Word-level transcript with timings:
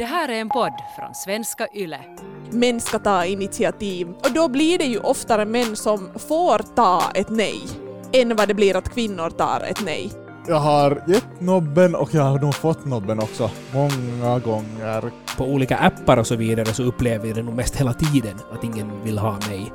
Det 0.00 0.06
här 0.06 0.28
är 0.28 0.40
en 0.40 0.48
podd 0.48 0.72
från 0.96 1.14
svenska 1.14 1.66
YLE. 1.74 2.00
Män 2.50 2.80
ska 2.80 2.98
ta 2.98 3.24
initiativ 3.24 4.08
och 4.08 4.32
då 4.34 4.48
blir 4.48 4.78
det 4.78 4.84
ju 4.84 4.98
oftare 4.98 5.44
män 5.44 5.76
som 5.76 6.10
får 6.28 6.74
ta 6.76 7.02
ett 7.14 7.30
nej 7.30 7.62
än 8.12 8.36
vad 8.36 8.48
det 8.48 8.54
blir 8.54 8.76
att 8.76 8.94
kvinnor 8.94 9.30
tar 9.30 9.60
ett 9.60 9.84
nej. 9.84 10.12
Jag 10.48 10.56
har 10.56 11.02
gett 11.06 11.40
nobben 11.40 11.94
och 11.94 12.14
jag 12.14 12.22
har 12.22 12.38
nog 12.38 12.54
fått 12.54 12.84
nobben 12.84 13.18
också. 13.18 13.50
Många 13.74 14.38
gånger. 14.38 15.10
På 15.36 15.44
olika 15.44 15.76
appar 15.76 16.16
och 16.16 16.26
så 16.26 16.36
vidare 16.36 16.66
så 16.66 16.82
upplever 16.82 17.26
vi 17.26 17.32
det 17.32 17.42
nog 17.42 17.54
mest 17.54 17.76
hela 17.76 17.92
tiden 17.92 18.38
att 18.52 18.64
ingen 18.64 19.02
vill 19.04 19.18
ha 19.18 19.32
mig. 19.32 19.72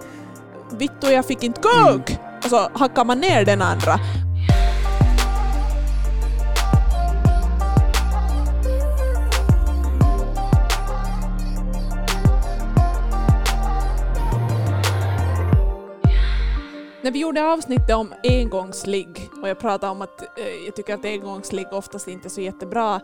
Vittu, 0.72 1.08
jag 1.08 1.26
fick 1.26 1.44
inte 1.44 1.62
kuk! 1.62 2.18
Och 2.44 2.50
så 2.50 2.70
hackar 2.74 3.06
man 3.06 3.20
ner 3.20 3.46
den 3.46 3.62
andra. 3.62 4.00
När 17.06 17.12
vi 17.12 17.20
gjorde 17.20 17.44
avsnittet 17.44 17.96
om 17.96 18.14
engångsligg 18.24 19.30
och 19.42 19.50
jag 19.50 19.60
pratade 19.60 19.92
om 19.92 20.02
att 20.02 20.22
eh, 20.40 20.66
jag 20.66 20.76
tycker 20.76 20.94
att 20.94 21.06
engångsligg 21.06 21.68
oftast 21.72 22.08
inte 22.08 22.28
är 22.28 22.30
så 22.30 22.42
jättebra 22.42 23.02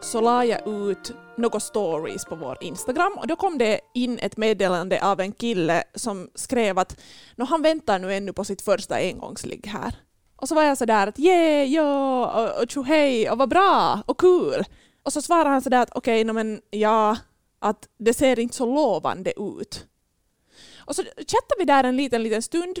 så 0.00 0.20
la 0.20 0.44
jag 0.44 0.68
ut 0.68 1.12
några 1.36 1.60
stories 1.60 2.24
på 2.24 2.36
vår 2.36 2.58
Instagram 2.60 3.12
och 3.12 3.26
då 3.26 3.36
kom 3.36 3.58
det 3.58 3.80
in 3.94 4.18
ett 4.18 4.36
meddelande 4.36 5.04
av 5.04 5.20
en 5.20 5.32
kille 5.32 5.84
som 5.94 6.28
skrev 6.34 6.78
att 6.78 7.00
"Nå, 7.36 7.44
han 7.44 7.62
väntar 7.62 7.98
nu 7.98 8.14
ännu 8.14 8.32
på 8.32 8.44
sitt 8.44 8.62
första 8.62 8.94
engångsligg 8.94 9.66
här. 9.66 9.94
Och 10.36 10.48
så 10.48 10.54
var 10.54 10.62
jag 10.62 10.78
sådär 10.78 11.06
att 11.06 11.18
yeah, 11.18 11.72
ja, 11.72 12.26
och, 12.42 12.62
och 12.62 12.70
tjohej, 12.70 13.30
och 13.30 13.38
vad 13.38 13.48
bra, 13.48 14.00
och 14.06 14.20
kul. 14.20 14.64
Och 15.02 15.12
så 15.12 15.22
svarade 15.22 15.50
han 15.50 15.62
sådär 15.62 15.82
att 15.82 15.96
okej, 15.96 16.22
okay, 16.22 16.32
men 16.32 16.60
ja, 16.70 17.16
att 17.58 17.88
det 17.98 18.14
ser 18.14 18.38
inte 18.38 18.56
så 18.56 18.66
lovande 18.66 19.32
ut. 19.40 19.86
Och 20.86 20.96
så 20.96 21.02
chattade 21.02 21.58
vi 21.58 21.64
där 21.64 21.84
en 21.84 21.96
liten, 21.96 22.22
liten 22.22 22.42
stund 22.42 22.78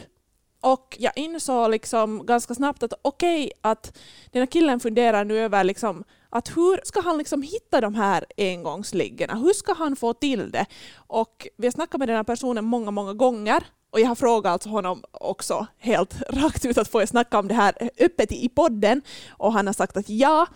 och 0.64 0.96
jag 1.00 1.12
insåg 1.16 1.70
liksom 1.70 2.26
ganska 2.26 2.54
snabbt 2.54 2.82
att 2.82 2.92
okej, 3.02 3.52
att 3.60 3.98
den 4.30 4.40
här 4.40 4.46
killen 4.46 4.80
funderar 4.80 5.24
nu 5.24 5.38
över 5.38 5.64
liksom 5.64 6.04
att 6.30 6.56
hur 6.56 6.80
ska 6.84 7.00
han 7.00 7.18
liksom 7.18 7.42
hitta 7.42 7.80
de 7.80 7.94
här 7.94 8.24
engångsliggorna? 8.36 9.34
Hur 9.34 9.52
ska 9.52 9.74
han 9.74 9.96
få 9.96 10.14
till 10.14 10.50
det? 10.50 10.66
Och 10.96 11.48
vi 11.56 11.66
har 11.66 11.72
snackat 11.72 11.98
med 11.98 12.08
den 12.08 12.16
här 12.16 12.24
personen 12.24 12.64
många, 12.64 12.90
många 12.90 13.14
gånger 13.14 13.64
och 13.90 14.00
jag 14.00 14.08
har 14.08 14.14
frågat 14.14 14.52
alltså 14.52 14.68
honom 14.68 15.04
också 15.10 15.66
helt 15.78 16.22
rakt 16.30 16.64
ut 16.64 16.78
att 16.78 16.88
få 16.88 17.00
jag 17.00 17.08
snacka 17.08 17.38
om 17.38 17.48
det 17.48 17.54
här 17.54 17.90
öppet 17.98 18.32
i 18.32 18.48
podden 18.48 19.02
och 19.30 19.52
han 19.52 19.66
har 19.66 19.74
sagt 19.74 19.96
att 19.96 20.08
ja. 20.08 20.46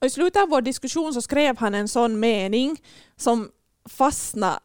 Och 0.00 0.06
I 0.06 0.10
slutet 0.10 0.42
av 0.42 0.48
vår 0.48 0.62
diskussion 0.62 1.14
så 1.14 1.22
skrev 1.22 1.58
han 1.58 1.74
en 1.74 1.88
sån 1.88 2.20
mening 2.20 2.82
som 3.16 3.50
fastnade 3.88 4.58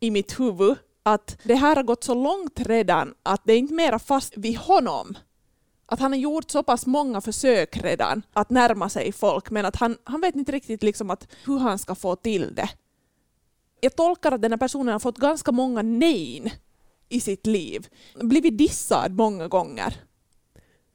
i 0.00 0.10
mitt 0.10 0.40
huvud 0.40 0.76
att 1.12 1.38
det 1.42 1.54
här 1.54 1.76
har 1.76 1.82
gått 1.82 2.04
så 2.04 2.14
långt 2.14 2.60
redan 2.60 3.14
att 3.22 3.40
det 3.44 3.52
är 3.52 3.58
inte 3.58 3.74
mera 3.74 3.98
fast 3.98 4.36
vid 4.36 4.56
honom. 4.56 5.14
Att 5.86 6.00
han 6.00 6.12
har 6.12 6.18
gjort 6.18 6.50
så 6.50 6.62
pass 6.62 6.86
många 6.86 7.20
försök 7.20 7.76
redan 7.76 8.22
att 8.32 8.50
närma 8.50 8.88
sig 8.88 9.12
folk 9.12 9.50
men 9.50 9.66
att 9.66 9.76
han, 9.76 9.96
han 10.04 10.20
vet 10.20 10.34
inte 10.34 10.52
riktigt 10.52 10.82
liksom 10.82 11.10
att 11.10 11.28
hur 11.46 11.58
han 11.58 11.78
ska 11.78 11.94
få 11.94 12.16
till 12.16 12.54
det. 12.54 12.68
Jag 13.80 13.96
tolkar 13.96 14.32
att 14.32 14.42
den 14.42 14.52
här 14.52 14.58
personen 14.58 14.92
har 14.92 14.98
fått 14.98 15.16
ganska 15.16 15.52
många 15.52 15.82
nej 15.82 16.54
i 17.08 17.20
sitt 17.20 17.46
liv. 17.46 17.88
Blivit 18.22 18.58
dissad 18.58 19.12
många 19.12 19.48
gånger. 19.48 19.94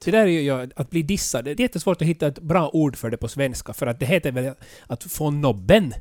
Det 0.05 0.11
där 0.11 0.27
är 0.27 0.41
ju 0.41 0.69
att 0.75 0.89
bli 0.89 1.03
dissad. 1.03 1.45
Det 1.45 1.52
är 1.52 1.61
jättesvårt 1.61 2.02
att 2.02 2.07
hitta 2.07 2.27
ett 2.27 2.39
bra 2.39 2.69
ord 2.73 2.95
för 2.95 3.09
det 3.09 3.17
på 3.17 3.27
svenska, 3.27 3.73
för 3.73 3.88
att 3.88 4.00
det 4.00 4.05
heter 4.05 4.31
väl 4.31 4.53
att 4.88 5.03
få 5.03 5.31
nobben. 5.31 5.94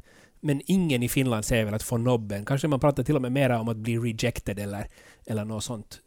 Men 0.44 0.60
ingen 0.66 1.02
i 1.02 1.08
Finland 1.08 1.44
säger 1.44 1.64
väl 1.64 1.74
att 1.74 1.82
få 1.82 1.96
nobben. 1.96 2.44
Kanske 2.44 2.68
man 2.68 2.80
pratar 2.80 3.02
till 3.02 3.16
och 3.16 3.22
med 3.22 3.32
mer 3.32 3.50
om 3.50 3.68
att 3.68 3.76
bli 3.76 3.98
rejected 3.98 4.58
eller, 4.58 4.86
eller 5.26 5.44
något 5.44 5.64
sånt. 5.64 6.00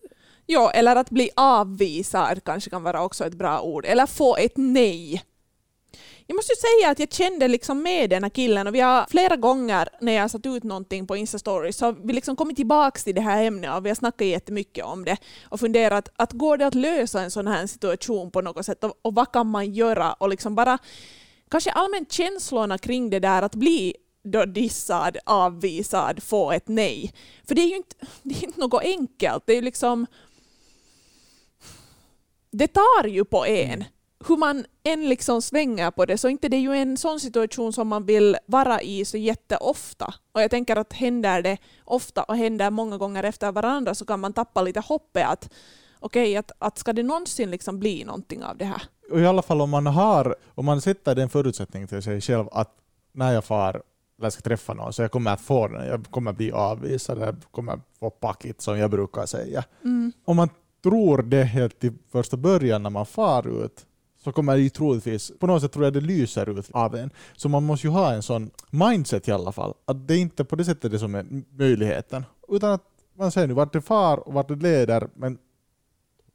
Ja, 0.45 0.71
eller 0.71 0.95
att 0.95 1.09
bli 1.09 1.29
avvisad 1.35 2.43
kanske 2.43 2.69
kan 2.69 2.83
vara 2.83 3.03
också 3.03 3.25
ett 3.25 3.33
bra 3.33 3.61
ord. 3.61 3.85
Eller 3.85 4.05
få 4.05 4.35
ett 4.35 4.53
nej. 4.55 5.23
Jag 6.27 6.35
måste 6.35 6.51
ju 6.51 6.55
säga 6.55 6.91
att 6.91 6.99
jag 6.99 7.13
kände 7.13 7.47
liksom 7.47 7.83
med 7.83 8.09
den 8.09 8.23
här 8.23 8.29
killen 8.29 8.67
och 8.67 8.75
vi 8.75 8.79
har 8.79 9.05
flera 9.09 9.35
gånger 9.35 9.89
när 10.01 10.13
jag 10.13 10.21
har 10.21 10.27
satt 10.27 10.45
ut 10.45 10.63
någonting 10.63 11.07
på 11.07 11.15
Insta-stories 11.15 11.71
så 11.71 11.85
har 11.85 11.95
vi 12.03 12.13
liksom 12.13 12.35
kommit 12.35 12.55
tillbaka 12.55 12.99
till 12.99 13.15
det 13.15 13.21
här 13.21 13.43
ämnet 13.43 13.75
och 13.75 13.85
vi 13.85 13.89
har 13.89 13.95
snackat 13.95 14.27
jättemycket 14.27 14.85
om 14.85 15.05
det 15.05 15.17
och 15.43 15.59
funderat 15.59 16.09
att 16.15 16.31
går 16.31 16.57
det 16.57 16.67
att 16.67 16.75
lösa 16.75 17.21
en 17.21 17.31
sån 17.31 17.47
här 17.47 17.67
situation 17.67 18.31
på 18.31 18.41
något 18.41 18.65
sätt 18.65 18.83
och, 18.83 18.99
och 19.01 19.15
vad 19.15 19.31
kan 19.31 19.47
man 19.47 19.73
göra 19.73 20.13
och 20.13 20.29
liksom 20.29 20.55
bara 20.55 20.77
kanske 21.51 21.71
allmänt 21.71 22.11
känslorna 22.11 22.77
kring 22.77 23.09
det 23.09 23.19
där 23.19 23.41
att 23.41 23.55
bli 23.55 23.95
då 24.31 24.45
dissad, 24.45 25.17
avvisad, 25.25 26.23
få 26.23 26.51
ett 26.51 26.67
nej. 26.67 27.13
För 27.47 27.55
det 27.55 27.61
är 27.61 27.67
ju 27.67 27.75
inte, 27.75 27.95
det 28.23 28.35
är 28.35 28.43
inte 28.43 28.59
något 28.59 28.83
enkelt. 28.83 29.43
Det 29.45 29.53
är 29.53 29.55
ju 29.55 29.61
liksom... 29.61 30.05
Det 32.51 32.67
tar 32.67 33.07
ju 33.07 33.25
på 33.25 33.45
en. 33.45 33.83
Hur 34.27 34.37
man 34.37 34.65
än 34.83 35.09
liksom 35.09 35.41
svänger 35.41 35.91
på 35.91 36.05
det 36.05 36.17
så 36.17 36.29
inte 36.29 36.49
det 36.49 36.57
är 36.57 36.61
ju 36.61 36.73
en 36.73 36.97
sån 36.97 37.19
situation 37.19 37.73
som 37.73 37.87
man 37.87 38.05
vill 38.05 38.37
vara 38.45 38.81
i 38.81 39.05
så 39.05 39.17
jätteofta. 39.17 40.13
Och 40.31 40.41
jag 40.41 40.51
tänker 40.51 40.75
att 40.75 40.93
händer 40.93 41.41
det 41.41 41.57
ofta 41.85 42.23
och 42.23 42.37
händer 42.37 42.69
många 42.69 42.97
gånger 42.97 43.23
efter 43.23 43.51
varandra 43.51 43.95
så 43.95 44.05
kan 44.05 44.19
man 44.19 44.33
tappa 44.33 44.61
lite 44.61 44.79
hoppet 44.79 45.27
att 45.27 45.49
okej, 45.99 46.23
okay, 46.23 46.35
att, 46.35 46.51
att 46.59 46.77
ska 46.77 46.93
det 46.93 47.03
någonsin 47.03 47.51
liksom 47.51 47.79
bli 47.79 48.03
någonting 48.03 48.43
av 48.43 48.57
det 48.57 48.65
här? 48.65 48.81
Och 49.11 49.19
I 49.19 49.25
alla 49.25 49.41
fall 49.41 49.61
om 49.61 49.69
man 49.69 49.85
har, 49.85 50.35
om 50.55 50.65
man 50.65 50.81
sätter 50.81 51.15
den 51.15 51.29
förutsättning 51.29 51.87
till 51.87 52.01
sig 52.01 52.21
själv 52.21 52.45
att 52.51 52.75
när 53.11 53.33
jag 53.33 53.43
far 53.45 53.83
eller 54.19 54.29
ska 54.29 54.41
träffa 54.41 54.73
någon, 54.73 54.93
så 54.93 55.01
jag 55.01 55.11
kommer 55.11 55.31
att 55.31 55.41
få 55.41 55.67
den. 55.67 55.87
Jag 55.87 56.05
kommer 56.09 56.31
att 56.31 56.37
bli 56.37 56.51
avvisad, 56.51 57.17
jag 57.17 57.35
kommer 57.51 57.73
att 57.73 57.79
få 57.99 58.09
packet 58.09 58.61
som 58.61 58.77
jag 58.77 58.91
brukar 58.91 59.25
säga. 59.25 59.63
Mm. 59.83 60.11
Om 60.25 60.35
man 60.35 60.49
tror 60.83 61.21
det 61.21 61.43
helt 61.43 61.83
i 61.83 61.91
första 62.11 62.37
början 62.37 62.83
när 62.83 62.89
man 62.89 63.05
far 63.05 63.65
ut, 63.65 63.85
så 64.23 64.31
kommer 64.31 64.57
det 64.57 64.69
troligtvis, 64.69 65.31
på 65.39 65.47
något 65.47 65.61
sätt 65.61 65.71
tror 65.71 65.85
jag 65.85 65.93
det 65.93 66.01
lyser 66.01 66.59
ut 66.59 66.69
av 66.71 66.95
en. 66.95 67.09
Så 67.35 67.49
man 67.49 67.63
måste 67.63 67.87
ju 67.87 67.91
ha 67.91 68.13
en 68.13 68.23
sån 68.23 68.51
mindset 68.69 69.27
i 69.27 69.31
alla 69.31 69.51
fall, 69.51 69.73
att 69.85 70.07
det 70.07 70.13
är 70.13 70.19
inte 70.19 70.45
på 70.45 70.55
det 70.55 70.65
sättet 70.65 70.91
det 70.91 70.99
som 70.99 71.15
är 71.15 71.25
möjligheten, 71.57 72.25
utan 72.49 72.71
att 72.71 72.83
man 73.17 73.31
ser 73.31 73.47
nu 73.47 73.53
vart 73.53 73.73
det 73.73 73.81
far 73.81 74.27
och 74.27 74.33
vart 74.33 74.47
det 74.47 74.55
leder, 74.55 75.09
men 75.15 75.37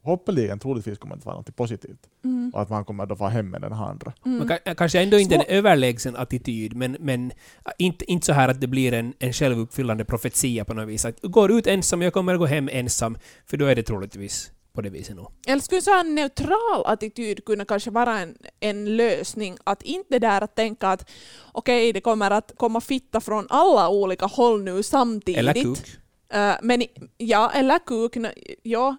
hoppeligen 0.03 0.59
troligtvis 0.59 0.97
kommer 0.97 1.15
det 1.15 1.19
att 1.19 1.25
vara 1.25 1.35
något 1.35 1.55
positivt. 1.55 1.99
Mm. 2.23 2.51
Och 2.53 2.61
att 2.61 2.69
man 2.69 2.85
kommer 2.85 3.11
att 3.11 3.17
få 3.17 3.27
hem 3.27 3.49
med 3.49 3.61
den 3.61 3.73
här 3.73 3.85
andra. 3.85 4.13
Man 4.23 4.47
kan, 4.47 4.75
kanske 4.75 5.01
ändå 5.01 5.19
inte 5.19 5.35
en 5.35 5.45
överlägsen 5.47 6.15
attityd, 6.15 6.75
men, 6.75 6.97
men 6.99 7.31
inte, 7.77 8.11
inte 8.11 8.25
så 8.25 8.33
här 8.33 8.49
att 8.49 8.61
det 8.61 8.67
blir 8.67 8.93
en, 8.93 9.13
en 9.19 9.33
självuppfyllande 9.33 10.05
profetia 10.05 10.65
på 10.65 10.73
något 10.73 10.87
vis. 10.87 11.05
Att 11.05 11.21
går 11.21 11.51
ut 11.51 11.67
ensam, 11.67 12.01
jag 12.01 12.13
kommer 12.13 12.33
att 12.33 12.39
gå 12.39 12.45
hem 12.45 12.69
ensam, 12.71 13.17
för 13.45 13.57
då 13.57 13.65
är 13.65 13.75
det 13.75 13.83
troligtvis 13.83 14.51
på 14.73 14.81
det 14.81 14.89
viset 14.89 15.15
nog. 15.15 15.27
Eller 15.47 15.61
skulle 15.61 15.81
så 15.81 15.99
en 15.99 16.15
neutral 16.15 16.85
attityd 16.85 17.45
kunna 17.45 17.65
kanske 17.65 17.91
vara 17.91 18.19
en, 18.19 18.37
en 18.59 18.97
lösning? 18.97 19.57
Att 19.63 19.83
inte 19.83 20.19
där 20.19 20.41
att 20.41 20.55
tänka 20.55 20.87
att 20.87 21.09
okej, 21.51 21.81
okay, 21.81 21.91
det 21.91 22.01
kommer 22.01 22.31
att 22.31 22.51
komma 22.57 22.81
fitta 22.81 23.21
från 23.21 23.47
alla 23.49 23.89
olika 23.89 24.25
håll 24.25 24.63
nu 24.63 24.83
samtidigt. 24.83 25.39
Eller 25.39 25.53
kuk. 25.53 25.97
Uh, 26.35 26.53
men, 26.61 26.83
ja, 27.17 27.51
eller 27.51 27.79
kuk. 27.79 28.17
Ja, 28.63 28.97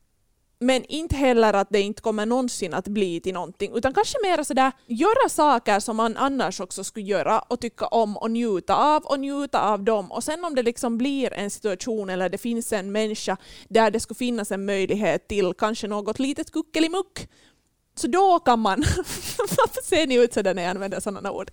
men 0.58 0.84
inte 0.84 1.16
heller 1.16 1.52
att 1.52 1.68
det 1.70 1.80
inte 1.80 2.02
kommer 2.02 2.26
någonsin 2.26 2.74
att 2.74 2.88
bli 2.88 3.20
till 3.20 3.34
någonting, 3.34 3.72
utan 3.74 3.94
kanske 3.94 4.18
mer 4.22 4.42
sådär 4.42 4.72
göra 4.86 5.28
saker 5.28 5.80
som 5.80 5.96
man 5.96 6.16
annars 6.16 6.60
också 6.60 6.84
skulle 6.84 7.06
göra 7.06 7.38
och 7.38 7.60
tycka 7.60 7.86
om 7.86 8.16
och 8.16 8.30
njuta 8.30 8.76
av 8.76 9.02
och 9.02 9.20
njuta 9.20 9.60
av 9.60 9.84
dem. 9.84 10.12
Och 10.12 10.24
sen 10.24 10.44
om 10.44 10.54
det 10.54 10.62
liksom 10.62 10.98
blir 10.98 11.32
en 11.32 11.50
situation 11.50 12.10
eller 12.10 12.28
det 12.28 12.38
finns 12.38 12.72
en 12.72 12.92
människa 12.92 13.36
där 13.68 13.90
det 13.90 14.00
skulle 14.00 14.18
finnas 14.18 14.52
en 14.52 14.64
möjlighet 14.64 15.28
till 15.28 15.52
kanske 15.58 15.88
något 15.88 16.18
litet 16.18 16.50
kuckelimuck, 16.50 17.28
så 17.96 18.06
då 18.06 18.38
kan 18.38 18.60
man... 18.60 18.78
Varför 19.38 19.82
ser 19.82 20.06
ni 20.06 20.14
ut 20.14 20.34
sådär 20.34 20.54
när 20.54 20.62
jag 20.62 20.70
använder 20.70 21.00
sådana 21.00 21.32
ord? 21.32 21.50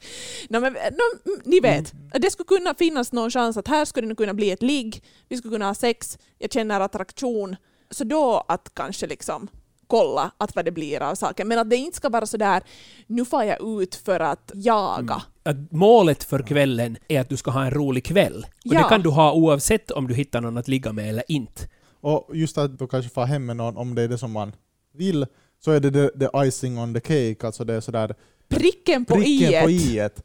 No, 0.50 0.60
men, 0.60 0.74
no, 0.74 1.32
ni 1.44 1.60
vet, 1.60 1.94
mm. 1.94 2.22
det 2.22 2.32
skulle 2.32 2.48
kunna 2.48 2.74
finnas 2.74 3.12
någon 3.12 3.32
chans 3.32 3.58
att 3.58 3.68
här 3.68 3.86
skulle 3.86 4.08
det 4.08 4.16
kunna 4.16 4.34
bli 4.34 4.52
ett 4.52 4.62
ligg, 4.62 5.04
vi 5.30 5.38
skulle 5.38 5.52
kunna 5.52 5.66
ha 5.66 5.76
sex, 5.76 6.18
jag 6.38 6.52
känner 6.52 6.80
attraktion, 6.80 7.56
så 7.92 8.04
då 8.04 8.44
att 8.48 8.72
kanske 8.74 9.08
liksom 9.08 9.48
kolla 9.88 10.32
att 10.38 10.56
vad 10.56 10.66
det 10.66 10.72
blir 10.72 11.02
av 11.02 11.16
saken. 11.16 11.48
Men 11.48 11.60
att 11.60 11.70
det 11.70 11.76
inte 11.76 11.98
ska 11.98 12.10
vara 12.10 12.26
så 12.26 12.38
där 12.38 12.64
nu 13.08 13.26
får 13.26 13.44
jag 13.44 13.82
ut 13.82 13.96
för 13.96 14.20
att 14.20 14.52
jaga. 14.54 15.22
Mm. 15.46 15.66
Att 15.66 15.72
målet 15.72 16.24
för 16.24 16.44
kvällen 16.44 16.98
är 17.08 17.22
att 17.22 17.30
du 17.30 17.38
ska 17.38 17.52
ha 17.52 17.64
en 17.64 17.72
rolig 17.72 18.06
kväll. 18.06 18.46
Och 18.66 18.74
ja. 18.74 18.84
det 18.84 18.90
kan 18.90 19.02
du 19.02 19.10
ha 19.10 19.34
oavsett 19.34 19.92
om 19.92 20.08
du 20.08 20.14
hittar 20.14 20.42
någon 20.42 20.58
att 20.58 20.68
ligga 20.68 20.94
med 20.94 21.10
eller 21.10 21.24
inte. 21.28 21.68
Och 22.02 22.30
just 22.34 22.58
att 22.58 22.80
du 22.80 22.88
kanske 22.88 23.12
får 23.12 23.26
hem 23.26 23.46
med 23.46 23.58
någon, 23.58 23.78
om 23.78 23.96
det 23.96 24.02
är 24.02 24.08
det 24.08 24.18
som 24.18 24.32
man 24.32 24.56
vill, 24.94 25.26
så 25.60 25.72
är 25.72 25.80
det 25.80 25.92
the, 25.92 26.20
the 26.20 26.48
icing 26.48 26.80
on 26.80 26.94
the 26.94 27.00
cake, 27.00 27.48
alltså 27.48 27.64
det 27.64 27.74
är 27.74 27.82
sådär 27.82 28.16
pricken 28.50 29.06
på 29.06 29.16
pricken 29.16 29.64
på 29.64 29.70
i-et. 29.70 30.24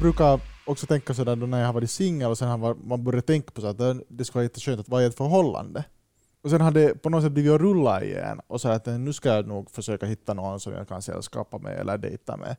Brukar 0.00 0.40
också 0.68 0.86
tänka 0.86 1.14
sådär 1.14 1.36
då 1.36 1.46
när 1.46 1.58
jag 1.58 1.66
har 1.66 1.72
varit 1.72 1.90
singel 1.90 2.30
och 2.30 2.38
sen 2.38 2.48
har 2.48 2.74
man 2.74 3.04
börjat 3.04 3.26
tänka 3.26 3.50
på 3.50 3.60
så 3.60 3.66
att 3.66 3.78
det 4.08 4.24
skulle 4.24 4.38
vara 4.38 4.44
jätteskönt 4.44 4.80
att 4.80 4.88
vara 4.88 5.02
i 5.02 5.06
ett 5.06 5.16
förhållande. 5.16 5.84
Och 6.42 6.50
sen 6.50 6.60
har 6.60 6.70
det 6.70 7.02
på 7.02 7.10
något 7.10 7.22
sätt 7.22 7.32
blivit 7.32 7.52
att 7.52 7.60
rulla 7.60 8.04
igen 8.04 8.40
och 8.46 8.60
så 8.60 8.68
att 8.68 8.86
eh, 8.86 8.98
nu 8.98 9.12
ska 9.12 9.28
jag 9.34 9.46
nog 9.46 9.70
försöka 9.70 10.06
hitta 10.06 10.34
någon 10.34 10.60
som 10.60 10.72
jag 10.72 10.88
kan 10.88 11.02
sällskapa 11.02 11.58
med 11.58 11.78
eller 11.78 11.98
dejta 11.98 12.36
med. 12.36 12.56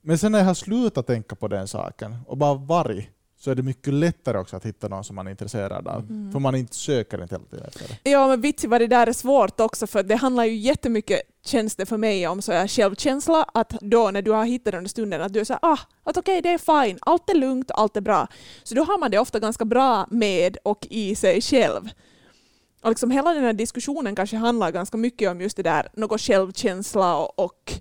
Men 0.00 0.18
sen 0.18 0.32
när 0.32 0.38
jag 0.38 0.46
har 0.46 0.54
slutat 0.54 1.06
tänka 1.06 1.36
på 1.36 1.48
den 1.48 1.68
saken 1.68 2.16
och 2.26 2.36
bara 2.36 2.54
varit 2.54 3.08
så 3.38 3.50
är 3.50 3.54
det 3.54 3.62
mycket 3.62 3.94
lättare 3.94 4.38
också 4.38 4.56
att 4.56 4.66
hitta 4.66 4.88
någon 4.88 5.04
som 5.04 5.16
man 5.16 5.26
är 5.26 5.30
intresserad 5.30 5.88
av. 5.88 6.00
Mm. 6.00 6.32
För 6.32 6.38
man 6.38 6.54
inte 6.54 6.74
söker 6.74 7.22
inte 7.22 7.34
hela 7.34 7.44
tiden 7.44 7.66
efter 7.66 7.88
det. 7.88 8.10
Ja, 8.10 8.28
men 8.28 8.40
vitsi 8.40 8.66
vad 8.66 8.80
det 8.80 8.86
där 8.86 9.06
är 9.06 9.12
svårt 9.12 9.60
också, 9.60 9.86
för 9.86 10.02
det 10.02 10.16
handlar 10.16 10.44
ju 10.44 10.56
jättemycket, 10.56 11.20
känns 11.44 11.76
det 11.76 11.86
för 11.86 11.96
mig, 11.96 12.28
om 12.28 12.42
så 12.42 12.52
här 12.52 12.68
självkänsla, 12.68 13.42
att 13.54 13.70
då 13.80 14.10
när 14.10 14.22
du 14.22 14.30
har 14.30 14.44
hittat 14.44 14.72
den 14.72 14.88
stunden, 14.88 15.22
att 15.22 15.32
du 15.32 15.40
är 15.40 15.44
så 15.44 15.52
här, 15.52 15.60
ah, 15.62 15.78
att 16.04 16.16
okej, 16.16 16.42
det 16.42 16.48
är 16.48 16.84
fine, 16.84 16.98
allt 17.00 17.30
är 17.30 17.34
lugnt, 17.34 17.70
allt 17.70 17.96
är 17.96 18.00
bra. 18.00 18.28
Så 18.62 18.74
då 18.74 18.82
har 18.84 18.98
man 18.98 19.10
det 19.10 19.18
ofta 19.18 19.38
ganska 19.38 19.64
bra 19.64 20.06
med 20.10 20.56
och 20.62 20.86
i 20.90 21.14
sig 21.14 21.40
själv. 21.40 21.90
Och 22.82 22.90
liksom 22.90 23.10
hela 23.10 23.32
den 23.34 23.44
här 23.44 23.52
diskussionen 23.52 24.16
kanske 24.16 24.36
handlar 24.36 24.70
ganska 24.70 24.96
mycket 24.96 25.30
om 25.30 25.40
just 25.40 25.56
det 25.56 25.62
där, 25.62 25.88
något 25.92 26.20
självkänsla 26.20 27.16
och, 27.16 27.38
och 27.38 27.72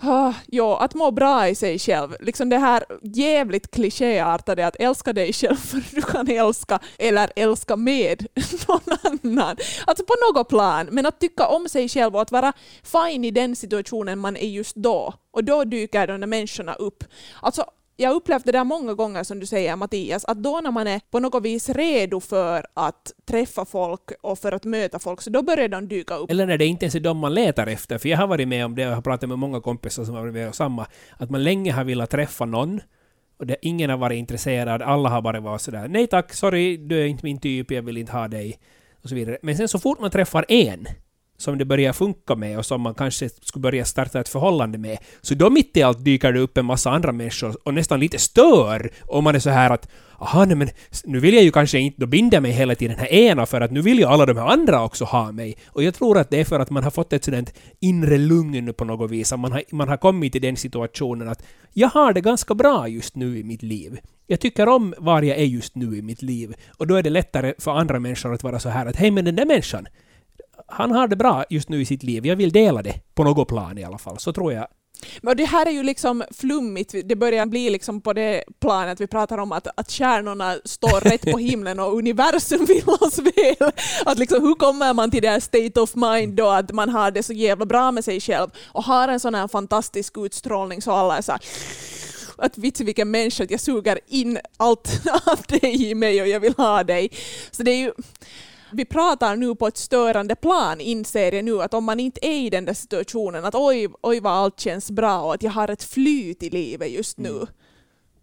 Ah, 0.00 0.06
ja, 0.06 0.34
jo, 0.46 0.72
att 0.72 0.94
må 0.94 1.10
bra 1.10 1.48
i 1.48 1.54
sig 1.54 1.78
själv. 1.78 2.16
Liksom 2.20 2.48
det 2.48 2.58
här 2.58 2.84
jävligt 3.02 3.70
klichéartade 3.70 4.66
att 4.66 4.76
älska 4.76 5.12
dig 5.12 5.32
själv 5.32 5.56
för 5.56 5.82
du 5.94 6.02
kan 6.02 6.28
älska 6.28 6.78
eller 6.98 7.32
älska 7.36 7.76
med 7.76 8.26
någon 8.68 8.98
annan. 9.02 9.56
Alltså 9.86 10.04
på 10.04 10.14
något 10.28 10.48
plan. 10.48 10.88
Men 10.90 11.06
att 11.06 11.20
tycka 11.20 11.46
om 11.46 11.68
sig 11.68 11.88
själv 11.88 12.14
och 12.14 12.22
att 12.22 12.32
vara 12.32 12.52
fine 12.82 13.24
i 13.24 13.30
den 13.30 13.56
situationen 13.56 14.18
man 14.18 14.36
är 14.36 14.48
just 14.48 14.76
då. 14.76 15.14
Och 15.30 15.44
då 15.44 15.64
dyker 15.64 16.06
de 16.06 16.20
där 16.20 16.26
människorna 16.26 16.74
upp. 16.74 17.04
Alltså 17.40 17.64
jag 17.96 18.10
har 18.10 18.16
upplevt 18.16 18.44
det 18.44 18.52
där 18.52 18.64
många 18.64 18.94
gånger 18.94 19.22
som 19.22 19.40
du 19.40 19.46
säger 19.46 19.76
Mattias, 19.76 20.24
att 20.24 20.42
då 20.42 20.60
när 20.60 20.70
man 20.70 20.86
är 20.86 21.00
på 21.10 21.20
något 21.20 21.42
vis 21.42 21.68
redo 21.68 22.20
för 22.20 22.66
att 22.74 23.12
träffa 23.24 23.64
folk 23.64 24.10
och 24.20 24.38
för 24.38 24.52
att 24.52 24.64
möta 24.64 24.98
folk, 24.98 25.20
så 25.20 25.30
då 25.30 25.42
börjar 25.42 25.68
de 25.68 25.88
dyka 25.88 26.16
upp. 26.16 26.30
Eller 26.30 26.46
när 26.46 26.58
det 26.58 26.66
inte 26.66 26.84
ens 26.84 26.94
är 26.94 27.00
de 27.00 27.18
man 27.18 27.34
letar 27.34 27.66
efter. 27.66 27.98
För 27.98 28.08
jag 28.08 28.18
har 28.18 28.26
varit 28.26 28.48
med 28.48 28.64
om 28.64 28.74
det 28.74 28.88
och 28.88 28.94
har 28.94 29.02
pratat 29.02 29.28
med 29.28 29.38
många 29.38 29.60
kompisar 29.60 30.04
som 30.04 30.14
har 30.14 30.22
varit 30.22 30.34
med 30.34 30.46
om 30.46 30.52
samma. 30.52 30.86
Att 31.16 31.30
man 31.30 31.44
länge 31.44 31.72
har 31.72 31.84
velat 31.84 32.10
träffa 32.10 32.44
någon 32.44 32.80
och 33.38 33.46
det, 33.46 33.56
ingen 33.62 33.90
har 33.90 33.96
varit 33.96 34.18
intresserad. 34.18 34.82
Alla 34.82 35.08
har 35.08 35.22
bara 35.22 35.40
varit 35.40 35.60
sådär 35.60 35.88
nej 35.88 36.06
tack, 36.06 36.32
sorry, 36.32 36.76
du 36.76 37.02
är 37.02 37.06
inte 37.06 37.24
min 37.24 37.40
typ, 37.40 37.70
jag 37.70 37.82
vill 37.82 37.96
inte 37.96 38.12
ha 38.12 38.28
dig. 38.28 38.58
Och 39.02 39.08
så 39.08 39.14
vidare. 39.14 39.38
Men 39.42 39.56
sen 39.56 39.68
så 39.68 39.78
fort 39.78 40.00
man 40.00 40.10
träffar 40.10 40.44
en 40.48 40.86
som 41.44 41.58
det 41.58 41.64
börjar 41.64 41.92
funka 41.92 42.34
med 42.36 42.58
och 42.58 42.66
som 42.66 42.80
man 42.80 42.94
kanske 42.94 43.28
skulle 43.28 43.62
börja 43.62 43.84
starta 43.84 44.20
ett 44.20 44.28
förhållande 44.28 44.78
med. 44.78 44.98
Så 45.20 45.34
då 45.34 45.50
mitt 45.50 45.76
i 45.76 45.82
allt 45.82 46.04
dyker 46.04 46.32
det 46.32 46.40
upp 46.40 46.58
en 46.58 46.66
massa 46.66 46.90
andra 46.90 47.12
människor 47.12 47.56
och 47.64 47.74
nästan 47.74 48.00
lite 48.00 48.18
stör 48.18 48.90
om 49.02 49.24
man 49.24 49.34
är 49.34 49.38
så 49.38 49.50
här 49.50 49.70
att 49.70 49.88
aha, 50.18 50.44
nej 50.44 50.56
men 50.56 50.68
nu 51.04 51.20
vill 51.20 51.34
jag 51.34 51.42
ju 51.42 51.50
kanske 51.50 51.78
inte 51.78 52.00
då 52.00 52.06
binda 52.06 52.40
mig 52.40 52.52
hela 52.52 52.74
tiden 52.74 52.96
den 52.96 53.06
här 53.06 53.12
ena 53.12 53.46
för 53.46 53.60
att 53.60 53.70
nu 53.70 53.82
vill 53.82 53.98
ju 53.98 54.04
alla 54.04 54.26
de 54.26 54.36
här 54.36 54.46
andra 54.46 54.84
också 54.84 55.04
ha 55.04 55.32
mig. 55.32 55.56
Och 55.66 55.82
jag 55.82 55.94
tror 55.94 56.18
att 56.18 56.30
det 56.30 56.40
är 56.40 56.44
för 56.44 56.60
att 56.60 56.70
man 56.70 56.84
har 56.84 56.90
fått 56.90 57.12
ett 57.12 57.24
sådant 57.24 57.54
inre 57.80 58.18
lugn 58.18 58.74
på 58.74 58.84
något 58.84 59.10
vis. 59.10 59.32
Att 59.32 59.40
man 59.40 59.52
har, 59.52 59.62
man 59.70 59.88
har 59.88 59.96
kommit 59.96 60.32
till 60.32 60.42
den 60.42 60.56
situationen 60.56 61.28
att 61.28 61.42
jag 61.72 61.88
har 61.88 62.12
det 62.12 62.20
ganska 62.20 62.54
bra 62.54 62.88
just 62.88 63.16
nu 63.16 63.38
i 63.38 63.44
mitt 63.44 63.62
liv. 63.62 63.98
Jag 64.26 64.40
tycker 64.40 64.68
om 64.68 64.94
var 64.98 65.22
jag 65.22 65.38
är 65.38 65.44
just 65.44 65.74
nu 65.74 65.96
i 65.96 66.02
mitt 66.02 66.22
liv. 66.22 66.54
Och 66.78 66.86
då 66.86 66.94
är 66.94 67.02
det 67.02 67.10
lättare 67.10 67.54
för 67.58 67.70
andra 67.70 68.00
människor 68.00 68.34
att 68.34 68.42
vara 68.42 68.58
så 68.58 68.68
här 68.68 68.86
att 68.86 68.96
hej 68.96 69.10
men 69.10 69.24
den 69.24 69.36
där 69.36 69.46
människan, 69.46 69.86
han 70.66 70.90
har 70.90 71.08
det 71.08 71.16
bra 71.16 71.44
just 71.50 71.68
nu 71.68 71.80
i 71.80 71.84
sitt 71.84 72.02
liv. 72.02 72.26
Jag 72.26 72.36
vill 72.36 72.52
dela 72.52 72.82
det 72.82 73.00
på 73.14 73.24
något 73.24 73.48
plan 73.48 73.78
i 73.78 73.84
alla 73.84 73.98
fall. 73.98 74.18
Så 74.18 74.32
tror 74.32 74.52
jag. 74.52 74.66
Men 75.22 75.36
det 75.36 75.44
här 75.44 75.66
är 75.66 75.70
ju 75.70 75.82
liksom 75.82 76.24
flummigt, 76.30 76.94
det 77.04 77.16
börjar 77.16 77.46
bli 77.46 77.70
liksom 77.70 78.00
på 78.00 78.12
det 78.12 78.44
planet 78.60 79.00
vi 79.00 79.06
pratar 79.06 79.38
om 79.38 79.52
att, 79.52 79.66
att 79.76 79.90
stjärnorna 79.90 80.56
står 80.64 81.00
rätt 81.00 81.32
på 81.32 81.38
himlen 81.38 81.80
och 81.80 81.96
universum 81.96 82.64
vill 82.68 82.88
oss 82.88 83.18
väl. 83.18 83.70
Att 84.04 84.18
liksom, 84.18 84.42
hur 84.42 84.54
kommer 84.54 84.94
man 84.94 85.10
till 85.10 85.22
det 85.22 85.28
här 85.28 85.40
state 85.40 85.80
of 85.80 85.94
mind 85.94 86.34
då 86.34 86.48
att 86.48 86.72
man 86.72 86.88
har 86.88 87.10
det 87.10 87.22
så 87.22 87.32
jävla 87.32 87.66
bra 87.66 87.92
med 87.92 88.04
sig 88.04 88.20
själv 88.20 88.50
och 88.64 88.84
har 88.84 89.08
en 89.08 89.20
sån 89.20 89.34
här 89.34 89.48
fantastisk 89.48 90.18
utstrålning 90.18 90.82
så 90.82 90.92
alla 90.92 91.18
är 91.18 91.22
så 91.22 91.32
här, 91.32 91.40
att 92.36 92.58
vits 92.58 92.80
vilken 92.80 93.10
människa, 93.10 93.44
att 93.44 93.50
jag 93.50 93.60
suger 93.60 93.98
in 94.06 94.38
allt 94.56 95.00
av 95.26 95.38
dig 95.48 95.90
i 95.90 95.94
mig 95.94 96.22
och 96.22 96.28
jag 96.28 96.40
vill 96.40 96.54
ha 96.56 96.84
dig. 96.84 97.10
Så 97.50 97.62
det 97.62 97.70
är 97.70 97.78
ju 97.78 97.92
vi 98.74 98.84
pratar 98.84 99.36
nu 99.36 99.54
på 99.54 99.66
ett 99.66 99.76
störande 99.76 100.34
plan, 100.34 100.80
inser 100.80 101.32
jag 101.32 101.44
nu, 101.44 101.62
att 101.62 101.74
om 101.74 101.84
man 101.84 102.00
inte 102.00 102.26
är 102.26 102.46
i 102.46 102.50
den 102.50 102.64
där 102.64 102.74
situationen, 102.74 103.44
att 103.44 103.54
oj, 103.54 103.88
oj 104.02 104.20
vad 104.20 104.32
allt 104.32 104.60
känns 104.60 104.90
bra 104.90 105.22
och 105.22 105.34
att 105.34 105.42
jag 105.42 105.50
har 105.50 105.68
ett 105.70 105.82
flyt 105.82 106.42
i 106.42 106.50
livet 106.50 106.90
just 106.90 107.18
nu. 107.18 107.28
Mm. 107.28 107.46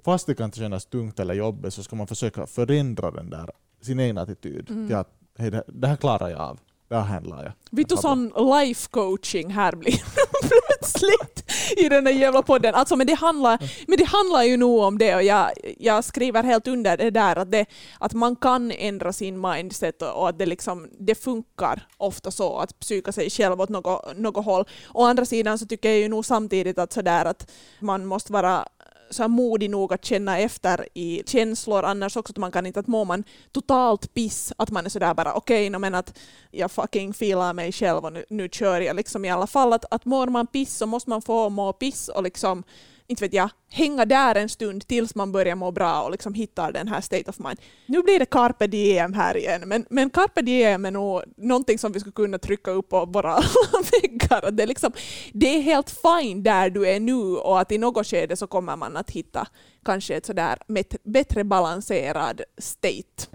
Fast 0.06 0.28
det 0.28 0.36
kan 0.36 0.52
kännas 0.52 0.86
tungt 0.86 1.20
eller 1.20 1.34
jobbigt 1.34 1.74
så 1.74 1.84
ska 1.84 1.96
man 1.96 2.08
försöka 2.08 2.48
förändra 2.48 3.12
den 3.12 3.30
där, 3.30 3.50
sin 3.82 4.00
egen 4.00 4.18
attityd 4.18 4.70
Mm. 4.70 4.88
till 4.88 4.96
att 4.96 5.10
hej, 5.38 5.52
det, 5.52 5.64
det 5.68 5.88
här 5.88 5.96
klarar 5.96 6.30
jag 6.30 6.40
av. 6.40 6.60
Det 6.92 6.98
här 6.98 7.04
handlar 7.04 7.44
jag. 7.44 7.52
Vi 7.72 7.86
tog 7.86 7.98
Ja, 7.98 8.02
sån 8.02 8.34
life 8.36 8.88
coaching 8.90 9.50
här 9.50 9.76
blir 9.76 10.04
plötsligt 10.42 11.52
i 11.78 11.90
den 11.90 12.04
där 12.04 12.12
jävla 12.12 12.42
podden. 12.42 12.76
Alltså, 12.76 12.96
men, 12.96 13.08
det 13.08 13.14
handlar, 13.14 13.60
men 13.88 13.98
det 13.98 14.04
handlar 14.04 14.44
ju 14.44 14.58
nog 14.58 14.80
om 14.80 14.98
det 14.98 15.16
och 15.16 15.24
jag, 15.24 15.52
jag 15.80 16.04
skriver 16.04 16.44
helt 16.44 16.68
under 16.68 16.98
det 16.98 17.10
där 17.10 17.36
att, 17.36 17.52
det, 17.52 17.66
att 18.00 18.14
man 18.14 18.36
kan 18.36 18.72
ändra 18.72 19.14
sin 19.14 19.42
mindset 19.42 20.02
och, 20.02 20.22
och 20.22 20.30
att 20.30 20.40
det, 20.40 20.46
liksom, 20.46 20.90
det 21.00 21.16
funkar 21.16 21.88
ofta 21.98 22.32
så 22.32 22.58
att 22.58 22.80
psyka 22.80 23.12
sig 23.12 23.30
själv 23.30 23.62
åt 23.62 23.70
något, 23.70 24.18
något 24.18 24.46
håll. 24.46 24.66
Å 24.94 25.06
andra 25.06 25.26
sidan 25.26 25.60
så 25.60 25.66
tycker 25.66 25.90
jag 25.90 26.00
ju 26.00 26.08
nog 26.08 26.26
samtidigt 26.26 26.78
att, 26.78 26.94
sådär 26.94 27.26
att 27.26 27.52
man 27.80 28.06
måste 28.06 28.34
vara 28.34 28.68
så 29.12 29.24
här 29.24 29.28
modig 29.28 29.70
nog 29.70 29.94
att 29.94 30.06
känna 30.06 30.40
efter 30.40 30.88
i 30.94 31.24
känslor, 31.26 31.84
annars 31.84 32.18
också 32.18 32.32
att 32.32 32.38
man 32.38 32.52
kan 32.52 32.66
inte, 32.66 32.80
att 32.80 32.88
mår 32.88 33.06
man 33.06 33.24
totalt 33.52 34.14
piss, 34.14 34.54
att 34.58 34.72
man 34.72 34.86
är 34.86 34.90
sådär 34.90 35.14
bara 35.14 35.34
okej, 35.34 35.68
okay, 35.70 35.80
men 35.80 35.96
att 35.96 36.18
jag 36.52 36.72
fucking 36.72 37.14
filar 37.14 37.54
mig 37.54 37.72
själv 37.72 38.06
och 38.06 38.14
nu, 38.14 38.26
nu 38.30 38.50
kör 38.50 38.82
jag 38.82 38.96
liksom 38.96 39.26
i 39.26 39.30
alla 39.30 39.48
fall. 39.48 39.74
Att, 39.74 39.86
att 39.94 40.06
mår 40.06 40.28
man 40.28 40.48
piss 40.48 40.78
så 40.78 40.86
måste 40.86 41.10
man 41.10 41.22
få 41.22 41.50
må 41.50 41.74
piss 41.74 42.08
och 42.08 42.24
liksom, 42.24 42.64
inte 43.12 43.24
vet 43.24 43.34
jag, 43.34 43.50
hänga 43.70 44.06
där 44.06 44.36
en 44.36 44.50
stund 44.50 44.88
tills 44.88 45.16
man 45.16 45.32
börjar 45.32 45.56
må 45.56 45.72
bra 45.72 46.02
och 46.02 46.12
liksom 46.12 46.34
hittar 46.34 46.72
den 46.72 46.88
här 46.88 47.02
state 47.02 47.30
of 47.30 47.40
mind. 47.40 47.60
Nu 47.86 48.02
blir 48.02 48.20
det 48.20 48.26
carpe 48.26 48.68
diem 48.68 49.14
här 49.14 49.38
igen, 49.38 49.62
men, 49.66 49.86
men 49.90 50.10
carpe 50.10 50.42
diem 50.42 50.86
är 50.86 50.92
nog 50.92 51.24
någonting 51.38 51.78
som 51.78 51.92
vi 51.92 52.00
skulle 52.00 52.14
kunna 52.14 52.38
trycka 52.38 52.72
upp 52.72 52.90
på 52.90 53.06
våra 53.06 53.36
väggar. 53.92 54.52
Det 54.52 54.64
är, 54.64 54.68
liksom, 54.68 54.92
det 55.34 55.58
är 55.58 55.62
helt 55.62 55.90
fine 55.90 56.44
där 56.44 56.70
du 56.70 56.88
är 56.88 57.00
nu 57.00 57.22
och 57.22 57.60
att 57.60 57.72
i 57.72 57.78
något 57.78 58.08
skede 58.08 58.36
så 58.36 58.48
kommer 58.48 58.76
man 58.76 58.98
att 58.98 59.12
hitta 59.12 59.48
kanske 59.86 60.16
ett 60.16 60.26
sådär 60.26 60.58
bättre 61.04 61.44
balanserad 61.44 62.42
state. 62.58 63.28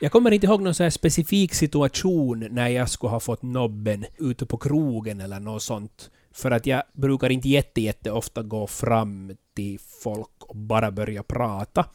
Jag 0.00 0.12
kommer 0.12 0.30
inte 0.30 0.46
ihåg 0.46 0.62
någon 0.62 0.74
så 0.74 0.82
här 0.82 0.90
specifik 0.90 1.54
situation 1.54 2.46
när 2.50 2.68
jag 2.68 2.90
skulle 2.90 3.10
ha 3.10 3.20
fått 3.20 3.42
nobben 3.42 4.04
ute 4.18 4.46
på 4.46 4.56
krogen 4.56 5.20
eller 5.20 5.40
något 5.40 5.62
sånt. 5.62 6.10
För 6.34 6.50
att 6.50 6.66
jag 6.66 6.82
brukar 6.92 7.30
inte 7.30 7.48
jätte, 7.48 7.80
jätte 7.80 8.10
ofta 8.10 8.42
gå 8.42 8.66
fram 8.66 9.36
till 9.54 9.78
folk 10.02 10.30
och 10.38 10.56
bara 10.56 10.90
börja 10.90 11.22
prata. 11.22 11.86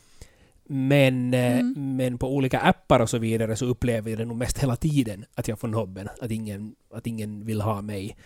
Men, 0.71 1.33
eh, 1.33 1.59
Mm. 1.59 1.95
men 1.97 2.17
på 2.17 2.35
olika 2.35 2.59
appar 2.59 2.99
och 2.99 3.09
så 3.09 3.17
vidare 3.17 3.55
så 3.55 3.65
upplever 3.65 4.09
jag 4.09 4.19
det 4.19 4.25
nog 4.25 4.37
mest 4.37 4.57
hela 4.59 4.75
tiden 4.75 5.25
att 5.35 5.47
jag 5.47 5.59
får 5.59 5.67
nobben. 5.67 6.09
Att 6.21 6.31
ingen, 6.31 6.75
att 6.93 7.07
ingen 7.07 7.45
vill 7.45 7.61
ha 7.61 7.81
mig. 7.81 8.17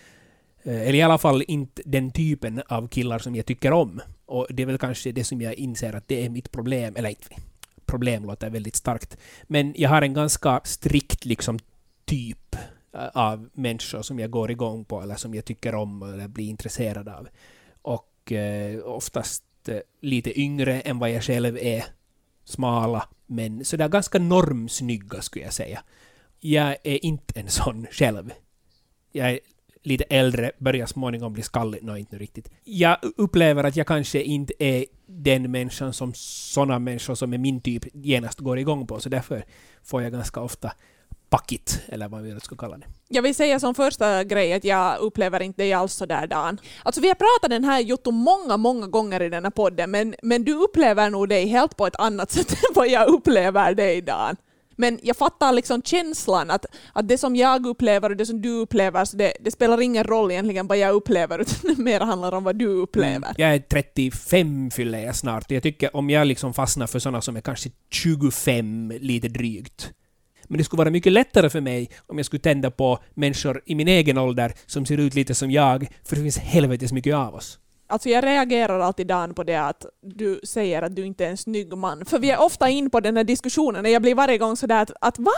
Eh, 0.63 0.81
Eller 0.81 0.93
i 0.95 1.01
alla 1.01 1.17
fall 1.17 1.43
inte 1.47 1.81
den 1.85 2.11
typen 2.11 2.61
av 2.67 2.87
killar 2.87 3.19
som 3.19 3.35
jag 3.35 3.45
tycker 3.45 3.71
om. 3.73 4.01
Och 4.25 4.47
det 4.49 4.63
är 4.63 4.67
väl 4.67 4.77
kanske 4.77 5.11
det 5.11 5.23
som 5.23 5.41
jag 5.41 5.53
inser 5.53 5.93
att 5.93 6.07
det 6.07 6.25
är 6.25 6.29
mitt 6.29 6.51
problem. 6.51 6.95
Eller 6.95 7.09
inte 7.09 7.25
problem 7.85 8.23
låter 8.25 8.49
väldigt 8.49 8.75
starkt. 8.75 9.17
Men 9.43 9.73
jag 9.77 9.89
har 9.89 10.01
en 10.01 10.13
ganska 10.13 10.61
strikt 10.63 11.25
liksom 11.25 11.59
typ 12.05 12.55
Eh, 12.93 13.07
av 13.13 13.49
människor 13.53 14.01
som 14.01 14.19
jag 14.19 14.31
går 14.31 14.51
igång 14.51 14.85
på 14.85 15.01
eller 15.01 15.15
som 15.15 15.33
jag 15.33 15.45
tycker 15.45 15.75
om 15.75 16.03
eller 16.03 16.27
blir 16.27 16.49
intresserad 16.49 17.09
av. 17.09 17.27
Och 17.81 18.31
eh, 18.31 18.79
oftast 18.85 19.43
eh, 19.67 19.79
lite 20.01 20.39
yngre 20.39 20.81
än 20.81 20.99
vad 20.99 21.11
jag 21.11 21.23
själv 21.23 21.57
är. 21.57 21.83
Smala, 22.45 23.07
men 23.25 23.65
sådär 23.65 23.87
ganska 23.87 24.19
normsnygga 24.19 25.21
skulle 25.21 25.45
jag 25.45 25.53
säga. 25.53 25.83
Jag 26.39 26.77
är 26.83 27.05
inte 27.05 27.39
en 27.39 27.49
sån 27.49 27.87
själv. 27.91 28.33
Jag 29.11 29.31
är 29.31 29.39
lite 29.83 30.03
äldre, 30.03 30.51
börjar 30.57 30.85
småningom 30.85 31.33
bli 31.33 31.43
skallig. 31.43 31.83
Nå, 31.83 31.97
inte 31.97 32.15
nu 32.15 32.19
riktigt. 32.21 32.49
Jag 32.63 32.97
upplever 33.17 33.63
att 33.63 33.75
jag 33.75 33.87
kanske 33.87 34.23
inte 34.23 34.53
är 34.59 34.85
den 35.05 35.51
människan 35.51 35.93
som 35.93 36.13
såna 36.15 36.79
människor 36.79 37.15
som 37.15 37.33
är 37.33 37.37
min 37.37 37.61
typ 37.61 37.83
genast 37.93 38.39
går 38.39 38.59
igång 38.59 38.87
på, 38.87 38.99
så 38.99 39.09
därför 39.09 39.45
får 39.83 40.03
jag 40.03 40.11
ganska 40.11 40.41
ofta 40.41 40.73
packit, 41.33 41.81
eller 41.87 42.09
vad 42.09 42.21
vi 42.21 42.39
ska 42.39 42.55
kalla 42.55 42.77
det. 42.77 42.85
Jag 43.09 43.21
vill 43.21 43.35
säga 43.35 43.59
som 43.59 43.75
första 43.75 44.23
grej 44.23 44.53
att 44.53 44.63
jag 44.63 44.99
upplever 44.99 45.39
inte 45.39 45.61
dig 45.61 45.73
alls 45.73 45.93
sådär 45.93 46.27
Dan. 46.27 46.59
Alltså 46.83 47.01
vi 47.01 47.07
har 47.07 47.15
pratat 47.15 47.49
den 47.49 47.63
här 47.63 47.79
Jotto 47.79 48.11
många, 48.11 48.57
många 48.57 48.87
gånger 48.87 49.21
i 49.21 49.29
den 49.29 49.43
här 49.43 49.51
podden 49.51 49.91
men, 49.91 50.15
men 50.21 50.43
du 50.43 50.53
upplever 50.53 51.09
nog 51.09 51.29
dig 51.29 51.45
helt 51.45 51.77
på 51.77 51.87
ett 51.87 51.95
annat 51.99 52.31
sätt 52.35 52.51
än 52.51 52.73
vad 52.75 52.87
jag 52.87 53.07
upplever 53.07 53.73
dig 53.73 54.01
Dan. 54.01 54.35
Men 54.75 54.99
jag 55.03 55.17
fattar 55.17 55.53
liksom 55.53 55.81
känslan 55.81 56.51
att, 56.51 56.65
att 56.93 57.07
det 57.07 57.17
som 57.17 57.35
jag 57.35 57.65
upplever 57.65 58.09
och 58.09 58.17
det 58.17 58.25
som 58.25 58.41
du 58.41 58.49
upplever, 58.49 59.05
så 59.05 59.17
det, 59.17 59.33
det 59.41 59.51
spelar 59.51 59.81
ingen 59.81 60.03
roll 60.03 60.31
egentligen 60.31 60.67
vad 60.67 60.77
jag 60.77 60.95
upplever 60.95 61.39
utan 61.41 61.75
det 61.75 61.81
mer 61.81 61.99
handlar 61.99 62.31
om 62.31 62.43
vad 62.43 62.55
du 62.55 62.67
upplever. 62.67 63.33
Jag 63.37 63.55
är 63.55 63.59
35 63.59 64.71
fyller 64.71 64.99
jag 64.99 65.15
snart. 65.15 65.51
Jag 65.51 65.63
tycker 65.63 65.95
om 65.95 66.09
jag 66.09 66.27
liksom 66.27 66.53
fastnar 66.53 66.87
för 66.87 66.99
såna 66.99 67.21
som 67.21 67.35
är 67.35 67.41
kanske 67.41 67.69
25 67.91 68.93
lite 68.99 69.27
drygt. 69.27 69.93
Men 70.53 70.57
det 70.57 70.63
skulle 70.63 70.77
vara 70.77 70.89
mycket 70.89 71.11
lättare 71.11 71.49
för 71.49 71.61
mig 71.61 71.89
om 72.07 72.17
jag 72.17 72.25
skulle 72.25 72.39
tända 72.39 72.71
på 72.71 72.99
människor 73.13 73.61
i 73.65 73.75
min 73.75 73.87
egen 73.87 74.17
ålder 74.17 74.53
som 74.65 74.85
ser 74.85 74.97
ut 74.97 75.15
lite 75.15 75.35
som 75.35 75.51
jag, 75.51 75.87
för 76.05 76.15
det 76.15 76.21
finns 76.21 76.37
helvetes 76.37 76.91
mycket 76.91 77.15
av 77.15 77.35
oss. 77.35 77.59
Alltså 77.87 78.09
jag 78.09 78.23
reagerar 78.23 78.79
alltid 78.79 79.07
Dan 79.07 79.33
på 79.33 79.43
det 79.43 79.55
att 79.55 79.85
du 80.01 80.39
säger 80.43 80.81
att 80.81 80.95
du 80.95 81.05
inte 81.05 81.25
är 81.25 81.29
en 81.29 81.37
snygg 81.37 81.77
man. 81.77 82.05
För 82.05 82.19
vi 82.19 82.31
är 82.31 82.41
ofta 82.41 82.69
in 82.69 82.89
på 82.89 82.99
den 82.99 83.17
här 83.17 83.23
diskussionen 83.23 83.85
och 83.85 83.91
jag 83.91 84.01
blir 84.01 84.15
varje 84.15 84.37
gång 84.37 84.57
sådär 84.57 84.81
att, 84.81 84.91
att 85.01 85.19
va? 85.19 85.31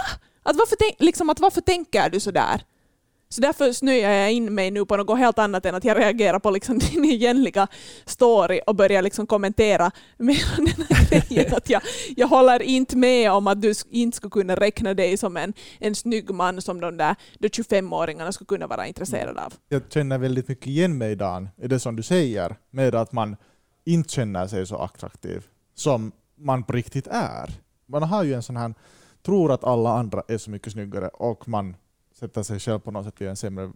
Att 0.44 0.56
varför, 0.56 1.04
liksom, 1.04 1.30
att 1.30 1.40
varför 1.40 1.62
tänker 1.62 2.10
du 2.10 2.20
sådär? 2.20 2.62
Så 3.30 3.42
därför 3.42 3.72
snöar 3.72 4.12
jag 4.12 4.34
in 4.34 4.56
mig 4.56 4.72
nu 4.72 4.86
på 4.86 4.98
något 4.98 5.18
helt 5.18 5.40
annat 5.40 5.66
än 5.66 5.76
att 5.76 5.84
jag 5.84 5.98
reagerar 5.98 6.40
på 6.40 6.52
liksom 6.52 6.80
din 6.92 7.06
egentliga 7.06 7.68
story 8.06 8.62
och 8.68 8.76
börjar 8.76 9.02
liksom 9.02 9.28
kommentera 9.28 9.92
med 10.18 10.38
den 10.58 10.86
här 10.90 11.10
grejen. 11.30 11.54
Att 11.54 11.70
jag, 11.70 11.82
jag 12.16 12.28
håller 12.28 12.62
inte 12.62 12.98
med 12.98 13.32
om 13.32 13.48
att 13.48 13.62
du 13.62 13.74
inte 13.90 14.18
skulle 14.18 14.32
kunna 14.32 14.56
räkna 14.56 14.94
dig 14.94 15.18
som 15.18 15.38
en, 15.38 15.54
en 15.80 15.96
snygg 15.96 16.30
man 16.30 16.62
som 16.62 16.80
de 16.82 16.98
där 16.98 17.16
25-åringarna 17.40 18.32
skulle 18.32 18.46
kunna 18.46 18.68
vara 18.68 18.88
intresserade 18.88 19.46
av. 19.46 19.54
Jag 19.70 19.82
känner 19.90 20.18
väldigt 20.18 20.48
mycket 20.48 20.68
igen 20.68 20.98
mig 20.98 21.16
Dan, 21.16 21.50
i 21.58 21.68
det 21.68 21.80
som 21.80 21.96
du 21.96 22.04
säger, 22.04 22.56
med 22.72 22.96
att 22.96 23.12
man 23.12 23.36
inte 23.86 24.14
känner 24.14 24.48
sig 24.48 24.68
så 24.68 24.78
attraktiv 24.78 25.44
som 25.76 26.12
man 26.38 26.64
på 26.64 26.74
riktigt 26.74 27.08
är. 27.08 27.50
Man 27.86 28.04
har 28.04 28.24
ju 28.24 28.34
en 28.34 28.44
sån 28.44 28.58
här, 28.58 28.74
tror 29.26 29.52
att 29.52 29.64
alla 29.64 29.90
andra 29.90 30.24
är 30.28 30.38
så 30.38 30.50
mycket 30.50 30.74
snyggare 30.74 31.08
och 31.08 31.48
man 31.48 31.76
sätta 32.20 32.44
sig 32.44 32.60
själv 32.60 32.80
på 32.80 32.92
något 32.92 33.06
sätt 33.06 33.22
i 33.22 33.26
en 33.26 33.36
sämre, 33.36 33.72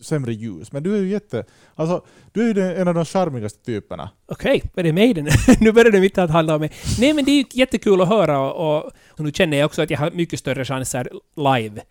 sämre 0.00 0.32
ljus. 0.32 0.72
Men 0.72 0.82
du 0.82 0.96
är 0.96 1.00
ju 1.00 1.08
jätte... 1.08 1.44
Alltså, 1.74 2.04
du 2.32 2.50
är 2.50 2.54
ju 2.54 2.74
en 2.76 2.88
av 2.88 2.94
de 2.94 3.04
charmigaste 3.04 3.64
typerna. 3.64 4.10
Okej, 4.26 4.56
okay, 4.56 4.70
är 4.76 4.82
det 4.82 4.92
mig 4.92 5.14
den? 5.14 5.28
nu 5.60 5.72
börjar 5.72 5.92
det 5.92 6.00
mitt 6.00 6.18
att 6.18 6.30
handla 6.30 6.54
om 6.54 6.60
mig. 6.60 6.72
Nej, 7.00 7.12
men 7.12 7.24
det 7.24 7.30
är 7.30 7.36
ju 7.36 7.44
jättekul 7.52 8.00
att 8.00 8.08
höra 8.08 8.40
och, 8.40 8.76
och, 8.76 8.92
och 9.08 9.20
nu 9.24 9.32
känner 9.32 9.56
jag 9.56 9.66
också 9.66 9.82
att 9.82 9.90
jag 9.90 9.98
har 9.98 10.10
mycket 10.10 10.38
större 10.38 10.64
chanser 10.64 11.10
live. 11.36 11.82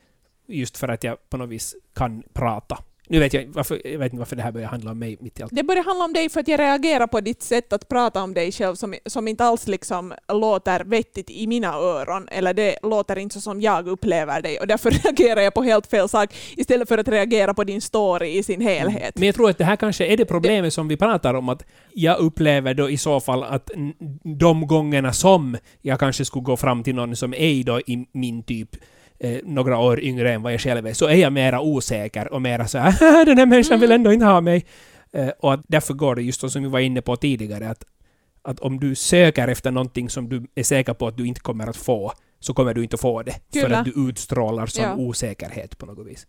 Just 0.48 0.78
för 0.78 0.88
att 0.88 1.04
jag 1.04 1.30
på 1.30 1.38
något 1.38 1.50
vis 1.50 1.76
kan 1.94 2.24
prata. 2.34 2.78
Nu 3.08 3.20
vet 3.20 3.34
jag, 3.34 3.46
varför, 3.48 3.82
jag 3.88 4.00
vet 4.00 4.14
inte 4.14 4.20
varför 4.20 4.36
det 4.36 4.42
här 4.42 4.52
börjar 4.52 4.68
handla 4.68 4.92
om 4.92 5.00
mig 5.00 5.18
mitt 5.20 5.40
i 5.40 5.44
allt. 5.44 5.56
Det 5.56 5.64
börjar 5.64 5.84
handla 5.84 6.06
om 6.06 6.14
dig 6.14 6.30
för 6.30 6.40
att 6.40 6.48
jag 6.48 6.60
reagerar 6.60 7.08
på 7.08 7.22
ditt 7.22 7.44
sätt 7.44 7.74
att 7.74 7.88
prata 7.88 8.24
om 8.24 8.34
dig 8.34 8.52
själv 8.52 8.76
som, 8.76 8.96
som 9.06 9.28
inte 9.28 9.46
alls 9.46 9.68
liksom 9.68 10.14
låter 10.34 10.84
vettigt 10.84 11.30
i 11.30 11.48
mina 11.48 11.74
öron, 11.74 12.28
eller 12.32 12.54
det 12.54 12.78
låter 12.84 13.18
inte 13.18 13.34
så 13.34 13.42
som 13.42 13.62
jag 13.62 13.88
upplever 13.88 14.42
dig, 14.42 14.60
och 14.60 14.68
därför 14.68 14.92
reagerar 15.04 15.42
jag 15.42 15.54
på 15.54 15.64
helt 15.64 15.88
fel 15.88 16.10
sak 16.10 16.36
istället 16.58 16.88
för 16.88 16.98
att 16.98 17.08
reagera 17.08 17.54
på 17.54 17.64
din 17.64 17.82
story 17.82 18.38
i 18.38 18.44
sin 18.44 18.62
helhet. 18.62 19.16
Men 19.16 19.26
jag 19.26 19.36
tror 19.36 19.50
att 19.50 19.58
det 19.58 19.66
här 19.66 19.76
kanske 19.76 20.06
är 20.06 20.18
det 20.18 20.26
problemet 20.26 20.74
som 20.74 20.88
vi 20.88 20.98
pratar 20.98 21.34
om, 21.34 21.50
att 21.50 21.66
jag 21.94 22.20
upplever 22.20 22.74
då 22.74 22.90
i 22.90 22.98
så 22.98 23.20
fall 23.20 23.44
att 23.44 23.72
de 24.24 24.68
gångerna 24.68 25.14
som 25.14 25.58
jag 25.82 26.00
kanske 26.00 26.26
skulle 26.26 26.44
gå 26.44 26.58
fram 26.58 26.84
till 26.84 26.96
någon 26.96 27.16
som 27.16 27.34
är 27.34 27.64
då 27.64 27.80
i 27.80 28.08
min 28.12 28.44
typ 28.44 28.76
eh, 29.20 29.40
några 29.44 29.78
år 29.78 30.00
yngre 30.00 30.34
än 30.34 30.42
vad 30.42 30.54
jag 30.54 30.62
själv 30.62 30.88
är, 30.88 30.94
så 30.94 31.06
är 31.08 31.16
jag 31.16 31.34
mera 31.34 31.62
osäker 31.62 32.34
och 32.34 32.42
mera 32.42 32.68
så 32.68 32.78
här 32.78 33.26
den 33.26 33.38
här 33.38 33.46
människan 33.46 33.80
vill 33.80 33.92
ändå 33.92 34.14
inte 34.14 34.26
ha 34.26 34.42
mig. 34.42 34.66
Eh, 35.14 35.30
och 35.40 35.54
att 35.54 35.62
därför 35.68 35.94
går 35.94 36.16
det 36.16 36.22
just 36.22 36.52
som 36.52 36.64
vi 36.64 36.70
var 36.70 36.80
inne 36.80 37.02
på 37.02 37.16
tidigare, 37.16 37.70
att, 37.70 37.84
att 38.42 38.60
om 38.60 38.80
du 38.80 38.96
söker 38.96 39.48
efter 39.48 39.72
någonting 39.72 40.10
som 40.10 40.30
du 40.30 40.48
är 40.56 40.64
säker 40.64 40.94
på 40.94 41.08
att 41.08 41.18
du 41.18 41.28
inte 41.28 41.40
kommer 41.40 41.68
att 41.68 41.78
få, 41.78 42.14
så 42.40 42.54
kommer 42.54 42.74
du 42.74 42.84
inte 42.84 42.94
att 42.94 43.02
få 43.02 43.24
det. 43.24 43.32
För 43.54 43.62
Kyllä. 43.62 43.78
att 43.78 43.86
du 43.86 44.10
utstrålar 44.10 44.66
som 44.66 44.84
Ja. 44.84 44.96
osäkerhet 44.96 45.78
på 45.78 45.86
något 45.86 46.08
vis. 46.08 46.28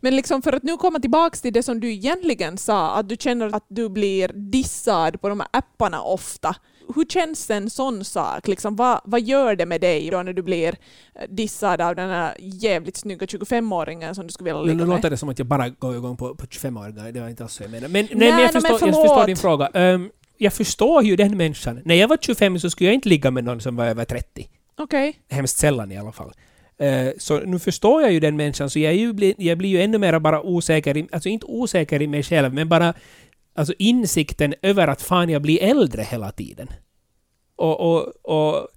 Men 0.00 0.16
liksom 0.16 0.42
för 0.42 0.52
att 0.52 0.62
nu 0.62 0.76
komma 0.76 0.98
tillbaka 0.98 1.36
till 1.36 1.52
det 1.52 1.62
som 1.62 1.80
du 1.80 1.92
egentligen 1.92 2.58
sa, 2.58 2.94
att 2.96 3.08
du 3.08 3.16
känner 3.16 3.56
att 3.56 3.66
du 3.68 3.88
blir 3.88 4.28
dissad 4.34 5.20
på 5.20 5.28
de 5.28 5.40
här 5.40 5.48
apparna 5.52 6.02
ofta. 6.02 6.56
Hur 6.94 7.04
känns 7.04 7.50
en 7.50 7.70
sån 7.70 8.04
sak? 8.04 8.48
Liksom, 8.48 8.76
vad, 8.76 9.00
vad 9.04 9.20
gör 9.20 9.56
det 9.56 9.66
med 9.66 9.80
dig 9.80 10.10
då 10.10 10.22
när 10.22 10.32
du 10.32 10.42
blir 10.42 10.68
eh, 10.68 11.22
dissad 11.28 11.80
av 11.80 11.96
den 11.96 12.10
här 12.10 12.34
jävligt 12.38 12.96
snygga 12.96 13.26
25-åringen 13.26 14.14
som 14.14 14.26
du 14.26 14.32
skulle 14.32 14.50
vilja 14.50 14.60
Nu, 14.62 14.66
ligga 14.66 14.78
nu 14.84 14.86
med? 14.88 14.96
låter 14.96 15.10
det 15.10 15.16
som 15.16 15.28
att 15.28 15.38
jag 15.38 15.46
bara 15.48 15.68
går 15.68 15.96
igång 15.96 16.16
på, 16.16 16.34
på 16.34 16.46
25-åringar, 16.46 17.12
det 17.12 17.20
var 17.20 17.28
inte 17.28 17.42
alls 17.42 17.52
så 17.54 17.62
jag 17.62 17.70
menar. 17.70 17.88
Men, 17.88 18.04
nej, 18.04 18.14
Nej, 18.14 18.30
men 18.30 18.40
jag, 18.40 18.54
no, 18.54 18.60
men 18.62 18.62
förstår, 18.62 18.88
jag 18.88 18.94
förstår 19.08 19.26
din 19.26 19.36
fråga. 19.36 19.66
Ehm, 19.74 20.10
jag 20.38 20.52
förstår 20.52 21.02
ju 21.04 21.16
den 21.16 21.36
människan. 21.36 21.80
När 21.84 21.94
jag 21.94 22.08
var 22.08 22.16
25 22.20 22.58
så 22.58 22.70
skulle 22.70 22.88
jag 22.88 22.94
inte 22.94 23.08
ligga 23.08 23.30
med 23.30 23.44
någon 23.44 23.60
som 23.60 23.76
var 23.76 23.86
över 23.86 24.04
30. 24.04 24.48
Okej. 24.78 25.16
Hemskt 25.30 25.58
sällan 25.58 25.92
i 25.92 25.98
alla 25.98 26.12
fall. 26.12 26.32
Eh, 26.78 27.08
så 27.18 27.40
nu 27.40 27.58
förstår 27.58 28.02
jag 28.02 28.12
ju 28.12 28.20
den 28.20 28.36
människan, 28.36 28.70
så 28.70 28.78
jag, 28.78 28.94
ju, 28.94 29.12
bli- 29.12 29.34
jag 29.38 29.58
blir 29.58 29.68
ju 29.68 29.82
ännu 29.82 29.98
mer 29.98 30.18
bara 30.18 30.42
osäker, 30.42 30.96
i, 30.96 31.08
alltså 31.12 31.28
inte 31.28 31.46
osäker 31.46 32.02
i 32.02 32.06
mig 32.06 32.22
själv, 32.22 32.54
men 32.54 32.68
bara 32.68 32.94
alltså 33.56 33.74
insikten 33.78 34.54
över 34.62 34.88
att 34.88 35.02
fan 35.02 35.28
jag 35.28 35.42
blir 35.42 35.62
äldre 35.62 36.02
hela 36.02 36.32
tiden. 36.32 36.68
Och, 37.56 37.80
och, 37.80 38.12
och 38.22 38.68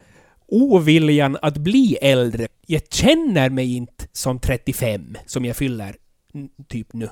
oviljan 0.48 1.38
att 1.42 1.58
bli 1.58 1.98
äldre. 2.02 2.48
Jag 2.66 2.82
känner 2.92 3.50
mig 3.50 3.76
inte 3.76 4.08
som 4.12 4.40
35, 4.40 5.18
som 5.26 5.46
jag 5.46 5.56
fyller 5.56 5.96
typ 6.68 6.94
nu. 6.94 7.10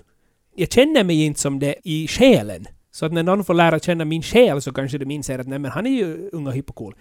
Jag 0.55 0.71
känner 0.71 1.03
mig 1.03 1.25
inte 1.25 1.39
som 1.39 1.59
det 1.59 1.75
i 1.83 2.07
själen. 2.07 2.67
Så 2.97 3.05
att 3.05 3.13
när 3.13 3.23
någon 3.23 3.43
får 3.43 3.53
lära 3.53 3.79
känna 3.79 4.05
min 4.05 4.21
själ 4.23 4.61
så 4.61 4.71
kanske 4.73 4.97
de 4.97 5.11
inser 5.11 5.39
att 5.39 5.47
nej 5.47 5.59
men 5.59 5.71
han 5.71 5.85
är 5.85 5.89
ju 5.91 6.29
ung 6.31 6.47
och 6.47 6.53
hipp 6.53 6.69
och 6.69 6.75
cool. 6.75 6.95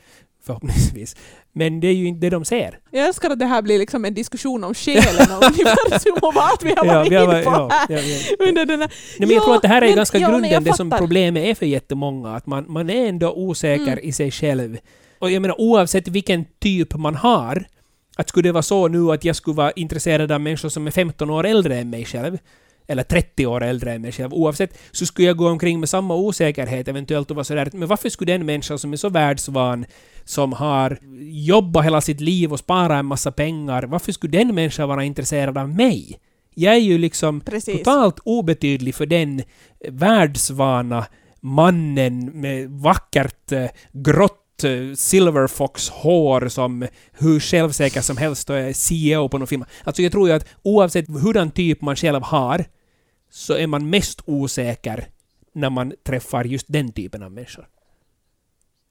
Förhoppningsvis. 0.46 1.16
Men 1.52 1.80
det 1.80 1.88
är 1.88 1.92
ju 1.92 2.06
inte 2.06 2.20
det 2.26 2.30
de 2.30 2.44
ser. 2.44 2.78
Jag 2.90 3.06
älskar 3.08 3.30
att 3.30 3.38
det 3.38 3.46
här 3.46 3.62
blir 3.62 3.78
liksom 3.78 4.04
en 4.04 4.14
diskussion 4.14 4.64
om 4.64 4.74
själen 4.74 5.26
och 5.36 5.42
universum 5.52 6.14
och 6.22 6.34
vad 6.34 6.62
vi 6.62 6.70
har 6.76 6.86
varit 6.86 7.12
har 7.12 7.24
inne 7.34 7.42
på 7.42 7.50
ja, 7.50 7.86
ja, 7.88 7.98
ja. 7.98 8.48
Under 8.48 8.64
den 8.66 8.80
här. 8.80 8.88
Nej, 9.18 9.28
men 9.28 9.30
jag 9.30 9.36
Ja, 9.40 9.44
tror 9.44 9.54
att 9.56 9.62
det 9.62 9.68
här 9.68 9.82
är 9.82 9.86
men- 9.86 9.96
ganska 9.96 10.18
ja, 10.18 10.28
grunden, 10.30 10.64
det 10.64 10.74
som 10.76 10.90
problemet 10.90 11.44
är 11.44 11.54
för 11.54 11.66
jättemånga. 11.66 12.36
Att 12.36 12.46
man, 12.46 12.64
man 12.68 12.90
är 12.90 13.08
ändå 13.08 13.32
osäker 13.34 13.92
Mm. 13.92 13.98
i 14.02 14.12
sig 14.12 14.30
själv. 14.30 14.78
Och 15.18 15.30
jag 15.30 15.42
menar 15.42 15.60
oavsett 15.60 16.08
vilken 16.08 16.44
typ 16.58 16.94
man 16.94 17.14
har, 17.14 17.66
att 18.16 18.28
skulle 18.28 18.48
det 18.48 18.52
vara 18.52 18.62
så 18.62 18.88
nu 18.88 19.12
att 19.12 19.24
jag 19.24 19.36
skulle 19.36 19.56
vara 19.56 19.70
intresserad 19.70 20.32
av 20.32 20.40
människor 20.40 20.68
som 20.68 20.86
är 20.86 20.90
15 20.90 21.30
år 21.30 21.46
äldre 21.46 21.78
än 21.78 21.90
mig 21.90 22.04
själv, 22.04 22.38
eller 22.86 23.02
30 23.02 23.46
år 23.46 23.62
äldre 23.62 23.92
än 23.92 24.02
mig 24.02 24.12
själv, 24.12 24.34
oavsett, 24.34 24.78
så 24.92 25.06
skulle 25.06 25.28
jag 25.28 25.36
gå 25.36 25.48
omkring 25.48 25.80
med 25.80 25.88
samma 25.88 26.14
osäkerhet 26.14 26.88
eventuellt 26.88 27.30
och 27.30 27.36
vara 27.36 27.44
sådär, 27.44 27.70
men 27.72 27.88
varför 27.88 28.08
skulle 28.08 28.32
den 28.32 28.46
människa 28.46 28.78
som 28.78 28.92
är 28.92 28.96
så 28.96 29.08
världsvan, 29.08 29.86
som 30.24 30.52
har 30.52 30.98
jobbat 31.30 31.84
hela 31.84 32.00
sitt 32.00 32.20
liv 32.20 32.52
och 32.52 32.58
sparat 32.58 32.98
en 32.98 33.06
massa 33.06 33.32
pengar, 33.32 33.82
varför 33.82 34.12
skulle 34.12 34.38
den 34.38 34.54
människan 34.54 34.88
vara 34.88 35.04
intresserad 35.04 35.58
av 35.58 35.68
mig? 35.68 36.20
Jag 36.54 36.74
är 36.74 36.80
ju 36.80 36.98
liksom 36.98 37.40
Precis. 37.40 37.78
totalt 37.78 38.18
obetydlig 38.24 38.94
för 38.94 39.06
den 39.06 39.42
världsvana 39.88 41.06
mannen 41.40 42.40
med 42.40 42.70
vackert 42.70 43.52
eh, 43.52 43.66
grått 43.92 44.64
eh, 44.64 44.94
silverfox-hår 44.94 46.48
som 46.48 46.86
hur 47.12 47.40
självsäker 47.40 48.00
som 48.00 48.16
helst 48.16 48.50
och 48.50 48.56
är 48.56 48.72
CEO 48.72 49.28
på 49.28 49.38
någon 49.38 49.46
firma. 49.46 49.66
Alltså 49.84 50.02
jag 50.02 50.12
tror 50.12 50.28
ju 50.28 50.34
att 50.34 50.46
oavsett 50.62 51.08
hurdan 51.08 51.50
typ 51.50 51.80
man 51.80 51.96
själv 51.96 52.22
har 52.22 52.64
så 53.36 53.54
är 53.54 53.66
man 53.66 53.90
mest 53.90 54.22
osäker 54.24 55.08
när 55.52 55.70
man 55.70 55.92
träffar 56.02 56.44
just 56.44 56.66
den 56.68 56.92
typen 56.92 57.22
av 57.22 57.32
människor. 57.32 57.68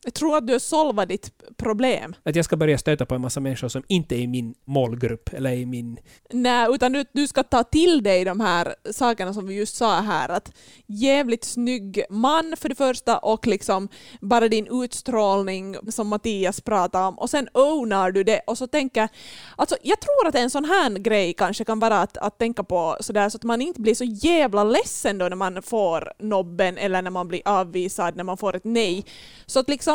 Jag 0.06 0.14
tror 0.14 0.38
att 0.38 0.48
du 0.48 0.54
har 0.54 0.60
solvat 0.60 1.10
ditt 1.10 1.32
problem. 1.58 2.16
Att 2.24 2.36
jag 2.36 2.46
ska 2.46 2.58
börja 2.58 2.78
stöta 2.78 3.06
på 3.06 3.16
en 3.16 3.22
massa 3.22 3.40
människor 3.40 3.68
som 3.68 3.84
inte 3.88 4.16
är 4.16 4.20
i 4.20 4.28
min 4.28 4.54
målgrupp 4.66 5.34
eller 5.34 5.52
i 5.52 5.66
min... 5.66 5.98
Nej, 6.32 6.68
utan 6.72 6.94
du, 6.94 7.06
du 7.14 7.28
ska 7.28 7.44
ta 7.44 7.64
till 7.64 8.04
dig 8.04 8.26
de 8.26 8.40
här 8.40 8.76
sakerna 8.92 9.34
som 9.34 9.48
vi 9.48 9.56
just 9.56 9.76
sa 9.76 10.02
här. 10.02 10.30
Att 10.30 10.52
jävligt 10.88 11.44
snygg 11.44 12.04
man 12.10 12.54
för 12.58 12.70
det 12.70 12.76
första 12.76 13.18
och 13.18 13.48
liksom 13.48 13.88
bara 14.22 14.48
din 14.48 14.84
utstrålning 14.84 15.76
som 15.90 16.08
Mattias 16.08 16.62
pratade 16.62 17.06
om 17.06 17.20
och 17.20 17.30
sen 17.30 17.48
ownar 17.54 18.12
du 18.12 18.24
det 18.24 18.42
och 18.48 18.58
så 18.58 18.68
tänker... 18.68 19.10
Alltså 19.56 19.76
jag 19.82 20.00
tror 20.00 20.28
att 20.28 20.36
en 20.36 20.50
sån 20.50 20.66
här 20.66 20.90
grej 20.90 21.34
kanske 21.34 21.66
kan 21.66 21.80
vara 21.80 22.02
att, 22.02 22.18
att 22.18 22.38
tänka 22.40 22.64
på 22.64 22.98
sådär 23.00 23.30
så 23.30 23.38
att 23.38 23.44
man 23.44 23.62
inte 23.62 23.82
blir 23.82 23.96
så 23.96 24.04
jävla 24.04 24.64
ledsen 24.64 25.18
då 25.18 25.30
när 25.30 25.36
man 25.36 25.62
får 25.62 26.14
nobben 26.20 26.78
eller 26.78 27.02
när 27.02 27.12
man 27.12 27.28
blir 27.28 27.42
avvisad, 27.46 28.16
när 28.16 28.24
man 28.24 28.38
får 28.38 28.56
ett 28.56 28.64
nej. 28.66 29.06
Så 29.46 29.60
att 29.60 29.70
liksom 29.70 29.95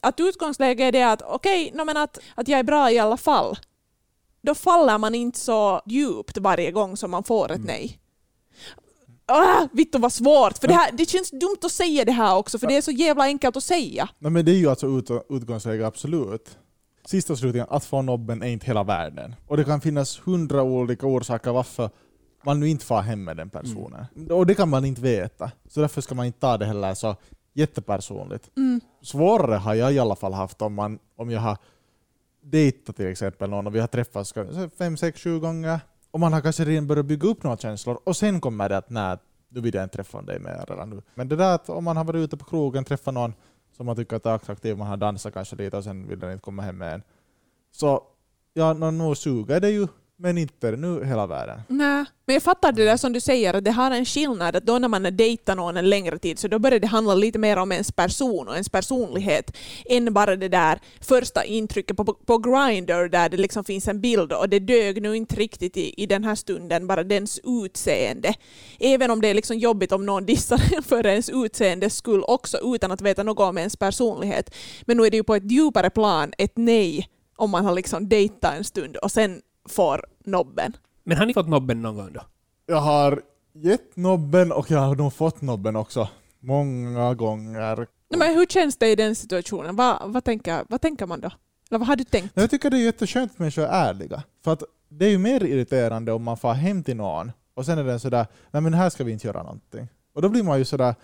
att 0.00 0.20
utgångsläget 0.20 0.84
är 0.84 0.92
det 0.92 1.02
att 1.02 1.22
okej, 1.22 1.72
no, 1.74 1.84
men 1.84 1.96
att, 1.96 2.18
att 2.34 2.48
jag 2.48 2.58
är 2.58 2.64
bra 2.64 2.90
i 2.90 2.98
alla 2.98 3.16
fall 3.16 3.56
då 4.42 4.54
faller 4.54 4.98
man 4.98 5.14
inte 5.14 5.38
så 5.38 5.80
djupt 5.86 6.38
varje 6.38 6.70
gång 6.70 6.96
som 6.96 7.10
man 7.10 7.24
får 7.24 7.52
ett 7.52 7.64
nej. 7.64 7.98
Ah, 9.26 9.68
Vittu 9.72 9.98
vad 9.98 10.12
svårt, 10.12 10.58
för 10.58 10.68
det, 10.68 10.74
här, 10.74 10.92
det 10.92 11.08
känns 11.08 11.30
dumt 11.30 11.58
att 11.62 11.72
säga 11.72 12.04
det 12.04 12.12
här 12.12 12.36
också, 12.36 12.58
för 12.58 12.66
det 12.66 12.76
är 12.76 12.82
så 12.82 12.90
jävla 12.90 13.24
enkelt 13.24 13.56
att 13.56 13.64
säga. 13.64 14.08
Nej, 14.18 14.32
men 14.32 14.44
det 14.44 14.52
är 14.52 14.56
ju 14.56 14.70
alltså 14.70 14.86
ut, 14.86 15.10
utgångsläge, 15.28 15.86
absolut. 15.86 16.58
Sista 17.04 17.36
slutligen, 17.36 17.66
att 17.70 17.84
få 17.84 18.02
nobben 18.02 18.42
är 18.42 18.48
inte 18.48 18.66
hela 18.66 18.82
världen. 18.82 19.34
Och 19.46 19.56
det 19.56 19.64
kan 19.64 19.80
finnas 19.80 20.20
hundra 20.24 20.62
olika 20.62 21.06
orsaker 21.06 21.52
varför 21.52 21.90
man 22.44 22.60
nu 22.60 22.68
inte 22.68 22.84
får 22.84 23.00
hem 23.00 23.24
med 23.24 23.36
den 23.36 23.50
personen. 23.50 24.06
Och 24.30 24.46
det 24.46 24.54
kan 24.54 24.68
man 24.68 24.84
inte 24.84 25.00
veta. 25.00 25.50
Så 25.68 25.80
därför 25.80 26.00
ska 26.00 26.14
man 26.14 26.26
inte 26.26 26.40
ta 26.40 26.58
det 26.58 26.66
heller 26.66 26.94
så 26.94 27.16
jättepersonligt. 27.52 28.50
Mm. 28.56 28.80
Svårare 29.02 29.54
har 29.54 29.74
jag 29.74 29.92
i 29.92 29.98
alla 29.98 30.16
fall 30.16 30.32
haft 30.32 30.62
om, 30.62 30.74
man, 30.74 30.98
om 31.16 31.30
jag 31.30 31.40
har 31.40 31.58
dejtat 32.42 32.96
till 32.96 33.06
exempel 33.06 33.50
någon 33.50 33.66
och 33.66 33.74
vi 33.74 33.80
har 33.80 33.86
träffats 33.86 34.34
fem, 34.78 34.96
sex, 34.96 35.22
sju 35.22 35.40
gånger 35.40 35.80
och 36.10 36.20
man 36.20 36.32
har 36.32 36.40
kanske 36.40 36.64
redan 36.64 36.86
börjat 36.86 37.06
bygga 37.06 37.28
upp 37.28 37.42
några 37.42 37.56
känslor 37.56 37.98
och 38.04 38.16
sen 38.16 38.40
kommer 38.40 38.68
det 38.68 38.76
att 38.76 38.90
nej, 38.90 39.16
nu 39.48 39.60
vill 39.60 39.74
jag 39.74 39.84
inte 39.84 39.96
träffa 39.96 40.22
dig 40.22 40.38
mer 40.38 40.64
redan 40.68 40.90
nu. 40.90 41.02
Men 41.14 41.28
det 41.28 41.36
där 41.36 41.54
att 41.54 41.68
om 41.68 41.84
man 41.84 41.96
har 41.96 42.04
varit 42.04 42.24
ute 42.24 42.36
på 42.36 42.44
krogen, 42.44 42.84
träffat 42.84 43.14
någon 43.14 43.34
som 43.76 43.86
man 43.86 43.96
tycker 43.96 44.16
att 44.16 44.26
är 44.26 44.30
attraktiv, 44.30 44.76
man 44.76 44.86
har 44.86 44.96
dansat 44.96 45.34
kanske 45.34 45.56
lite 45.56 45.76
och 45.76 45.84
sen 45.84 46.08
vill 46.08 46.18
den 46.18 46.32
inte 46.32 46.42
komma 46.42 46.62
hem 46.62 46.78
med 46.78 46.94
en. 46.94 47.02
Så 47.70 48.02
ja, 48.54 48.72
nu 48.72 49.14
suger 49.14 49.60
det 49.60 49.70
ju, 49.70 49.88
men 50.22 50.38
inte 50.38 50.70
nu 50.70 51.04
hela 51.04 51.26
världen. 51.26 51.60
Nej, 51.68 52.04
men 52.26 52.34
jag 52.34 52.42
fattar 52.42 52.72
det 52.72 52.84
där 52.84 52.96
som 52.96 53.12
du 53.12 53.20
säger, 53.20 53.54
att 53.54 53.64
det 53.64 53.70
har 53.70 53.90
en 53.90 54.04
skillnad 54.04 54.56
att 54.56 54.66
då 54.66 54.78
när 54.78 54.88
man 54.88 55.16
dejtar 55.16 55.56
någon 55.56 55.76
en 55.76 55.90
längre 55.90 56.18
tid 56.18 56.38
så 56.38 56.48
då 56.48 56.58
börjar 56.58 56.78
det 56.78 56.86
handla 56.86 57.14
lite 57.14 57.38
mer 57.38 57.56
om 57.56 57.72
ens 57.72 57.92
person 57.92 58.48
och 58.48 58.54
ens 58.54 58.68
personlighet 58.68 59.56
än 59.84 60.14
bara 60.14 60.36
det 60.36 60.48
där 60.48 60.78
första 61.00 61.44
intrycket 61.44 61.96
på, 61.96 62.04
på 62.04 62.38
Grindr 62.38 63.08
där 63.08 63.28
det 63.28 63.36
liksom 63.36 63.64
finns 63.64 63.88
en 63.88 64.00
bild 64.00 64.32
och 64.32 64.48
det 64.48 64.58
dög 64.58 65.02
nu 65.02 65.16
inte 65.16 65.36
riktigt 65.36 65.76
i, 65.76 66.02
i 66.02 66.06
den 66.06 66.24
här 66.24 66.34
stunden, 66.34 66.86
bara 66.86 67.04
dens 67.04 67.40
utseende. 67.44 68.34
Även 68.80 69.10
om 69.10 69.20
det 69.20 69.28
är 69.28 69.34
liksom 69.34 69.58
jobbigt 69.58 69.92
om 69.92 70.06
någon 70.06 70.26
dissar 70.26 70.62
en 70.76 70.82
för 70.90 71.06
ens 71.06 71.30
utseende 71.30 71.90
skull 71.90 72.24
också 72.26 72.58
utan 72.74 72.92
att 72.92 73.00
veta 73.00 73.22
något 73.22 73.48
om 73.48 73.58
ens 73.58 73.76
personlighet. 73.76 74.54
Men 74.82 74.96
nu 74.96 75.02
är 75.06 75.10
det 75.10 75.16
ju 75.16 75.24
på 75.24 75.34
ett 75.34 75.50
djupare 75.50 75.90
plan 75.90 76.32
ett 76.38 76.52
nej 76.54 77.08
om 77.36 77.50
man 77.50 77.64
har 77.64 77.74
liksom 77.74 78.08
dejtat 78.08 78.54
en 78.54 78.64
stund 78.64 78.96
och 78.96 79.10
sen 79.10 79.40
får 79.70 80.04
nobben. 80.24 80.76
Men 81.04 81.18
har 81.18 81.26
ni 81.26 81.34
fått 81.34 81.48
nobben 81.48 81.82
någon 81.82 81.96
gång 81.96 82.12
då? 82.12 82.20
Jag 82.66 82.80
har 82.80 83.22
gett 83.52 83.96
nobben 83.96 84.52
och 84.52 84.70
jag 84.70 84.78
har 84.78 84.96
nog 84.96 85.12
fått 85.12 85.40
nobben 85.40 85.76
också. 85.76 86.08
Många 86.40 87.14
gånger. 87.14 87.76
Nej, 87.76 88.18
Men 88.18 88.34
hur 88.34 88.46
känns 88.46 88.76
det 88.76 88.88
i 88.88 88.96
den 88.96 89.16
situationen? 89.16 89.76
Vad, 89.76 90.12
vad, 90.12 90.24
tänker, 90.24 90.64
vad 90.68 90.80
tänker 90.80 91.06
man 91.06 91.20
då? 91.20 91.30
Eller 91.70 91.78
vad 91.78 91.88
har 91.88 91.96
du 91.96 92.04
tänkt? 92.04 92.32
Jag 92.34 92.50
tycker 92.50 92.70
det 92.70 92.76
är 92.78 92.84
jätteskönt 92.84 93.32
att 93.32 93.38
människor 93.38 93.62
är 93.62 93.88
ärliga. 93.88 94.22
För 94.44 94.52
att 94.52 94.62
det 94.88 95.06
är 95.06 95.10
ju 95.10 95.18
mer 95.18 95.44
irriterande 95.44 96.12
om 96.12 96.22
man 96.22 96.36
får 96.36 96.52
hem 96.52 96.82
till 96.82 96.96
någon 96.96 97.32
och 97.54 97.66
sen 97.66 97.78
är 97.78 97.84
den 97.84 98.00
sådär, 98.00 98.26
nej 98.50 98.62
men 98.62 98.74
här 98.74 98.90
ska 98.90 99.04
vi 99.04 99.12
inte 99.12 99.26
göra 99.26 99.42
någonting. 99.42 99.88
Och 100.12 100.22
då 100.22 100.28
blir 100.28 100.42
man 100.42 100.58
ju 100.58 100.64
sådär, 100.64 100.94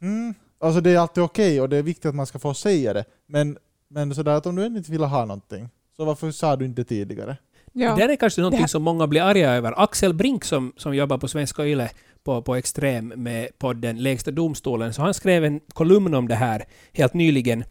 mm, 0.00 0.34
alltså 0.58 0.80
det 0.80 0.90
är 0.90 0.98
alltid 0.98 1.24
okej 1.24 1.60
och 1.60 1.68
det 1.68 1.76
är 1.76 1.82
viktigt 1.82 2.06
att 2.06 2.14
man 2.14 2.26
ska 2.26 2.38
få 2.38 2.54
säga 2.54 2.92
det, 2.92 3.04
men, 3.26 3.58
men 3.88 4.14
sådär 4.14 4.32
att 4.32 4.46
om 4.46 4.56
du 4.56 4.66
inte 4.66 4.92
vill 4.92 5.04
ha 5.04 5.24
någonting, 5.24 5.68
så 5.96 6.04
varför 6.04 6.30
sa 6.30 6.56
du 6.56 6.64
inte 6.64 6.84
tidigare? 6.84 7.36
Ja. 7.72 7.96
Det 7.96 8.02
är 8.02 8.16
kanske 8.16 8.40
någonting 8.40 8.60
här- 8.60 8.66
som 8.66 8.82
många 8.82 9.06
blir 9.06 9.22
arga 9.22 9.50
över. 9.50 9.82
Axel 9.82 10.14
Brink 10.14 10.44
som, 10.44 10.72
som 10.76 10.94
jobbar 10.94 11.18
på 11.18 11.28
Svenska 11.28 11.64
Yle 11.66 11.90
på, 12.24 12.42
på 12.42 12.54
Extrem 12.56 13.08
med 13.08 13.48
podden 13.58 14.02
Lägsta 14.02 14.30
domstolen, 14.30 14.94
så 14.94 15.02
han 15.02 15.14
skrev 15.14 15.44
en 15.44 15.60
kolumn 15.72 16.14
om 16.14 16.28
det 16.28 16.34
här 16.34 16.64
helt 16.92 17.14
nyligen 17.14 17.64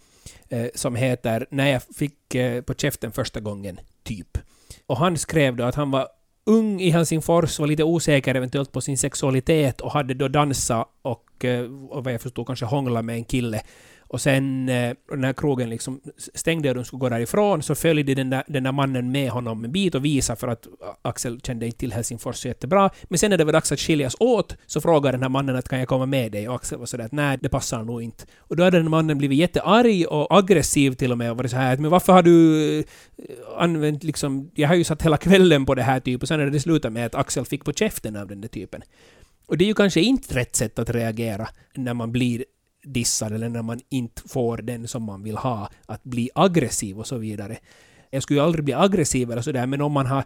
eh, 0.50 0.66
som 0.76 0.96
heter 0.96 1.48
När 1.52 1.68
jag 1.72 1.82
fick 1.98 2.36
eh, 2.36 2.62
på 2.62 2.74
käften 2.74 3.12
första 3.12 3.40
gången, 3.40 3.80
typ. 4.04 4.38
Och 4.86 4.98
han 4.98 5.18
skrev 5.18 5.56
då 5.56 5.64
att 5.64 5.76
han 5.76 5.92
var 5.92 6.08
ung 6.46 6.82
i 6.82 6.90
Helsingfors, 6.90 7.60
var 7.60 7.68
lite 7.68 7.84
osäker 7.84 8.36
eventuellt 8.36 8.72
på 8.72 8.82
sin 8.82 8.98
sexualitet 8.98 9.82
och 9.82 9.92
hade 9.92 10.14
då 10.14 10.28
dansat 10.28 10.88
och, 11.02 11.46
eh, 11.46 11.64
och 11.90 12.04
vad 12.04 12.14
jag 12.14 12.22
förstod 12.22 12.48
kanske 12.48 12.66
hånglat 12.66 13.06
med 13.06 13.16
en 13.16 13.24
kille. 13.24 13.62
Och 14.10 14.22
sen 14.22 14.70
eh, 14.70 14.94
när 15.16 15.34
krogen 15.34 15.70
liksom 15.70 16.02
stängde 16.34 16.70
och 16.70 16.76
de 16.76 16.86
skulle 16.86 17.00
gå 17.00 17.10
därifrån 17.10 17.64
så 17.64 17.76
följde 17.76 18.16
den 18.16 18.30
där, 18.30 18.44
den 18.48 18.64
där 18.64 18.72
mannen 18.72 19.12
med 19.12 19.30
honom 19.30 19.66
en 19.66 19.72
bit 19.72 19.96
och 19.96 20.06
visade 20.06 20.40
för 20.40 20.48
att 20.48 20.68
Axel 21.02 21.40
kände 21.42 21.66
inte 21.66 21.78
till 21.78 21.94
Helsingfors 21.94 22.36
så 22.36 22.48
jättebra. 22.48 22.90
Men 23.04 23.20
sen 23.20 23.30
när 23.30 23.38
det 23.38 23.44
var 23.44 23.54
dags 23.54 23.72
att 23.72 23.80
skiljas 23.80 24.16
åt 24.20 24.56
så 24.66 24.82
frågade 24.82 25.18
den 25.18 25.22
här 25.22 25.30
mannen 25.30 25.56
att 25.56 25.70
kan 25.70 25.80
jag 25.80 25.88
komma 25.88 26.06
med 26.06 26.32
dig? 26.32 26.50
Och 26.50 26.56
Axel 26.56 26.80
var 26.80 26.86
sådär 26.86 27.06
att 27.06 27.12
nej, 27.12 27.38
det 27.42 27.50
passar 27.50 27.84
nog 27.84 28.04
inte. 28.04 28.26
Och 28.38 28.56
då 28.56 28.64
hade 28.64 28.78
den 28.78 28.90
mannen 28.90 29.18
blivit 29.18 29.38
jättearg 29.38 30.08
och 30.08 30.38
aggressiv 30.38 30.94
till 30.94 31.12
och 31.12 31.18
med 31.18 31.32
och 31.32 31.38
varit 31.38 31.52
så 31.52 31.58
här 31.58 31.74
att 31.74 31.80
men 31.80 31.92
varför 31.92 32.14
har 32.14 32.24
du 32.24 32.80
eh, 32.80 32.84
använt 33.58 34.04
liksom, 34.04 34.52
jag 34.56 34.68
har 34.68 34.76
ju 34.76 34.84
satt 34.84 35.02
hela 35.02 35.18
kvällen 35.18 35.66
på 35.66 35.76
det 35.76 35.84
här 35.84 36.00
typ 36.00 36.22
och 36.22 36.28
sen 36.28 36.40
hade 36.40 36.52
det 36.52 36.60
slutat 36.60 36.94
med 36.94 37.06
att 37.06 37.16
Axel 37.16 37.46
fick 37.46 37.66
på 37.66 37.74
käften 37.74 38.16
av 38.16 38.28
den 38.28 38.42
där 38.42 38.50
typen. 38.50 38.82
Och 39.46 39.58
det 39.58 39.64
är 39.66 39.68
ju 39.68 39.74
kanske 39.74 40.02
inte 40.02 40.36
rätt 40.36 40.56
sätt 40.56 40.80
att 40.80 40.90
reagera 40.90 41.48
när 41.76 41.94
man 41.94 42.12
blir 42.12 42.46
dissad 42.94 43.34
eller 43.34 43.50
när 43.50 43.62
man 43.62 43.80
inte 43.90 44.22
får 44.28 44.58
den 44.58 44.88
som 44.88 45.04
man 45.04 45.24
vill 45.24 45.38
ha, 45.38 45.70
att 45.86 46.04
bli 46.04 46.30
aggressiv 46.36 47.00
och 47.00 47.08
så 47.08 47.18
vidare. 47.18 47.58
Jag 48.10 48.24
skulle 48.24 48.40
ju 48.40 48.46
aldrig 48.46 48.66
bli 48.66 48.74
aggressiv 48.74 49.32
eller 49.32 49.42
sådär, 49.42 49.68
men 49.68 49.82
om 49.82 49.92
man 49.92 50.06
har 50.06 50.24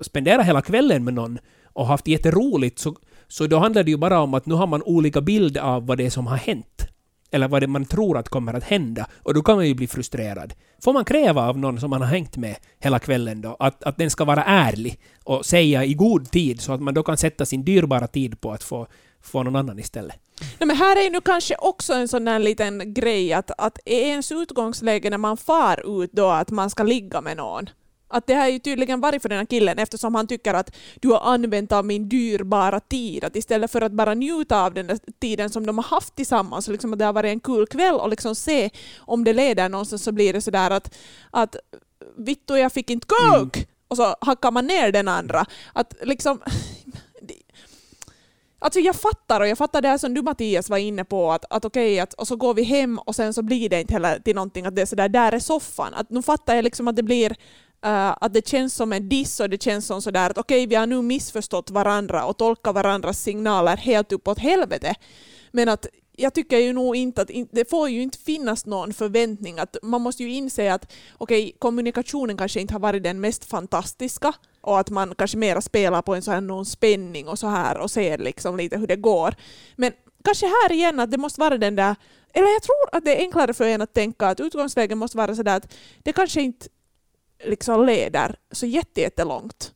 spenderat 0.00 0.46
hela 0.46 0.62
kvällen 0.62 1.04
med 1.04 1.14
någon 1.14 1.38
och 1.72 1.86
haft 1.86 2.08
jätteroligt 2.08 2.78
så, 2.78 2.96
så 3.28 3.46
då 3.46 3.58
handlar 3.58 3.82
det 3.82 3.90
ju 3.90 3.96
bara 3.96 4.20
om 4.20 4.34
att 4.34 4.46
nu 4.46 4.54
har 4.54 4.66
man 4.66 4.82
olika 4.82 5.20
bild 5.20 5.58
av 5.58 5.86
vad 5.86 5.98
det 5.98 6.06
är 6.06 6.10
som 6.10 6.26
har 6.26 6.36
hänt. 6.36 6.88
Eller 7.30 7.48
vad 7.48 7.62
det 7.62 7.66
man 7.66 7.84
tror 7.84 8.18
att 8.18 8.28
kommer 8.28 8.54
att 8.54 8.64
hända. 8.64 9.06
Och 9.22 9.34
då 9.34 9.42
kan 9.42 9.56
man 9.56 9.68
ju 9.68 9.74
bli 9.74 9.86
frustrerad. 9.86 10.54
Får 10.82 10.92
man 10.92 11.04
kräva 11.04 11.48
av 11.48 11.58
någon 11.58 11.80
som 11.80 11.90
man 11.90 12.00
har 12.00 12.08
hängt 12.08 12.36
med 12.36 12.56
hela 12.78 12.98
kvällen 12.98 13.40
då, 13.40 13.56
att, 13.58 13.82
att 13.82 13.96
den 13.96 14.10
ska 14.10 14.24
vara 14.24 14.44
ärlig 14.44 15.00
och 15.24 15.46
säga 15.46 15.84
i 15.84 15.94
god 15.94 16.30
tid 16.30 16.60
så 16.60 16.72
att 16.72 16.80
man 16.82 16.94
då 16.94 17.02
kan 17.02 17.16
sätta 17.16 17.46
sin 17.46 17.64
dyrbara 17.64 18.06
tid 18.06 18.40
på 18.40 18.52
att 18.52 18.62
få, 18.62 18.86
få 19.20 19.42
någon 19.42 19.56
annan 19.56 19.78
istället. 19.78 20.21
Nej, 20.58 20.66
men 20.66 20.76
här 20.76 21.06
är 21.06 21.10
nu 21.10 21.20
kanske 21.20 21.56
också 21.58 21.92
en 21.92 22.08
sån 22.08 22.24
där 22.24 22.38
liten 22.38 22.94
grej 22.94 23.32
att, 23.32 23.50
att 23.58 23.78
är 23.84 24.00
ens 24.00 24.32
utgångsläge 24.32 25.10
när 25.10 25.18
man 25.18 25.36
far 25.36 26.02
ut 26.02 26.12
då 26.12 26.28
att 26.30 26.50
man 26.50 26.70
ska 26.70 26.82
ligga 26.82 27.20
med 27.20 27.36
någon? 27.36 27.70
Att 28.08 28.26
det 28.26 28.34
har 28.34 28.48
ju 28.48 28.58
tydligen 28.58 29.00
varit 29.00 29.22
för 29.22 29.28
den 29.28 29.38
här 29.38 29.46
killen 29.46 29.78
eftersom 29.78 30.14
han 30.14 30.26
tycker 30.26 30.54
att 30.54 30.76
du 31.00 31.08
har 31.08 31.20
använt 31.20 31.72
av 31.72 31.84
min 31.84 32.08
dyrbara 32.08 32.80
tid. 32.80 33.24
Att 33.24 33.36
istället 33.36 33.70
för 33.70 33.80
att 33.80 33.92
bara 33.92 34.14
njuta 34.14 34.64
av 34.64 34.74
den 34.74 34.86
där 34.86 34.98
tiden 35.20 35.50
som 35.50 35.66
de 35.66 35.78
har 35.78 35.84
haft 35.84 36.16
tillsammans, 36.16 36.68
och 36.68 36.72
liksom 36.72 36.92
att 36.92 36.98
det 36.98 37.04
har 37.04 37.12
varit 37.12 37.32
en 37.32 37.40
kul 37.40 37.66
kväll 37.66 37.94
och 37.94 38.08
liksom 38.08 38.34
se 38.34 38.70
om 38.98 39.24
det 39.24 39.32
leder 39.32 39.68
någonstans 39.68 40.04
så 40.04 40.12
blir 40.12 40.32
det 40.32 40.40
sådär 40.40 40.70
att, 40.70 40.94
att 41.30 41.56
vittu 42.16 42.56
jag 42.56 42.72
fick 42.72 42.90
inte 42.90 43.06
kuk! 43.06 43.68
Och 43.88 43.96
så 43.96 44.14
hackar 44.20 44.50
man 44.50 44.66
ner 44.66 44.92
den 44.92 45.08
andra. 45.08 45.46
Att 45.72 45.94
liksom... 46.02 46.40
Alltså 48.62 48.80
jag 48.80 48.96
fattar, 48.96 49.40
och 49.40 49.48
jag 49.48 49.58
fattar 49.58 49.82
det 49.82 49.88
här 49.88 49.98
som 49.98 50.14
du 50.14 50.22
Mattias 50.22 50.70
var 50.70 50.78
inne 50.78 51.04
på, 51.04 51.32
att, 51.32 51.44
att 51.50 51.64
okej, 51.64 52.00
att, 52.00 52.14
och 52.14 52.28
så 52.28 52.36
går 52.36 52.54
vi 52.54 52.62
hem 52.62 52.98
och 52.98 53.16
sen 53.16 53.34
så 53.34 53.42
blir 53.42 53.68
det 53.68 53.80
inte 53.80 53.92
heller 53.92 54.18
till 54.18 54.34
någonting, 54.34 54.66
att 54.66 54.76
det 54.76 54.82
är 54.82 54.86
sådär, 54.86 55.08
där 55.08 55.32
är 55.32 55.38
soffan. 55.38 55.94
Att 55.94 56.10
nu 56.10 56.22
fattar 56.22 56.54
jag 56.54 56.62
liksom 56.64 56.88
att 56.88 56.96
det 56.96 57.02
blir, 57.02 57.36
Uh, 57.86 58.16
att 58.20 58.34
det 58.34 58.48
känns 58.48 58.74
som 58.74 58.92
en 58.92 59.08
diss 59.08 59.40
och 59.40 59.50
det 59.50 59.62
känns 59.62 59.86
som 59.86 60.02
sådär 60.02 60.30
att 60.30 60.38
okej, 60.38 60.66
vi 60.66 60.74
har 60.74 60.86
nu 60.86 61.02
missförstått 61.02 61.70
varandra 61.70 62.24
och 62.24 62.36
tolkat 62.36 62.74
varandras 62.74 63.22
signaler 63.22 63.76
helt 63.76 64.12
uppåt 64.12 64.38
helvete. 64.38 64.94
Men 65.50 65.68
att 65.68 65.86
jag 66.16 66.34
tycker 66.34 66.58
ju 66.58 66.72
nog 66.72 66.96
inte 66.96 67.22
att 67.22 67.30
det 67.52 67.70
får 67.70 67.88
ju 67.88 68.02
inte 68.02 68.18
finnas 68.18 68.66
någon 68.66 68.92
förväntning. 68.92 69.58
Att 69.58 69.76
man 69.82 70.00
måste 70.02 70.22
ju 70.22 70.32
inse 70.32 70.74
att 70.74 70.92
okej, 71.18 71.56
kommunikationen 71.58 72.36
kanske 72.36 72.60
inte 72.60 72.74
har 72.74 72.80
varit 72.80 73.02
den 73.02 73.20
mest 73.20 73.44
fantastiska 73.44 74.34
och 74.62 74.80
att 74.80 74.90
man 74.90 75.14
kanske 75.18 75.36
mera 75.36 75.60
spelar 75.60 76.02
på 76.02 76.14
en 76.14 76.22
sån 76.22 76.34
här 76.34 76.40
någon 76.40 76.66
spänning 76.66 77.28
och 77.28 77.38
så 77.38 77.46
här 77.46 77.78
och 77.78 77.90
ser 77.90 78.18
liksom 78.18 78.56
lite 78.56 78.78
hur 78.78 78.86
det 78.86 78.96
går. 78.96 79.34
Men 79.76 79.92
kanske 80.24 80.46
här 80.46 80.72
igen 80.72 81.00
att 81.00 81.10
det 81.10 81.18
måste 81.18 81.40
vara 81.40 81.58
den 81.58 81.76
där, 81.76 81.96
eller 82.34 82.46
jag 82.48 82.62
tror 82.62 82.88
att 82.98 83.04
det 83.04 83.16
är 83.16 83.20
enklare 83.20 83.54
för 83.54 83.64
en 83.64 83.82
att 83.82 83.94
tänka 83.94 84.26
att 84.28 84.40
utgångsläget 84.40 84.98
måste 84.98 85.16
vara 85.16 85.34
sådär 85.36 85.56
att 85.56 85.72
det 86.02 86.12
kanske 86.12 86.40
inte 86.42 86.66
liksom 87.44 87.86
leder 87.86 88.36
så 88.52 88.66
jätte- 88.66 89.00
jättelångt. 89.00 89.72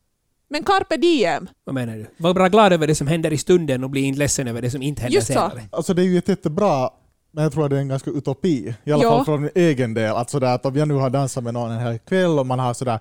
Men 0.48 0.64
carpe 0.64 0.96
diem, 0.96 1.48
Vad 1.64 1.74
menar 1.74 1.96
du? 1.96 2.06
Var 2.16 2.34
bara 2.34 2.48
glad 2.48 2.72
över 2.72 2.86
det 2.86 2.94
som 2.94 3.06
händer 3.06 3.32
i 3.32 3.38
stunden 3.38 3.84
och 3.84 3.90
bli 3.90 4.00
inte 4.00 4.18
ledsen 4.18 4.48
över 4.48 4.62
det 4.62 4.70
som 4.70 4.82
inte 4.82 5.02
händer 5.02 5.14
Just 5.14 5.26
så. 5.26 5.32
senare. 5.32 5.62
Alltså 5.72 5.94
det 5.94 6.02
är 6.02 6.06
ju 6.06 6.14
jätte- 6.14 6.32
jättebra, 6.32 6.90
men 7.36 7.42
jag 7.42 7.52
tror 7.52 7.64
att 7.64 7.70
det 7.70 7.76
är 7.76 7.80
en 7.80 7.88
ganska 7.88 8.10
utopi. 8.10 8.74
I 8.84 8.92
alla 8.92 9.02
Ja. 9.02 9.10
fall 9.10 9.24
från 9.24 9.40
min 9.42 9.50
egen 9.54 9.94
del. 9.94 10.16
Att 10.16 10.30
sådär, 10.30 10.54
att 10.54 10.66
om 10.66 10.76
jag 10.76 10.88
nu 10.88 10.94
har 10.94 11.10
dansat 11.10 11.44
med 11.44 11.54
någon 11.54 11.70
en 11.70 11.80
hel 11.80 11.98
kväll 11.98 12.38
och 12.38 12.46
man 12.46 12.58
har 12.58 12.74
sådär, 12.74 12.98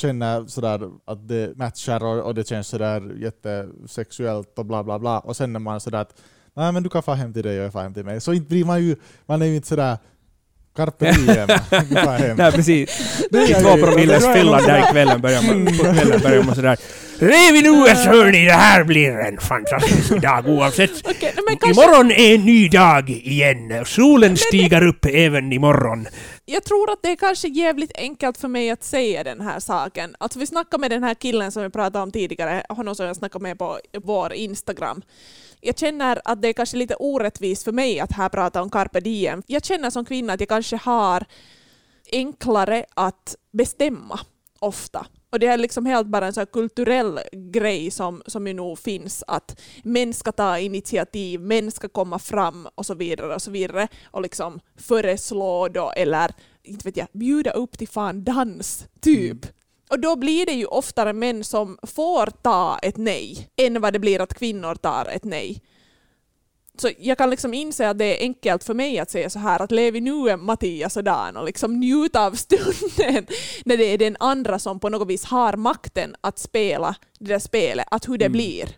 känner 0.00 0.46
sådär 0.46 0.90
att 1.04 1.28
det 1.28 1.56
matchar 1.56 2.04
och, 2.04 2.26
och 2.26 2.34
det 2.34 2.48
känns 2.48 2.68
sådär 2.68 3.12
jättesexuellt 3.22 4.58
och 4.58 4.66
bla 4.66 4.84
bla 4.84 4.98
bla. 4.98 5.18
Och 5.18 5.36
sen 5.36 5.56
är 5.56 5.60
man 5.60 5.80
sådär 5.80 5.98
att 5.98 6.20
nej 6.54 6.72
men 6.72 6.82
du 6.82 6.88
kan 6.88 7.02
få 7.02 7.12
hem 7.12 7.32
till 7.32 7.42
dig 7.42 7.58
och 7.58 7.64
jag 7.64 7.72
får 7.72 7.80
hem 7.80 7.94
till 7.94 8.04
mig. 8.04 8.20
Så 8.20 8.32
inte 8.32 8.48
blir 8.48 8.64
man 8.64 8.82
ju, 8.82 8.96
man 9.26 9.42
är 9.42 9.46
ju 9.46 9.56
inte 9.56 9.68
sådär 9.68 9.98
carpe 10.78 11.12
diem. 11.12 11.48
Nej, 12.36 12.52
precis. 12.52 12.90
Det 13.30 13.38
är 13.38 13.60
Två 13.60 13.86
promilles 13.86 14.32
fylla 14.32 14.60
där 14.60 14.92
kvällen 14.92 15.20
börjar 15.20 15.42
man, 15.42 15.66
på 15.66 15.84
kvällen 15.84 16.20
börjar 16.20 16.42
man 16.42 16.54
sådär. 16.54 16.76
Rev 17.20 17.62
nu 17.62 17.88
ett 17.88 17.98
hörni, 17.98 18.44
det 18.44 18.52
här 18.52 18.84
blir 18.84 19.10
en 19.10 19.38
fantastisk 19.38 20.22
dag 20.22 20.48
oavsett. 20.48 20.90
Okej, 21.04 21.34
men 21.46 21.56
kanske, 21.56 21.84
Imorgon 21.84 22.10
är 22.10 22.34
en 22.34 22.44
ny 22.44 22.68
dag 22.68 23.10
igen. 23.10 23.84
Solen 23.86 24.36
stiger 24.36 24.86
upp 24.86 25.04
även 25.04 25.52
imorgon 25.52 26.06
jag 26.50 26.64
tror 26.64 26.90
att 26.90 27.02
det 27.02 27.08
är 27.10 27.16
kanske 27.16 27.48
jävligt 27.48 27.98
enkelt 27.98 28.38
för 28.38 28.48
mig 28.48 28.70
att 28.70 28.84
säga 28.84 29.24
den 29.24 29.40
här 29.40 29.60
saken. 29.60 30.16
Alltså 30.18 30.38
vi 30.38 30.46
snackade 30.46 30.80
med 30.80 30.90
den 30.90 31.04
här 31.04 31.14
killen 31.14 31.52
som 31.52 31.62
vi 31.62 31.70
pratade 31.70 32.02
om 32.02 32.10
tidigare, 32.10 32.66
honom 32.68 32.94
som 32.94 33.06
jag 33.06 33.16
snackade 33.16 33.42
med 33.42 33.58
på 33.58 33.78
vår 34.04 34.32
Instagram. 34.32 35.02
Jag 35.60 35.78
känner 35.78 36.20
att 36.24 36.42
det 36.42 36.48
är 36.48 36.52
kanske 36.52 36.76
lite 36.76 36.94
orättvist 36.94 37.64
för 37.64 37.72
mig 37.72 38.00
att 38.00 38.12
här 38.12 38.28
prata 38.28 38.62
om 38.62 38.70
carpe 38.70 39.00
diem. 39.00 39.42
Jag 39.46 39.64
känner 39.64 39.90
som 39.90 40.04
kvinna 40.04 40.32
att 40.32 40.40
jag 40.40 40.48
kanske 40.48 40.76
har 40.76 41.24
enklare 42.12 42.84
att 42.94 43.36
bestämma 43.52 44.20
ofta. 44.58 45.06
Och 45.30 45.38
det 45.38 45.46
är 45.46 45.58
liksom 45.58 45.86
helt 45.86 46.06
bara 46.06 46.26
en 46.26 46.32
här 46.36 46.46
kulturell 46.46 47.20
grej 47.32 47.90
som, 47.90 48.22
som 48.26 48.46
ju 48.46 48.54
nog 48.54 48.78
finns 48.78 49.24
att 49.26 49.60
män 49.82 50.14
ska 50.14 50.32
ta 50.32 50.58
initiativ, 50.58 51.40
män 51.40 51.70
ska 51.70 51.88
komma 51.88 52.18
fram 52.18 52.68
och 52.74 52.86
så 52.86 52.94
vidare 52.94 53.34
och 53.34 53.42
så 53.42 53.50
vidare 53.50 53.88
och 54.04 54.22
liksom 54.22 54.60
föreslå 54.76 55.68
då 55.68 55.92
eller 55.96 56.34
inte 56.62 56.88
vet 56.88 56.96
jag, 56.96 57.08
bjuda 57.12 57.50
upp 57.50 57.78
till 57.78 57.88
fan 57.88 58.24
dans, 58.24 58.86
typ. 59.00 59.46
Och 59.90 60.00
då 60.00 60.16
blir 60.16 60.46
det 60.46 60.52
ju 60.52 60.66
oftare 60.66 61.12
män 61.12 61.44
som 61.44 61.78
får 61.82 62.26
ta 62.42 62.78
ett 62.82 62.96
nej 62.96 63.48
än 63.56 63.80
vad 63.80 63.92
det 63.92 63.98
blir 63.98 64.20
att 64.20 64.34
kvinnor 64.34 64.74
tar 64.74 65.06
ett 65.06 65.24
nej. 65.24 65.62
Så 66.80 66.90
jag 66.98 67.18
kan 67.18 67.30
liksom 67.30 67.54
inse 67.54 67.88
att 67.90 67.98
det 67.98 68.04
är 68.04 68.20
enkelt 68.22 68.64
för 68.64 68.74
mig 68.74 68.98
att 68.98 69.10
säga 69.10 69.30
så 69.30 69.38
här 69.38 69.62
att 69.62 69.70
lev 69.72 69.96
i 69.96 70.00
nu 70.00 70.36
Mattias 70.36 70.96
och 70.96 71.04
Dan 71.04 71.36
och 71.36 71.44
liksom 71.44 71.80
njuta 71.80 72.26
av 72.26 72.32
stunden 72.32 73.26
när 73.64 73.76
det 73.76 73.84
är 73.84 73.98
den 73.98 74.16
andra 74.20 74.58
som 74.58 74.80
på 74.80 74.88
något 74.88 75.08
vis 75.08 75.24
har 75.24 75.56
makten 75.56 76.14
att 76.20 76.38
spela 76.38 76.94
det 77.18 77.24
där 77.28 77.38
spelet, 77.38 77.86
att 77.90 78.08
hur 78.08 78.18
det 78.18 78.24
Mm. 78.24 78.32
blir. 78.32 78.68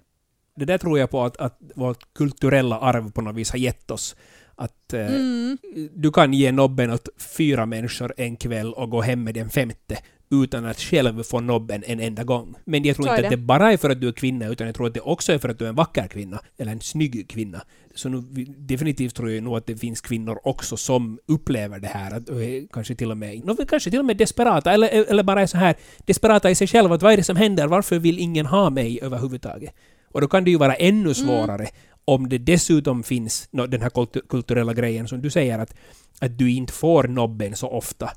Det 0.57 0.65
där 0.65 0.79
tror 0.79 0.99
jag 0.99 1.11
på 1.11 1.23
att, 1.25 1.37
att 1.37 1.59
vårt 1.75 2.15
kulturella 2.15 2.79
arv 2.79 3.11
på 3.13 3.21
något 3.21 3.37
vis 3.37 3.51
har 3.51 3.59
gett 3.59 3.91
oss. 3.91 4.17
Att 4.55 4.93
eh, 4.93 5.07
Mm. 5.07 5.59
du 5.95 6.13
kan 6.13 6.35
ge 6.35 6.53
nobben 6.53 6.91
åt 6.93 7.09
fyra 7.37 7.67
människor 7.67 8.15
en 8.17 8.37
kväll 8.37 8.73
och 8.75 8.91
gå 8.91 9.01
hem 9.01 9.25
med 9.25 9.35
den 9.35 9.51
femte 9.51 9.99
utan 10.31 10.65
att 10.65 10.81
själv 10.81 11.23
få 11.23 11.41
nobben 11.41 11.83
en 11.87 12.01
enda 12.01 12.25
gång. 12.25 12.55
Men 12.65 12.85
jag 12.85 12.97
tror 12.97 13.09
inte 13.09 13.17
att 13.25 13.31
det. 13.31 13.37
det 13.37 13.43
bara 13.43 13.73
är 13.73 13.77
för 13.77 13.91
att 13.91 14.01
du 14.01 14.09
är 14.09 14.13
kvinna, 14.13 14.49
utan 14.49 14.67
jag 14.67 14.77
tror 14.77 14.87
att 14.87 14.95
det 14.95 15.01
också 15.01 15.33
är 15.33 15.39
för 15.39 15.49
att 15.49 15.59
du 15.59 15.65
är 15.65 15.69
en 15.69 15.75
vacker 15.75 16.07
kvinna, 16.07 16.41
eller 16.59 16.73
en 16.73 16.81
snygg 16.81 17.29
kvinna. 17.29 17.63
Så 17.95 18.09
nu, 18.09 18.45
definitivt 18.59 19.15
tror 19.15 19.31
jag 19.31 19.43
nog 19.43 19.57
att 19.57 19.67
det 19.67 19.77
finns 19.77 20.01
kvinnor 20.01 20.39
också 20.45 20.77
som 20.77 21.19
upplever 21.27 21.79
det 21.79 21.89
här, 21.89 22.17
att, 22.17 22.29
kanske 22.73 22.95
till 22.95 23.11
och 23.11 23.19
med, 23.19 23.45
no, 23.45 23.57
kanske 23.67 23.91
till 23.91 23.99
och 23.99 24.05
med 24.05 24.17
desperata, 24.17 24.73
eller, 24.73 24.89
eller 24.89 25.23
bara 25.23 25.43
är 25.43 25.47
så 25.47 25.57
här 25.57 25.77
desperata 26.07 26.51
i 26.51 26.55
sig 26.55 26.67
själva, 26.67 26.95
att 26.95 27.03
vad 27.03 27.13
är 27.13 27.17
det 27.17 27.25
som 27.25 27.37
händer, 27.37 27.67
varför 27.67 27.99
vill 27.99 28.19
ingen 28.19 28.47
ha 28.47 28.71
mig 28.71 28.99
överhuvudtaget? 29.03 29.75
Och 30.13 30.21
då 30.21 30.29
kan 30.29 30.45
det 30.45 30.51
ju 30.51 30.57
vara 30.57 30.75
ännu 30.75 31.15
svårare 31.15 31.67
om 32.05 32.29
det 32.29 32.39
dessutom 32.39 33.03
finns 33.03 33.49
nå, 33.51 33.67
den 33.67 33.83
här 33.83 33.91
kultu- 33.91 34.27
kulturella 34.29 34.75
grejen 34.75 35.09
som 35.09 35.23
du 35.23 35.31
säger 35.31 35.59
att, 35.59 35.75
att 36.21 36.39
du 36.39 36.51
inte 36.51 36.73
får 36.73 37.05
nobben 37.05 37.57
så 37.57 37.69
ofta. 37.69 38.11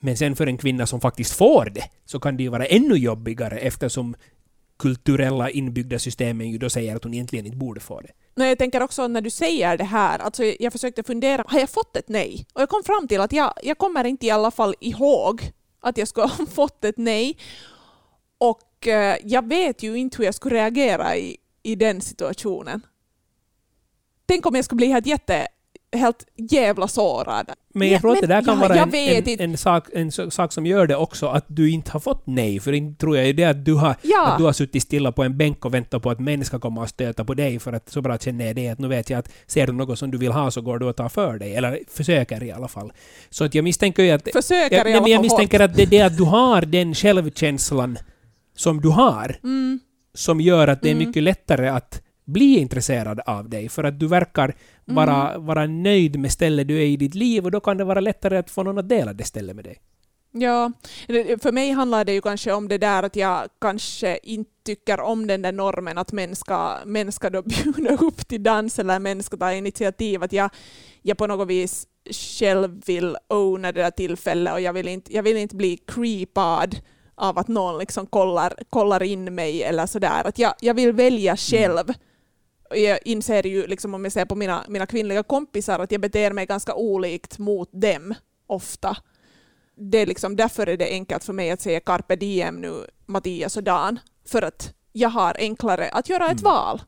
Men 0.00 0.16
sen 0.16 0.36
för 0.36 0.46
en 0.46 0.58
kvinna 0.58 0.86
som 0.86 1.00
faktiskt 1.00 1.36
får 1.36 1.70
det 1.74 1.84
så 2.04 2.20
kan 2.20 2.36
det 2.36 2.42
ju 2.42 2.48
vara 2.48 2.66
ännu 2.66 2.94
jobbigare 2.94 3.58
eftersom 3.58 4.16
kulturella 4.78 5.50
inbyggda 5.50 5.98
systemen 5.98 6.50
ju 6.50 6.58
då 6.58 6.70
säger 6.70 6.96
att 6.96 7.04
hon 7.04 7.14
egentligen 7.14 7.46
inte 7.46 7.58
borde 7.58 7.80
få 7.80 8.00
det. 8.00 8.10
Men 8.34 8.48
jag 8.48 8.58
tänker 8.58 8.82
också 8.82 9.08
när 9.08 9.20
du 9.20 9.30
säger 9.30 9.76
det 9.76 9.84
här, 9.84 10.18
alltså 10.18 10.44
jag 10.44 10.72
försökte 10.72 11.02
fundera, 11.02 11.44
har 11.46 11.60
jag 11.60 11.70
fått 11.70 11.96
ett 11.96 12.08
nej? 12.08 12.46
Och 12.52 12.60
jag 12.60 12.68
kom 12.68 12.82
fram 12.82 13.08
till 13.08 13.20
att 13.20 13.32
jag, 13.32 13.52
jag 13.62 13.78
kommer 13.78 14.04
inte 14.04 14.26
i 14.26 14.30
alla 14.30 14.50
fall 14.50 14.74
ihåg 14.80 15.42
att 15.80 15.98
jag 15.98 16.08
skulle 16.08 16.26
ha 16.38 16.46
fått 16.46 16.84
ett 16.84 16.98
nej. 16.98 17.36
Och 18.38 18.86
eh, 18.86 19.16
jag 19.24 19.48
vet 19.48 19.82
ju 19.82 19.96
inte 19.96 20.16
hur 20.16 20.24
jag 20.24 20.34
skulle 20.34 20.54
reagera 20.54 21.16
i, 21.16 21.36
i 21.62 21.74
den 21.74 22.00
situationen. 22.00 22.86
Tänk 24.26 24.46
om 24.46 24.54
jag 24.54 24.64
skulle 24.64 24.76
bli 24.76 24.86
helt 24.86 25.06
jätte, 25.06 25.46
helt 25.92 26.24
jävla 26.50 26.88
sårad. 26.88 27.50
Men 27.74 27.88
jag 27.88 27.94
Ja, 27.96 28.00
tror 28.00 28.12
att 28.12 28.20
det 28.20 28.26
där 28.26 28.42
kan 28.42 28.60
jag- 28.60 28.68
vara 28.68 28.78
en, 28.80 29.28
en, 29.28 29.40
en, 29.40 29.56
sak, 29.56 29.84
en 29.94 30.12
sak 30.12 30.52
som 30.52 30.66
gör 30.66 30.86
det 30.86 30.96
också, 30.96 31.26
att 31.26 31.44
du 31.48 31.70
inte 31.70 31.90
har 31.90 32.00
fått 32.00 32.22
nej. 32.26 32.60
För 32.60 32.72
inte 32.72 33.00
tror 33.00 33.16
jag 33.16 33.26
är 33.28 33.32
det 33.32 33.44
att 33.44 33.64
du 33.64 33.74
har 33.74 33.94
Ja. 34.02 34.26
Att 34.28 34.38
du 34.38 34.44
har 34.44 34.52
suttit 34.52 34.82
stilla 34.82 35.12
på 35.12 35.22
en 35.24 35.36
bänk 35.38 35.64
och 35.64 35.74
väntat 35.74 36.02
på 36.02 36.10
att 36.10 36.20
män 36.20 36.44
ska 36.44 36.58
komma 36.58 36.80
och 36.82 36.88
stöta 36.88 37.24
på 37.24 37.34
dig 37.34 37.58
för 37.58 37.72
att 37.72 37.88
så 37.90 38.00
bra 38.02 38.18
känner 38.18 38.46
jag 38.46 38.56
det 38.56 38.68
att 38.68 38.78
nu 38.78 38.88
vet 38.88 39.10
jag 39.10 39.18
att 39.18 39.28
ser 39.46 39.66
du 39.66 39.72
något 39.72 39.98
som 39.98 40.10
du 40.10 40.18
vill 40.18 40.32
ha 40.32 40.50
så 40.50 40.60
går 40.60 40.78
du 40.78 40.86
och 40.86 40.96
tar 40.96 41.08
för 41.08 41.38
dig. 41.38 41.54
Eller 41.54 41.78
försöker 41.88 42.42
i 42.42 42.52
alla 42.52 42.68
fall. 42.68 42.92
Så 43.30 43.44
att 43.44 43.54
jag 43.54 43.62
misstänker 43.64 44.02
ju 44.02 44.10
att... 44.10 44.28
Försöker 44.32 44.76
jag, 44.76 44.88
i 44.88 44.92
alla 44.92 45.00
men 45.00 45.10
jag 45.10 45.18
fall 45.18 45.22
misstänker 45.24 45.60
att 45.60 45.74
det 45.76 45.82
är 45.82 45.86
det 45.86 46.00
att 46.02 46.16
du 46.16 46.22
har 46.24 46.62
den 46.62 46.94
självkänslan 46.94 47.98
som 48.56 48.80
du 48.80 48.88
har 48.88 49.36
Mm. 49.42 49.80
som 50.14 50.40
gör 50.40 50.68
att 50.68 50.82
det 50.82 50.88
är 50.88 50.92
Mm. 50.94 51.06
mycket 51.06 51.22
lättare 51.22 51.68
att 51.68 52.02
bli 52.32 52.58
intresserad 52.58 53.20
av 53.26 53.48
dig. 53.48 53.68
För 53.68 53.84
att 53.84 54.00
du 54.00 54.06
verkar 54.06 54.54
vara, 54.84 55.30
Mm. 55.30 55.46
vara 55.46 55.66
nöjd 55.66 56.18
med 56.18 56.32
stället 56.32 56.68
du 56.68 56.76
är 56.76 56.86
i 56.86 56.96
ditt 56.96 57.14
liv 57.14 57.44
och 57.44 57.50
då 57.50 57.60
kan 57.60 57.76
det 57.76 57.84
vara 57.84 58.00
lättare 58.00 58.36
att 58.38 58.50
få 58.50 58.62
någon 58.62 58.78
att 58.78 58.88
dela 58.88 59.12
det 59.12 59.24
stället 59.24 59.56
med 59.56 59.64
dig. 59.64 59.76
Ja, 60.32 60.72
det- 61.08 61.42
för 61.42 61.52
mig 61.52 61.70
handlar 61.70 62.04
det 62.04 62.12
ju 62.12 62.20
kanske 62.20 62.52
om 62.52 62.68
det 62.68 62.78
där 62.78 63.02
att 63.02 63.16
jag 63.16 63.48
kanske 63.60 64.18
inte 64.22 64.50
tycker 64.64 65.00
om 65.00 65.26
den 65.26 65.42
där 65.42 65.52
normen 65.52 65.98
att 65.98 66.12
män 66.12 66.36
ska, 66.36 66.76
män 66.86 67.12
ska 67.12 67.30
då 67.30 67.42
bjuda 67.74 67.96
upp 67.96 68.28
till 68.28 68.42
dans 68.42 68.78
eller 68.78 68.98
män 68.98 69.22
ska 69.22 69.36
ta 69.36 69.52
initiativ. 69.52 70.22
Att 70.22 70.32
jag, 70.32 70.50
jag 71.02 71.18
på 71.18 71.26
något 71.26 71.48
vis 71.48 71.86
själv 72.38 72.82
vill 72.86 73.16
owna 73.28 73.72
det 73.72 73.82
där 73.82 73.90
tillfället 73.90 74.52
och 74.54 74.60
jag 74.60 74.72
vill 74.72 74.88
inte, 74.88 75.14
jag 75.14 75.22
vill 75.22 75.36
inte 75.36 75.56
bli 75.56 75.76
creepad 75.86 76.76
av 77.14 77.38
att 77.38 77.48
någon 77.48 77.78
liksom 77.78 78.06
kollar, 78.06 78.54
kollar 78.70 79.02
in 79.02 79.34
mig 79.34 79.62
eller 79.62 79.86
sådär. 79.86 80.22
Att 80.26 80.38
jag, 80.38 80.54
jag 80.60 80.74
vill 80.74 80.92
välja 80.92 81.36
själv. 81.36 81.88
Och 81.88 81.94
jag 82.76 82.98
inser 83.04 83.46
ju, 83.46 83.66
liksom, 83.66 83.94
om 83.94 84.04
jag 84.04 84.12
ser 84.12 84.24
på 84.24 84.34
mina, 84.34 84.64
mina 84.68 84.86
kvinnliga 84.86 85.22
kompisar, 85.22 85.78
att 85.78 85.92
jag 85.92 86.00
beter 86.00 86.32
mig 86.32 86.46
ganska 86.46 86.74
olikt 86.74 87.38
mot 87.38 87.68
dem 87.72 88.14
ofta 88.46 88.96
det 89.82 89.98
är 89.98 90.06
liksom, 90.06 90.36
därför 90.36 90.66
är 90.66 90.76
det 90.76 90.90
enkelt 90.90 91.24
för 91.24 91.32
mig 91.32 91.50
att 91.50 91.60
säga 91.60 91.80
carpe 91.80 92.16
diem 92.16 92.60
nu, 92.60 92.84
Mattias 93.06 93.56
och 93.56 93.62
Dan. 93.62 93.98
För 94.28 94.42
att 94.42 94.74
jag 94.92 95.08
har 95.08 95.36
enklare 95.38 95.88
att 95.88 96.08
göra 96.08 96.24
ett 96.26 96.40
Mm. 96.40 96.42
val. 96.52 96.82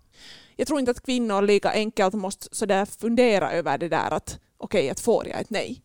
Jag 0.56 0.66
tror 0.66 0.78
inte 0.80 0.90
att 0.90 1.02
kvinnor 1.02 1.42
lika 1.42 1.70
enkelt 1.72 2.14
måste 2.14 2.46
sådär 2.56 2.84
fundera 2.84 3.52
över 3.52 3.78
det 3.78 3.88
där 3.88 4.10
att 4.10 4.38
okej, 4.58 4.90
att 4.90 5.00
får 5.00 5.28
jag 5.28 5.40
ett 5.40 5.50
nej? 5.50 5.82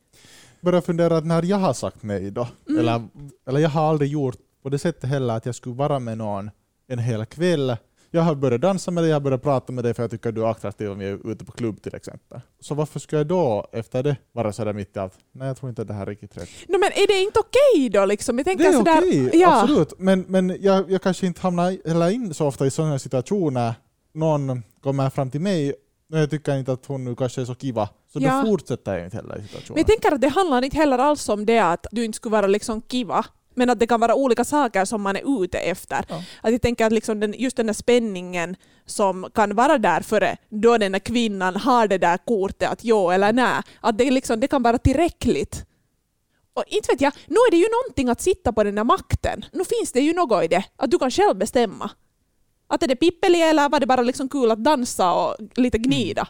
börjar 0.61 0.81
fundera 0.81 1.17
att 1.17 1.25
när 1.25 1.43
jag 1.43 1.57
har 1.57 1.73
sagt 1.73 2.03
nej 2.03 2.31
då, 2.31 2.47
Mm. 2.69 2.79
eller, 2.79 3.07
eller 3.47 3.59
jag 3.59 3.69
har 3.69 3.89
aldrig 3.89 4.11
gjort 4.11 4.37
på 4.63 4.69
det 4.69 4.79
sättet 4.79 5.09
heller 5.09 5.33
att 5.33 5.45
jag 5.45 5.55
skulle 5.55 5.75
vara 5.75 5.99
med 5.99 6.17
någon 6.17 6.51
en 6.87 6.99
hel 6.99 7.25
kväll. 7.25 7.77
Jag 8.17 8.23
har 8.23 8.35
börjat 8.35 8.61
dansa 8.61 8.91
med 8.91 9.03
dig, 9.03 9.09
jag 9.09 9.15
har 9.15 9.21
börjat 9.21 9.41
prata 9.43 9.73
med 9.73 9.83
dig 9.83 9.93
för 9.93 10.03
jag 10.03 10.11
tycker 10.11 10.29
att 10.29 10.35
du 10.35 10.43
är 10.43 10.47
attraktiv 10.51 10.91
om 10.91 10.99
vi 10.99 11.05
är 11.05 11.31
ute 11.31 11.45
på 11.45 11.51
klubb 11.51 11.81
till 11.81 11.95
exempel. 11.95 12.41
Så 12.59 12.75
varför 12.75 12.99
ska 12.99 13.17
jag 13.17 13.27
då 13.27 13.67
efter 13.71 14.03
det 14.03 14.15
vara 14.31 14.53
sådär 14.53 14.73
mitt 14.73 14.95
i 14.95 14.99
allt? 14.99 15.13
Nej, 15.31 15.47
jag 15.47 15.57
tror 15.57 15.69
inte 15.69 15.81
att 15.81 15.87
det 15.87 15.93
här 15.93 16.01
är 16.01 16.05
riktigt 16.05 16.37
rätt. 16.37 16.49
No, 16.67 16.77
men 16.77 16.91
är 16.91 17.07
det 17.07 17.21
inte 17.21 17.39
okej 17.39 17.89
då? 17.89 18.05
Liksom? 18.05 18.37
Jag 18.37 18.45
tänker 18.45 18.63
Det 18.63 18.69
är 18.69 18.73
sådär, 18.73 18.97
okej, 18.97 19.29
ja. 19.33 19.61
absolut. 19.61 19.93
Men, 19.97 20.25
men 20.27 20.57
jag, 20.59 20.91
jag 20.91 21.01
kanske 21.01 21.27
inte 21.27 21.41
hamnar 21.41 21.87
heller 21.87 22.09
in 22.09 22.33
så 22.33 22.47
ofta 22.47 22.65
i 22.65 22.71
sådana 22.71 22.99
situationer. 22.99 23.73
Någon 24.13 24.63
kommer 24.83 25.09
fram 25.09 25.31
till 25.31 25.41
mig 25.41 25.73
och 26.11 26.19
jag 26.19 26.29
tycker 26.29 26.57
inte 26.57 26.71
att 26.73 26.85
hon 26.85 27.03
nu 27.05 27.15
kanske 27.15 27.41
är 27.41 27.45
så 27.45 27.55
kiva. 27.55 27.89
Så 28.13 28.19
Ja. 28.21 28.41
då 28.41 28.47
fortsätter 28.47 28.95
jag 28.97 29.05
inte 29.05 29.17
heller 29.17 29.35
i 29.35 29.39
Men 29.39 29.47
situationen. 29.47 29.77
jag 29.77 29.87
tänker 29.87 30.11
att 30.11 30.21
det 30.21 30.27
handlar 30.27 30.61
inte 30.61 30.77
heller 30.77 30.97
alls 30.97 31.29
om 31.29 31.45
det 31.45 31.59
att 31.59 31.87
du 31.91 32.05
inte 32.05 32.15
skulle 32.15 32.31
vara 32.33 32.47
liksom 32.47 32.81
kiva, 32.81 33.25
men 33.57 33.69
att 33.69 33.79
det 33.79 33.87
kan 33.87 33.99
vara 33.99 34.15
olika 34.15 34.43
saker 34.45 34.85
som 34.85 35.01
man 35.01 35.15
är 35.15 35.43
ute 35.43 35.57
efter. 35.57 36.05
Ja. 36.09 36.23
Att 36.41 36.51
jag 36.51 36.61
tänker 36.61 36.85
att 36.85 36.93
liksom 36.93 37.19
den, 37.19 37.33
just 37.37 37.57
den 37.57 37.65
där 37.65 37.73
spänningen 37.73 38.55
som 38.85 39.29
kan 39.33 39.55
vara 39.55 39.77
där 39.77 40.01
före 40.01 40.37
då 40.49 40.77
den 40.77 40.91
där 40.91 40.99
kvinnan 40.99 41.55
har 41.55 41.87
det 41.87 41.97
där 41.97 42.17
kortet 42.17 42.69
att 42.69 42.83
jo 42.83 43.11
eller 43.11 43.33
nej, 43.33 43.61
att 43.81 43.97
det, 43.97 44.11
liksom, 44.11 44.39
det 44.39 44.47
kan 44.47 44.63
vara 44.63 44.77
tillräckligt. 44.77 45.65
Och 46.53 46.63
inte 46.67 46.91
vet 46.91 47.01
jag, 47.01 47.13
nu 47.27 47.35
är 47.35 47.51
det 47.51 47.57
ju 47.57 47.67
någonting 47.69 48.09
att 48.09 48.21
sitta 48.21 48.53
på 48.53 48.63
den 48.63 48.75
där 48.75 48.83
makten. 48.83 49.45
Nu 49.51 49.63
finns 49.65 49.91
det 49.91 49.99
ju 49.99 50.13
något 50.13 50.43
i 50.43 50.47
det, 50.47 50.63
att 50.75 50.91
du 50.91 50.99
kan 50.99 51.11
själv 51.11 51.37
bestämma. 51.37 51.91
Att 52.67 52.83
är 52.83 52.87
det 52.87 52.95
pippeli 52.95 53.41
eller 53.41 53.69
var 53.69 53.79
det 53.79 53.85
bara 53.85 54.01
liksom 54.01 54.29
kul 54.29 54.51
att 54.51 54.63
dansa 54.63 55.13
och 55.13 55.35
lite 55.55 55.77
gnida? 55.77 56.27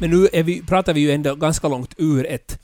Men 0.00 0.10
nu 0.10 0.42
vi, 0.42 0.62
pratar 0.62 0.94
vi 0.94 1.00
ju 1.00 1.10
ändå 1.10 1.34
ganska 1.34 1.68
långt 1.68 1.94
ur 1.96 2.26
ett 2.26 2.58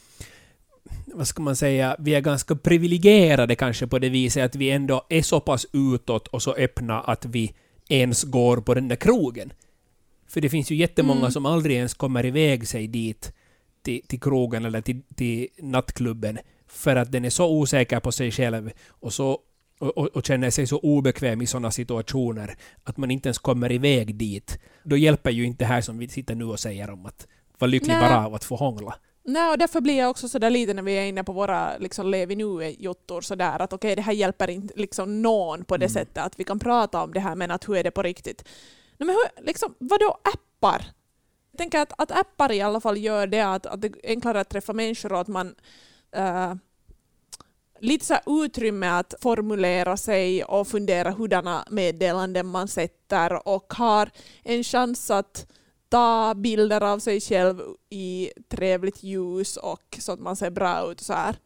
vad 1.15 1.27
ska 1.27 1.43
man 1.43 1.57
säga, 1.57 1.97
vi 1.99 2.15
är 2.15 2.21
ganska 2.21 2.57
privilegierade 2.57 3.55
kanske 3.55 3.87
på 3.87 3.99
det 3.99 4.09
viset 4.09 4.45
att 4.45 4.57
vi 4.57 4.71
ändå 4.71 5.07
är 5.09 5.23
så 5.23 5.41
pass 5.41 5.67
utåt 5.73 6.29
och 6.29 6.43
så 6.43 6.55
öppna 6.55 7.01
att 7.01 7.25
vi 7.25 7.55
ens 7.89 8.25
går 8.25 8.57
på 8.57 8.75
den 8.75 8.89
där 8.89 8.97
krogen. 8.97 9.53
För 10.29 10.41
det 10.41 10.49
finns 10.49 10.71
ju 10.71 10.77
jättemånga 10.77 11.21
Mm. 11.21 11.31
som 11.31 11.47
aldrig 11.47 11.77
ens 11.77 11.95
kommer 11.95 12.27
iväg 12.27 12.69
sig 12.69 12.87
dit 12.87 13.33
till, 13.83 14.03
till 14.07 14.21
krogen 14.21 14.65
eller 14.65 14.81
till, 14.81 15.03
till 15.15 15.49
nattklubben 15.59 16.39
för 16.67 16.97
att 16.97 17.13
den 17.13 17.25
är 17.25 17.31
så 17.31 17.51
osäker 17.51 18.01
på 18.01 18.13
sig 18.13 18.31
själv 18.31 18.71
och, 18.89 19.13
så, 19.13 19.39
och, 19.79 19.99
och, 19.99 20.07
och 20.07 20.27
känner 20.27 20.51
sig 20.51 20.67
så 20.67 20.79
obekväm 20.79 21.43
i 21.43 21.47
sådana 21.47 21.71
situationer 21.71 22.57
att 22.85 22.97
man 22.97 23.11
inte 23.11 23.29
ens 23.29 23.39
kommer 23.39 23.73
iväg 23.73 24.15
dit. 24.15 24.59
Då 24.85 24.97
hjälper 24.97 25.31
ju 25.31 25.45
inte 25.45 25.65
det 25.65 25.69
här 25.69 25.81
som 25.81 25.99
vi 25.99 26.09
sitter 26.09 26.35
nu 26.35 26.45
och 26.45 26.61
säger 26.61 26.91
om 26.91 27.07
att 27.07 27.27
vara 27.59 27.71
lycklig 27.71 27.93
Nej. 27.95 28.01
bara 28.01 28.27
av 28.27 28.35
att 28.35 28.45
få 28.45 28.57
hångla. 28.57 28.95
Nej, 29.29 29.51
och 29.51 29.59
därför 29.59 29.81
blir 29.81 29.99
jag 29.99 30.11
också 30.11 30.29
sådär 30.29 30.51
lite 30.51 30.75
när 30.75 30.83
vi 30.83 30.93
är 30.93 31.05
inne 31.07 31.25
på 31.25 31.33
våra 31.33 31.79
liksom, 31.79 32.07
lev 32.07 32.31
i 32.31 32.37
nu-jottor 32.37 33.21
sådär 33.21 33.63
att 33.63 33.73
okej, 33.73 33.97
det 33.97 34.03
här 34.03 34.13
hjälper 34.13 34.51
inte 34.51 34.75
liksom, 34.77 35.23
någon 35.23 35.65
på 35.65 35.77
det 35.77 35.85
Mm. 35.85 35.95
sättet 35.95 36.25
att 36.25 36.41
vi 36.41 36.45
kan 36.45 36.59
prata 36.59 37.03
om 37.03 37.13
det 37.13 37.21
här 37.21 37.35
men 37.35 37.51
att 37.51 37.69
hur 37.69 37.77
är 37.77 37.85
det 37.85 37.91
på 37.91 38.03
riktigt? 38.03 38.45
Nej, 38.97 39.07
men 39.07 39.09
hur, 39.09 39.47
liksom, 39.47 39.75
vadå 39.79 40.19
appar? 40.23 40.85
Jag 41.51 41.59
tänker 41.59 41.81
att, 41.81 41.93
att 41.99 42.11
appar 42.11 42.53
i 42.53 42.61
alla 42.61 42.81
fall 42.81 42.99
gör 42.99 43.27
det 43.27 43.41
att, 43.41 43.67
att 43.67 43.81
det 43.81 43.89
är 43.89 43.95
enklare 44.05 44.41
att 44.41 44.51
träffa 44.51 44.73
människor 44.73 45.13
och 45.13 45.21
att 45.21 45.29
man 45.29 45.55
eh, 46.13 46.55
lite 47.81 48.07
så 48.07 48.45
utrymme 48.45 48.89
att 48.89 49.15
formulera 49.21 49.97
sig 49.97 50.45
och 50.45 50.69
fundera 50.69 51.11
hurdana 51.11 51.65
meddelanden 51.71 52.47
man 52.47 52.69
sätter 52.69 53.49
och 53.49 53.75
har 53.77 54.11
en 54.45 54.65
chans 54.65 55.11
att 55.11 55.47
ta 55.89 56.35
bilder 56.35 56.83
av 56.83 56.99
sig 56.99 57.21
själv 57.21 57.61
i 57.91 58.31
trevligt 58.49 59.03
ljus 59.03 59.57
och 59.57 59.99
så 60.01 60.13
att 60.13 60.21
man 60.21 60.37
ser 60.37 60.51
bra 60.51 60.91
ut 60.93 61.01
så 61.01 61.13
här. 61.13 61.37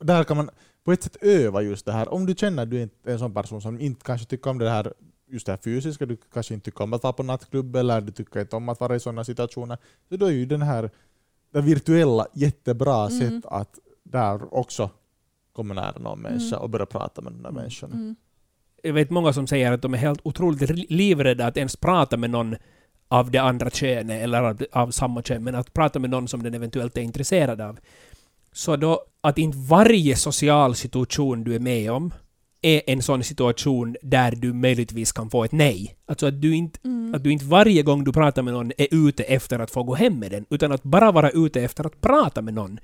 där 0.00 0.24
kan 0.24 0.36
man 0.36 0.50
på 0.84 0.92
ett 0.92 1.02
sätt 1.02 1.16
öva 1.20 1.62
just 1.62 1.86
det 1.86 1.92
här. 1.92 2.08
Om 2.14 2.26
du 2.26 2.34
känner 2.34 2.62
att 2.62 2.70
du 2.70 2.82
är 2.82 2.88
en 3.04 3.18
sån 3.18 3.34
person 3.34 3.62
som 3.62 3.80
inte 3.80 4.04
kanske 4.04 4.26
tycker 4.26 4.50
om 4.50 4.58
det 4.58 4.70
här 4.70 4.92
just 5.28 5.46
det 5.46 5.52
här 5.52 5.58
fysiska, 5.64 6.06
du 6.06 6.16
kanske 6.32 6.54
inte 6.54 6.64
tycker 6.64 6.84
om 6.84 6.92
att 6.92 7.02
vara 7.02 7.12
på 7.12 7.22
nattklubb 7.22 7.76
eller 7.76 8.00
du 8.00 8.12
tycker 8.12 8.40
inte 8.40 8.56
om 8.56 8.68
att 8.68 8.80
vara 8.80 8.96
i 8.96 9.00
sådana 9.00 9.24
situationer, 9.24 9.78
så 10.08 10.16
då 10.16 10.26
är 10.26 10.30
ju 10.30 10.46
den 10.46 10.62
här 10.62 10.90
den 11.52 11.64
virtuella 11.64 12.26
jättebra 12.34 13.06
Mm. 13.06 13.10
sätt 13.20 13.46
att 13.46 13.78
där 14.02 14.54
också 14.54 14.90
komma 15.52 15.74
nära 15.74 15.98
någon 15.98 16.20
människa 16.20 16.56
Mm. 16.56 16.62
och 16.62 16.70
börja 16.70 16.86
prata 16.86 17.20
med 17.22 17.32
den 17.32 17.42
där 17.42 17.50
människan. 17.50 17.92
Mm. 17.92 18.16
jag 18.82 18.92
vet 18.92 19.10
många 19.10 19.32
som 19.32 19.46
säger 19.46 19.72
att 19.72 19.82
de 19.82 19.94
är 19.94 19.98
helt 19.98 20.20
otroligt 20.24 20.90
livrädda 20.90 21.46
att 21.46 21.56
ens 21.56 21.76
prata 21.76 22.16
med 22.16 22.30
någon 22.30 22.56
av 23.08 23.30
det 23.30 23.38
andra 23.38 23.70
könet 23.70 24.22
eller 24.22 24.42
av, 24.42 24.62
av 24.72 24.90
samma 24.90 25.22
kön, 25.22 25.44
men 25.44 25.54
att 25.54 25.72
prata 25.72 25.98
med 25.98 26.10
någon 26.10 26.28
som 26.28 26.42
den 26.42 26.54
eventuellt 26.54 26.96
är 26.96 27.02
intresserad 27.02 27.60
av. 27.60 27.78
Så 28.52 28.76
då 28.76 29.00
att 29.20 29.38
inte 29.38 29.58
varje 29.58 30.16
social 30.16 30.74
situation 30.74 31.44
du 31.44 31.54
är 31.54 31.58
med 31.58 31.92
om 31.92 32.14
är 32.62 32.82
en 32.86 33.02
sån 33.02 33.24
situation 33.24 33.96
där 34.02 34.32
du 34.32 34.52
möjligtvis 34.52 35.12
kan 35.12 35.30
få 35.30 35.44
ett 35.44 35.52
nej. 35.52 35.96
Alltså 36.06 36.26
att 36.26 36.42
du 36.42 36.54
inte, 36.54 36.78
att 37.14 37.24
du 37.24 37.32
inte 37.32 37.44
varje 37.44 37.82
gång 37.82 38.04
du 38.04 38.12
pratar 38.12 38.42
med 38.42 38.54
någon 38.54 38.72
är 38.78 38.88
ute 38.90 39.22
efter 39.22 39.58
att 39.58 39.70
få 39.70 39.82
gå 39.82 39.94
hem 39.94 40.18
med 40.18 40.30
den, 40.30 40.46
utan 40.50 40.72
att 40.72 40.82
bara 40.82 41.12
vara 41.12 41.30
ute 41.30 41.62
efter 41.62 41.86
att 41.86 42.00
prata 42.00 42.42
med 42.42 42.54
någon. 42.54 42.78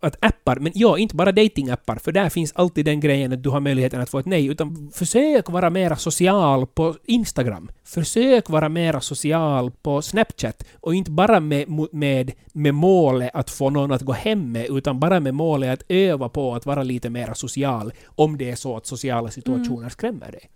Att 0.00 0.24
appar, 0.24 0.56
men 0.56 0.72
ja, 0.74 0.98
inte 0.98 1.16
bara 1.16 1.32
datingappar, 1.32 1.96
för 1.96 2.12
där 2.12 2.28
finns 2.28 2.52
alltid 2.52 2.84
den 2.84 3.00
grejen 3.00 3.32
att 3.32 3.42
du 3.42 3.50
har 3.50 3.60
möjligheten 3.60 4.00
att 4.00 4.10
få 4.10 4.18
ett 4.18 4.26
nej, 4.26 4.46
utan 4.46 4.90
försök 4.94 5.50
vara 5.50 5.70
mera 5.70 5.96
social 5.96 6.66
på 6.66 6.94
Instagram. 7.04 7.70
Försök 7.84 8.50
vara 8.50 8.68
mera 8.68 9.00
social 9.00 9.70
på 9.70 10.02
Snapchat 10.02 10.64
och 10.80 10.94
inte 10.94 11.10
bara 11.10 11.40
med, 11.40 11.88
med, 11.92 12.32
med 12.52 12.74
målet 12.74 13.30
att 13.34 13.50
få 13.50 13.70
någon 13.70 13.92
att 13.92 14.02
gå 14.02 14.12
hem 14.12 14.52
med, 14.52 14.66
utan 14.70 15.00
bara 15.00 15.20
med 15.20 15.34
målet 15.34 15.72
att 15.72 15.86
öva 15.88 16.28
på 16.28 16.54
att 16.54 16.66
vara 16.66 16.82
lite 16.82 17.10
mera 17.10 17.34
social 17.34 17.92
om 18.06 18.38
det 18.38 18.50
är 18.50 18.56
så 18.56 18.76
att 18.76 18.86
sociala 18.86 19.30
situationer 19.30 19.88
skrämmer 19.88 20.32
dig. 20.32 20.50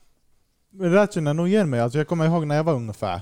Men 0.70 0.90
det 0.90 0.96
där 0.96 1.06
känner 1.06 1.28
jag 1.28 1.36
nog 1.36 1.48
igen 1.48 1.70
mig. 1.70 1.80
Alltså 1.80 1.98
jag 1.98 2.08
kommer 2.08 2.26
ihåg 2.26 2.46
när 2.46 2.56
jag 2.56 2.64
var 2.64 2.74
ungefär 2.74 3.20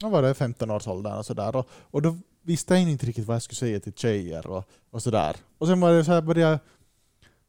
jag 0.00 0.10
var 0.10 0.22
det 0.22 0.34
15 0.34 0.70
års 0.70 0.88
åldern 0.88 1.18
och 1.18 1.26
sådär. 1.26 1.56
Och, 1.56 1.68
och 1.70 2.02
då 2.02 2.16
visste 2.48 2.74
jag 2.74 2.90
inte 2.90 3.06
riktigt 3.06 3.26
vad 3.26 3.34
jag 3.34 3.42
skulle 3.42 3.56
säga 3.56 3.80
till 3.80 3.92
tjejer 3.92 4.46
och, 4.46 4.68
och 4.90 5.02
sådär. 5.02 5.36
Och 5.58 5.66
sen 5.66 5.80
var 5.80 5.92
det 5.92 6.04
så 6.04 6.12
här, 6.12 6.22
började 6.22 6.50
jag 6.50 6.58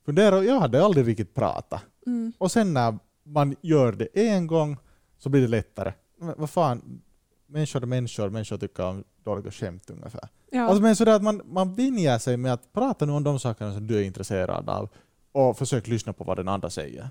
fundera 0.05 0.37
och 0.37 0.45
jag 0.45 0.59
hade 0.59 0.85
aldrig 0.85 1.07
riktigt 1.07 1.33
pratat. 1.33 1.81
Mm. 2.05 2.33
Och 2.37 2.51
sen 2.51 2.73
när 2.73 2.99
man 3.23 3.55
gör 3.61 3.91
det 3.91 4.07
en 4.13 4.47
gång 4.47 4.77
så 5.17 5.29
blir 5.29 5.41
det 5.41 5.47
lättare. 5.47 5.93
Men 6.17 6.33
vad 6.37 6.49
fan, 6.49 7.01
människor 7.47 7.81
är 7.81 7.85
människor, 7.85 8.29
människor 8.29 8.57
tycker 8.57 8.83
om 8.83 9.03
dåliga 9.23 9.51
skämt 9.51 9.89
ungefär. 9.89 10.29
Ja. 10.51 10.61
Alltså 10.61 10.81
men 10.81 10.95
sådär 10.95 11.15
att 11.15 11.23
man, 11.23 11.41
man 11.45 11.73
vänjer 11.75 12.17
sig 12.17 12.37
med 12.37 12.53
att 12.53 12.73
prata 12.73 13.05
nu 13.05 13.11
om 13.11 13.23
de 13.23 13.39
sakerna 13.39 13.73
som 13.73 13.87
du 13.87 13.97
är 13.97 14.03
intresserad 14.03 14.69
av 14.69 14.89
och 15.31 15.57
försök 15.57 15.87
lyssna 15.87 16.13
på 16.13 16.23
vad 16.23 16.37
den 16.37 16.47
andra 16.47 16.69
säger. 16.69 17.09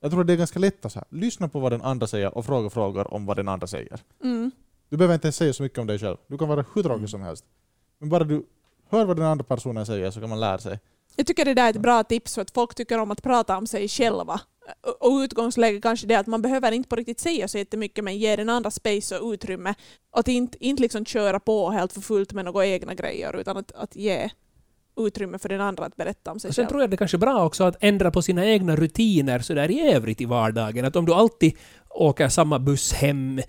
Jag 0.00 0.10
tror 0.10 0.24
det 0.24 0.32
är 0.32 0.36
ganska 0.36 0.58
lätt 0.58 0.84
att 0.84 0.92
så 0.92 0.98
här, 0.98 1.08
lyssna 1.10 1.48
på 1.48 1.60
vad 1.60 1.72
den 1.72 1.82
andra 1.82 2.06
säger 2.06 2.36
och 2.36 2.44
fråga 2.44 2.70
frågor 2.70 3.14
om 3.14 3.26
vad 3.26 3.36
den 3.36 3.48
andra 3.48 3.66
säger. 3.66 4.00
mm. 4.22 4.50
Du 4.90 4.96
behöver 4.96 5.14
inte 5.14 5.32
säga 5.32 5.52
så 5.52 5.62
mycket 5.62 5.78
om 5.78 5.86
dig 5.86 5.98
själv. 5.98 6.16
Du 6.26 6.38
kan 6.38 6.48
vara 6.48 6.64
hur 6.74 6.82
tråkig 6.82 6.96
Mm. 6.98 7.08
som 7.08 7.22
helst. 7.22 7.44
Men 8.00 8.08
bara 8.08 8.24
du 8.24 8.46
hör 8.90 9.04
vad 9.04 9.16
den 9.16 9.26
andra 9.26 9.44
personen 9.44 9.86
säger 9.86 10.10
så 10.10 10.20
kan 10.20 10.28
man 10.28 10.40
lära 10.40 10.58
sig. 10.58 10.78
Jag 11.16 11.26
tycker 11.26 11.44
det 11.44 11.54
där 11.54 11.64
är 11.66 11.70
ett 11.70 11.76
bra 11.82 12.04
tips 12.04 12.34
för 12.34 12.42
att 12.42 12.50
folk 12.50 12.74
tycker 12.74 12.98
om 12.98 13.10
att 13.10 13.22
prata 13.22 13.56
om 13.58 13.66
sig 13.66 13.88
själva. 13.88 14.40
Och- 15.00 15.18
utgångsläget 15.22 15.82
kanske 15.82 16.06
det 16.06 16.14
är 16.14 16.18
att 16.18 16.26
man 16.26 16.42
behöver 16.42 16.72
inte 16.72 16.88
på 16.88 16.96
riktigt 16.96 17.20
säga 17.20 17.48
så 17.48 17.58
jättemycket 17.58 18.04
men 18.04 18.18
ge 18.18 18.36
den 18.36 18.48
andra 18.48 18.70
space 18.70 19.18
och 19.18 19.32
utrymme. 19.32 19.74
Att 20.12 20.28
inte, 20.28 20.64
inte 20.66 20.82
liksom 20.82 21.04
köra 21.04 21.40
på 21.40 21.70
helt 21.70 21.92
för 21.92 22.00
fullt 22.00 22.32
med 22.32 22.44
några 22.44 22.66
egna 22.66 22.94
grejer 22.94 23.40
utan 23.40 23.56
att, 23.56 23.72
att 23.72 23.96
ge 23.96 24.30
utrymme 24.96 25.38
för 25.38 25.48
den 25.48 25.60
andra 25.60 25.84
att 25.84 25.96
berätta 25.96 26.32
om 26.32 26.40
sig 26.40 26.48
Och 26.48 26.54
sen 26.54 26.62
själv. 26.64 26.68
tror 26.70 26.80
jag 26.80 26.90
det 26.90 26.96
kanske 26.96 27.16
är 27.16 27.18
bra 27.18 27.44
också 27.44 27.64
att 27.64 27.76
ändra 27.80 28.10
på 28.10 28.22
sina 28.22 28.46
egna 28.46 28.76
rutiner 28.76 29.38
så 29.38 29.54
där 29.54 29.70
i 29.70 29.80
övrigt 29.92 30.20
i 30.20 30.24
vardagen. 30.24 30.84
Att 30.84 30.96
om 30.96 31.04
du 31.06 31.14
alltid 31.14 31.56
åker 31.90 32.28
samma 32.28 32.58
buss 32.58 32.92
hem 32.92 33.40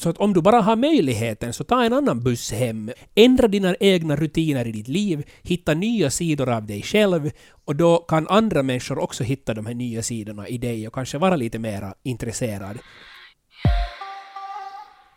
så 0.00 0.08
att 0.08 0.18
om 0.18 0.32
du 0.32 0.42
bara 0.42 0.60
har 0.60 0.76
möjligheten 0.76 1.52
så 1.52 1.64
ta 1.64 1.84
en 1.84 1.92
annan 1.92 2.22
buss 2.22 2.52
hem. 2.52 2.90
Ändra 3.14 3.48
dina 3.48 3.74
egna 3.80 4.16
rutiner 4.16 4.66
i 4.66 4.72
ditt 4.72 4.88
liv, 4.88 5.22
hitta 5.42 5.74
nya 5.74 6.10
sidor 6.10 6.48
av 6.48 6.66
dig 6.66 6.82
själv 6.82 7.30
och 7.64 7.76
då 7.76 7.98
kan 7.98 8.28
andra 8.28 8.62
människor 8.62 8.98
också 8.98 9.24
hitta 9.24 9.54
de 9.54 9.66
här 9.66 9.74
nya 9.74 10.02
sidorna 10.02 10.48
i 10.48 10.58
dig 10.58 10.86
och 10.86 10.94
kanske 10.94 11.18
vara 11.18 11.36
lite 11.36 11.58
mera 11.58 11.94
intresserad. 12.02 12.78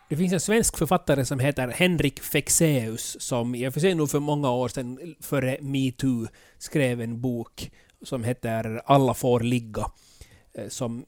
Det 0.10 0.18
finns 0.18 0.34
en 0.34 0.40
svensk 0.40 0.78
författare 0.78 1.26
som 1.26 1.40
heter 1.40 1.68
Henrik 1.68 2.20
Fexeus 2.20 3.18
som 3.20 3.56
i 3.56 3.68
och 3.68 3.74
för 3.74 3.80
sig 3.80 3.96
nog 3.96 4.10
för 4.10 4.20
många 4.20 4.52
år 4.52 4.68
sedan, 4.68 5.16
före 5.22 5.58
metoo, 5.62 6.28
skrev 6.58 7.02
en 7.02 7.22
bok 7.22 7.72
som 8.02 8.24
heter 8.24 8.82
Alla 8.86 9.14
får 9.14 9.40
ligga. 9.40 9.86
Eh, 10.54 10.68
som 10.68 11.06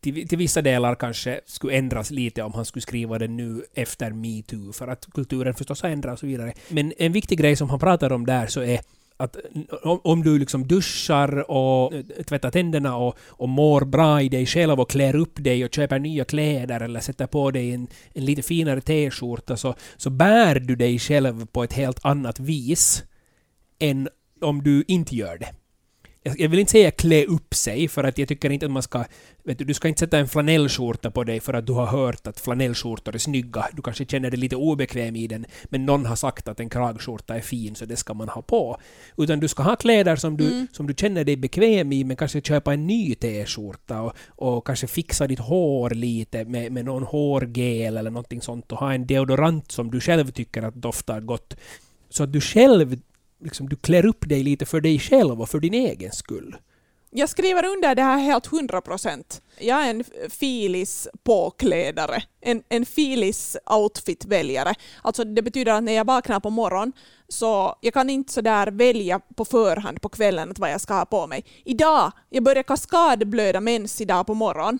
till, 0.00 0.28
till 0.28 0.38
vissa 0.38 0.62
delar 0.62 0.94
kanske 0.94 1.40
skulle 1.46 1.74
ändras 1.74 2.10
lite 2.10 2.42
om 2.42 2.52
han 2.52 2.64
skulle 2.64 2.82
skriva 2.82 3.18
den 3.18 3.36
nu 3.36 3.64
efter 3.74 4.10
metoo, 4.10 4.72
för 4.72 4.88
att 4.88 5.06
kulturen 5.12 5.54
förstås 5.54 5.82
har 5.82 5.90
ändrats 5.90 6.12
och 6.12 6.18
så 6.18 6.26
vidare. 6.26 6.52
Men 6.68 6.92
en 6.98 7.12
viktig 7.12 7.38
grej 7.38 7.56
som 7.56 7.70
han 7.70 7.78
pratar 7.78 8.12
om 8.12 8.26
där 8.26 8.46
så 8.46 8.62
är 8.62 8.80
att 9.16 9.36
om, 9.82 10.00
om 10.04 10.22
du 10.22 10.38
liksom 10.38 10.66
duschar 10.66 11.50
och 11.50 11.94
eh, 11.94 12.04
tvättar 12.04 12.50
tänderna 12.50 12.96
och, 12.96 13.18
och 13.20 13.48
mår 13.48 13.84
bra 13.84 14.22
i 14.22 14.28
dig 14.28 14.46
själv 14.46 14.80
och 14.80 14.90
klär 14.90 15.16
upp 15.16 15.44
dig 15.44 15.64
och 15.64 15.74
köper 15.74 15.98
nya 15.98 16.24
kläder 16.24 16.80
eller 16.80 17.00
sätter 17.00 17.26
på 17.26 17.50
dig 17.50 17.72
en, 17.72 17.88
en 18.12 18.24
lite 18.24 18.42
finare 18.42 18.80
t-skjorta 18.80 19.56
så, 19.56 19.74
så 19.96 20.10
bär 20.10 20.60
du 20.60 20.76
dig 20.76 20.98
själv 20.98 21.46
på 21.46 21.64
ett 21.64 21.72
helt 21.72 22.04
annat 22.04 22.40
vis 22.40 23.04
än 23.78 24.08
om 24.40 24.62
du 24.62 24.84
inte 24.88 25.16
gör 25.16 25.38
det. 25.38 25.54
Jag 26.24 26.48
vill 26.48 26.58
inte 26.58 26.72
säga 26.72 26.90
klä 26.90 27.24
upp 27.24 27.54
sig, 27.54 27.88
för 27.88 28.04
att 28.04 28.18
jag 28.18 28.28
tycker 28.28 28.50
inte 28.50 28.66
att 28.66 28.72
man 28.72 28.82
ska... 28.82 29.04
Vet 29.42 29.58
du, 29.58 29.64
du 29.64 29.74
ska 29.74 29.88
inte 29.88 30.00
sätta 30.00 30.18
en 30.18 30.28
flanellskjorta 30.28 31.10
på 31.10 31.24
dig 31.24 31.40
för 31.40 31.54
att 31.54 31.66
du 31.66 31.72
har 31.72 31.86
hört 31.86 32.26
att 32.26 32.40
flanellskjortor 32.40 33.14
är 33.14 33.18
snygga. 33.18 33.66
Du 33.72 33.82
kanske 33.82 34.04
känner 34.04 34.30
dig 34.30 34.40
lite 34.40 34.56
obekväm 34.56 35.16
i 35.16 35.26
den, 35.26 35.46
men 35.64 35.86
någon 35.86 36.06
har 36.06 36.16
sagt 36.16 36.48
att 36.48 36.60
en 36.60 36.68
kragskjorta 36.68 37.36
är 37.36 37.40
fin, 37.40 37.74
så 37.74 37.84
det 37.84 37.96
ska 37.96 38.14
man 38.14 38.28
ha 38.28 38.42
på. 38.42 38.80
Utan 39.16 39.40
du 39.40 39.48
ska 39.48 39.62
ha 39.62 39.76
kläder 39.76 40.16
som 40.16 40.36
du, 40.36 40.44
Mm. 40.46 40.66
som 40.72 40.86
du 40.86 40.94
känner 40.94 41.24
dig 41.24 41.36
bekväm 41.36 41.92
i, 41.92 42.04
men 42.04 42.16
kanske 42.16 42.40
köpa 42.40 42.72
en 42.72 42.86
ny 42.86 43.14
t-skjorta 43.14 44.00
och, 44.02 44.12
och 44.26 44.66
kanske 44.66 44.86
fixa 44.86 45.26
ditt 45.26 45.38
hår 45.38 45.90
lite 45.90 46.44
med, 46.44 46.72
med 46.72 46.84
någon 46.84 47.02
hårgel 47.02 47.96
eller 47.96 48.10
någonting 48.10 48.42
sånt 48.42 48.72
och 48.72 48.78
ha 48.78 48.92
en 48.94 49.06
deodorant 49.06 49.72
som 49.72 49.90
du 49.90 50.00
själv 50.00 50.30
tycker 50.30 50.62
att 50.62 50.74
doftar 50.74 51.20
gott. 51.20 51.56
Så 52.10 52.22
att 52.22 52.32
du 52.32 52.40
själv 52.40 52.96
liksom, 53.44 53.68
du 53.68 53.76
klär 53.76 54.06
upp 54.06 54.28
dig 54.28 54.42
lite 54.42 54.66
för 54.66 54.80
dig 54.80 54.98
själv 54.98 55.40
och 55.40 55.48
för 55.48 55.60
din 55.60 55.74
egen 55.74 56.12
skull. 56.12 56.56
Jag 57.16 57.28
skriver 57.28 57.64
under 57.64 57.94
det 57.94 58.02
här 58.02 58.18
helt 58.18 58.52
100 58.52 58.80
procent. 58.80 59.42
Jag 59.58 59.86
är 59.86 59.90
en 59.90 60.04
filis 60.30 61.08
påklädare, 61.24 62.22
en, 62.40 62.62
en 62.68 62.86
filis 62.86 63.56
outfit-väljare. 63.66 64.74
Alltså 65.02 65.24
det 65.24 65.42
betyder 65.42 65.72
att 65.72 65.82
när 65.82 65.92
jag 65.92 66.06
vaknar 66.06 66.40
på 66.40 66.50
morgonen 66.50 66.92
så 67.28 67.76
jag 67.80 67.94
kan 67.94 68.10
inte 68.10 68.32
sådär 68.32 68.66
välja 68.66 69.20
på 69.36 69.44
förhand 69.44 70.00
på 70.00 70.08
kvällen 70.08 70.50
att 70.50 70.58
vad 70.58 70.70
jag 70.70 70.80
ska 70.80 70.94
ha 70.94 71.04
på 71.04 71.26
mig. 71.26 71.44
Idag, 71.64 72.12
jag 72.30 72.44
börjar 72.44 72.62
kaskadblöda 72.62 73.60
mens 73.60 74.00
idag 74.00 74.26
på 74.26 74.34
morgonen. 74.34 74.78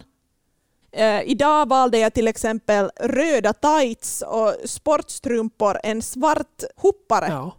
Eh, 0.93 1.23
idag 1.23 1.69
valde 1.69 1.99
jag 1.99 2.15
till 2.15 2.29
exempel 2.29 2.91
röda 3.01 3.53
tights 3.53 4.23
och 4.27 4.55
sportstrumpor, 4.65 5.79
en 5.83 6.03
svart 6.03 6.63
hoppare 6.77 7.27
Ja. 7.29 7.53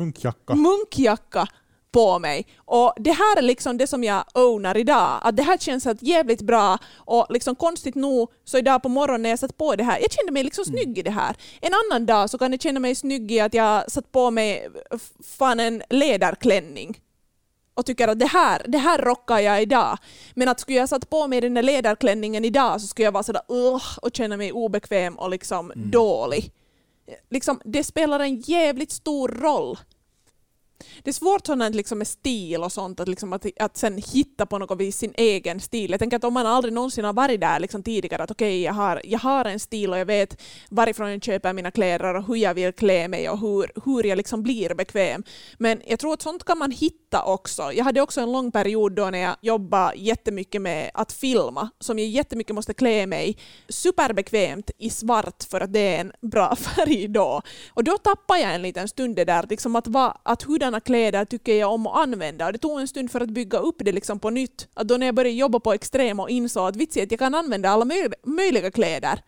Munkjacka. 0.00 0.54
munkjacka 0.54 1.48
på 1.92 2.18
mig. 2.18 2.46
Och 2.56 2.94
det 2.96 3.12
här 3.12 3.38
är 3.38 3.42
liksom 3.42 3.78
det 3.78 3.86
som 3.86 4.04
jag 4.04 4.24
ownar 4.34 4.76
idag. 4.76 5.20
Att 5.22 5.36
det 5.36 5.42
här 5.42 5.58
känns 5.58 5.84
helt 5.84 6.02
jävligt 6.02 6.42
bra 6.42 6.78
och 6.96 7.26
liksom 7.30 7.56
konstigt 7.56 7.94
nog 7.94 8.30
så 8.44 8.58
idag 8.58 8.82
på 8.82 8.88
morgonen 8.88 9.22
när 9.22 9.30
jag 9.30 9.38
satt 9.38 9.56
på 9.56 9.76
det 9.76 9.84
här, 9.84 9.98
jag 10.00 10.12
kände 10.12 10.32
mig 10.32 10.44
liksom 10.44 10.64
snygg 10.64 10.98
i 10.98 11.02
det 11.02 11.10
här. 11.10 11.36
En 11.60 11.72
annan 11.74 12.06
dag 12.06 12.30
så 12.30 12.38
kan 12.38 12.52
jag 12.52 12.60
känna 12.60 12.80
mig 12.80 12.94
snygg 12.94 13.32
i 13.32 13.40
att 13.40 13.54
jag 13.54 13.90
satt 13.90 14.12
på 14.12 14.30
mig 14.30 14.68
fan 15.38 15.60
en 15.60 15.82
läderklänning 15.90 17.00
och 17.74 17.86
tycker 17.86 18.08
att 18.08 18.18
det 18.18 18.26
här, 18.26 18.62
det 18.68 18.78
här 18.78 18.98
rockar 18.98 19.38
jag 19.38 19.62
idag. 19.62 19.98
Men 20.34 20.48
att 20.48 20.60
skulle 20.60 20.78
jag 20.78 20.88
satt 20.88 21.10
på 21.10 21.28
mig 21.28 21.40
den 21.40 21.54
där 21.54 21.62
läderklänningen 21.62 22.44
idag 22.44 22.80
så 22.80 22.86
skulle 22.86 23.04
jag 23.04 23.12
vara 23.12 23.22
sådär 23.22 23.42
och 24.02 24.10
känna 24.12 24.36
mig 24.36 24.52
obekväm 24.52 25.18
och 25.18 25.30
liksom 25.30 25.72
dålig. 25.76 26.52
Liksom, 27.30 27.60
det 27.64 27.84
spelar 27.84 28.20
en 28.20 28.36
jävligt 28.36 28.92
stor 28.92 29.28
roll. 29.28 29.78
Det 31.02 31.10
är 31.10 31.14
svårt 31.14 31.46
sådant 31.46 31.74
liksom 31.74 31.98
med 31.98 32.06
stil 32.06 32.62
och 32.62 32.72
sånt, 32.72 33.00
att, 33.00 33.08
liksom 33.08 33.32
att, 33.32 33.46
att 33.60 33.76
sen 33.76 34.02
hitta 34.12 34.46
på 34.46 34.58
något 34.58 34.80
vis 34.80 34.98
sin 34.98 35.14
egen 35.16 35.60
stil. 35.60 35.90
Jag 35.90 36.00
tänker 36.00 36.16
att 36.16 36.24
om 36.24 36.34
man 36.34 36.46
aldrig 36.46 36.74
någonsin 36.74 37.04
har 37.04 37.12
varit 37.12 37.40
där 37.40 37.60
liksom 37.60 37.82
tidigare, 37.82 38.22
att 38.22 38.30
okej, 38.30 38.62
jag, 38.62 38.72
har, 38.72 39.00
jag 39.04 39.18
har 39.18 39.44
en 39.44 39.60
stil 39.60 39.90
och 39.90 39.98
jag 39.98 40.06
vet 40.06 40.42
varifrån 40.70 41.10
jag 41.10 41.24
köper 41.24 41.52
mina 41.52 41.70
kläder 41.70 42.14
och 42.14 42.26
hur 42.26 42.36
jag 42.36 42.54
vill 42.54 42.72
klä 42.72 43.08
mig 43.08 43.30
och 43.30 43.38
hur, 43.38 43.70
hur 43.84 44.06
jag 44.06 44.16
liksom 44.16 44.42
blir 44.42 44.74
bekväm. 44.74 45.22
Men 45.58 45.82
jag 45.86 45.98
tror 45.98 46.12
att 46.12 46.22
sånt 46.22 46.44
kan 46.44 46.58
man 46.58 46.70
hitta 46.70 47.24
också. 47.24 47.72
Jag 47.72 47.84
hade 47.84 48.00
också 48.00 48.20
en 48.20 48.32
lång 48.32 48.52
period 48.52 48.92
då 48.92 49.10
när 49.10 49.18
jag 49.18 49.36
jobbade 49.40 49.96
jättemycket 49.96 50.62
med 50.62 50.90
att 50.94 51.12
filma, 51.12 51.70
som 51.80 51.98
jag 51.98 52.08
jättemycket 52.08 52.54
måste 52.54 52.74
klä 52.74 53.06
mig 53.06 53.36
superbekvämt 53.68 54.70
i 54.78 54.90
svart 54.90 55.44
för 55.50 55.60
att 55.60 55.72
det 55.72 55.96
är 55.96 56.00
en 56.00 56.12
bra 56.20 56.56
färg 56.76 57.08
då. 57.08 57.42
Och 57.68 57.84
då 57.84 57.98
tappade 57.98 58.40
jag 58.40 58.54
en 58.54 58.62
liten 58.62 58.88
stund 58.88 59.16
det 59.16 59.24
där, 59.24 59.46
liksom 59.50 59.76
att, 59.76 59.86
va, 59.86 60.20
att 60.22 60.42
moderna 60.70 60.80
kläder 60.80 61.24
tycker 61.24 61.54
jag 61.54 61.72
om 61.72 61.86
att 61.86 61.96
använda. 61.96 62.46
Och 62.46 62.52
det 62.52 62.58
tog 62.58 62.80
en 62.80 62.88
stund 62.88 63.10
för 63.10 63.20
att 63.20 63.30
bygga 63.30 63.58
upp 63.58 63.76
det 63.78 63.92
liksom 63.92 64.18
på 64.18 64.30
nytt. 64.30 64.68
Att 64.74 64.88
då 64.88 64.96
när 64.96 65.06
jag 65.06 65.14
började 65.14 65.38
jobba 65.38 65.60
på 65.60 65.72
Extrem 65.72 66.20
och 66.20 66.30
insåg 66.30 66.68
att 66.68 66.76
vitsen 66.76 67.02
att 67.02 67.10
jag 67.10 67.18
kan 67.18 67.34
använda 67.34 67.68
alla 67.68 67.84
möj- 67.84 68.14
möjliga 68.24 68.70
kläder 68.70 69.20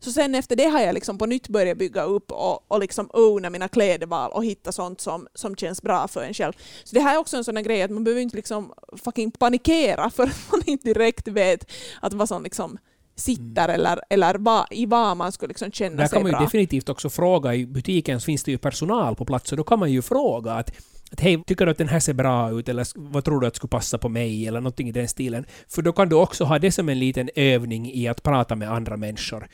Så 0.00 0.12
sen 0.12 0.34
efter 0.34 0.56
det 0.56 0.68
har 0.68 0.80
jag 0.80 0.94
liksom 0.94 1.18
på 1.18 1.26
nytt 1.26 1.48
börjat 1.48 1.78
bygga 1.78 2.02
upp 2.04 2.32
och, 2.32 2.72
och 2.72 2.80
liksom 2.80 3.10
owna 3.12 3.50
mina 3.50 3.68
klädval 3.68 4.32
och 4.32 4.44
hitta 4.44 4.72
sånt 4.72 5.00
som, 5.00 5.26
som 5.34 5.56
känns 5.56 5.82
bra 5.82 6.08
för 6.08 6.22
en 6.22 6.34
själv. 6.34 6.52
Så 6.84 6.94
det 6.94 7.00
här 7.02 7.14
är 7.14 7.18
också 7.18 7.36
en 7.36 7.44
sån 7.44 7.56
här 7.56 7.64
grej 7.64 7.82
att 7.82 7.90
man 7.90 8.04
behöver 8.04 8.22
inte 8.22 8.36
liksom 8.36 8.72
fucking 9.04 9.30
panikera 9.30 10.10
för 10.10 10.22
att 10.22 10.50
man 10.52 10.62
inte 10.66 10.88
direkt 10.88 11.28
vet 11.28 11.70
att 12.02 12.12
vad 12.12 12.28
som 12.28 12.42
liksom 12.42 12.78
sitter 13.18 13.64
Mm. 13.68 13.74
eller, 13.74 14.00
eller 14.10 14.34
vad, 14.38 14.66
i 14.70 14.86
vad 14.86 15.16
man 15.16 15.32
skulle 15.32 15.48
liksom 15.48 15.70
känna 15.72 15.96
Där 15.96 16.06
sig 16.06 16.16
kan 16.16 16.22
man 16.22 16.30
ju 16.32 16.36
bra. 16.36 16.44
definitivt 16.44 16.88
också 16.88 17.10
fråga. 17.10 17.54
I 17.54 17.66
butiken 17.66 18.20
så 18.20 18.24
finns 18.24 18.44
det 18.44 18.50
ju 18.50 18.58
personal 18.58 19.16
på 19.16 19.24
plats 19.24 19.52
och 19.52 19.58
då 19.58 19.64
kan 19.64 19.78
man 19.78 19.92
ju 19.92 20.02
fråga 20.02 20.52
att 20.52 20.72
att 21.12 21.20
hej, 21.20 21.42
tycker 21.46 21.64
du 21.66 21.70
att 21.70 21.78
den 21.78 21.88
här 21.88 22.00
ser 22.00 22.12
bra 22.14 22.50
ut 22.50 22.68
eller 22.68 22.86
vad 22.94 23.24
tror 23.24 23.40
du 23.40 23.46
att 23.46 23.56
skulle 23.56 23.68
passa 23.68 23.98
på 23.98 24.08
mig 24.08 24.48
eller 24.48 24.60
någonting 24.60 24.88
i 24.88 24.92
den 24.92 25.08
stilen. 25.08 25.46
För 25.68 25.82
då 25.82 25.92
kan 25.92 26.08
du 26.08 26.16
också 26.16 26.44
ha 26.44 26.58
det 26.58 26.72
som 26.72 26.88
en 26.88 26.98
liten 26.98 27.30
övning 27.34 27.92
i 27.92 28.08
att 28.08 28.22
prata 28.22 28.54
med 28.54 28.72
andra 28.72 28.96
människor. 28.96 29.48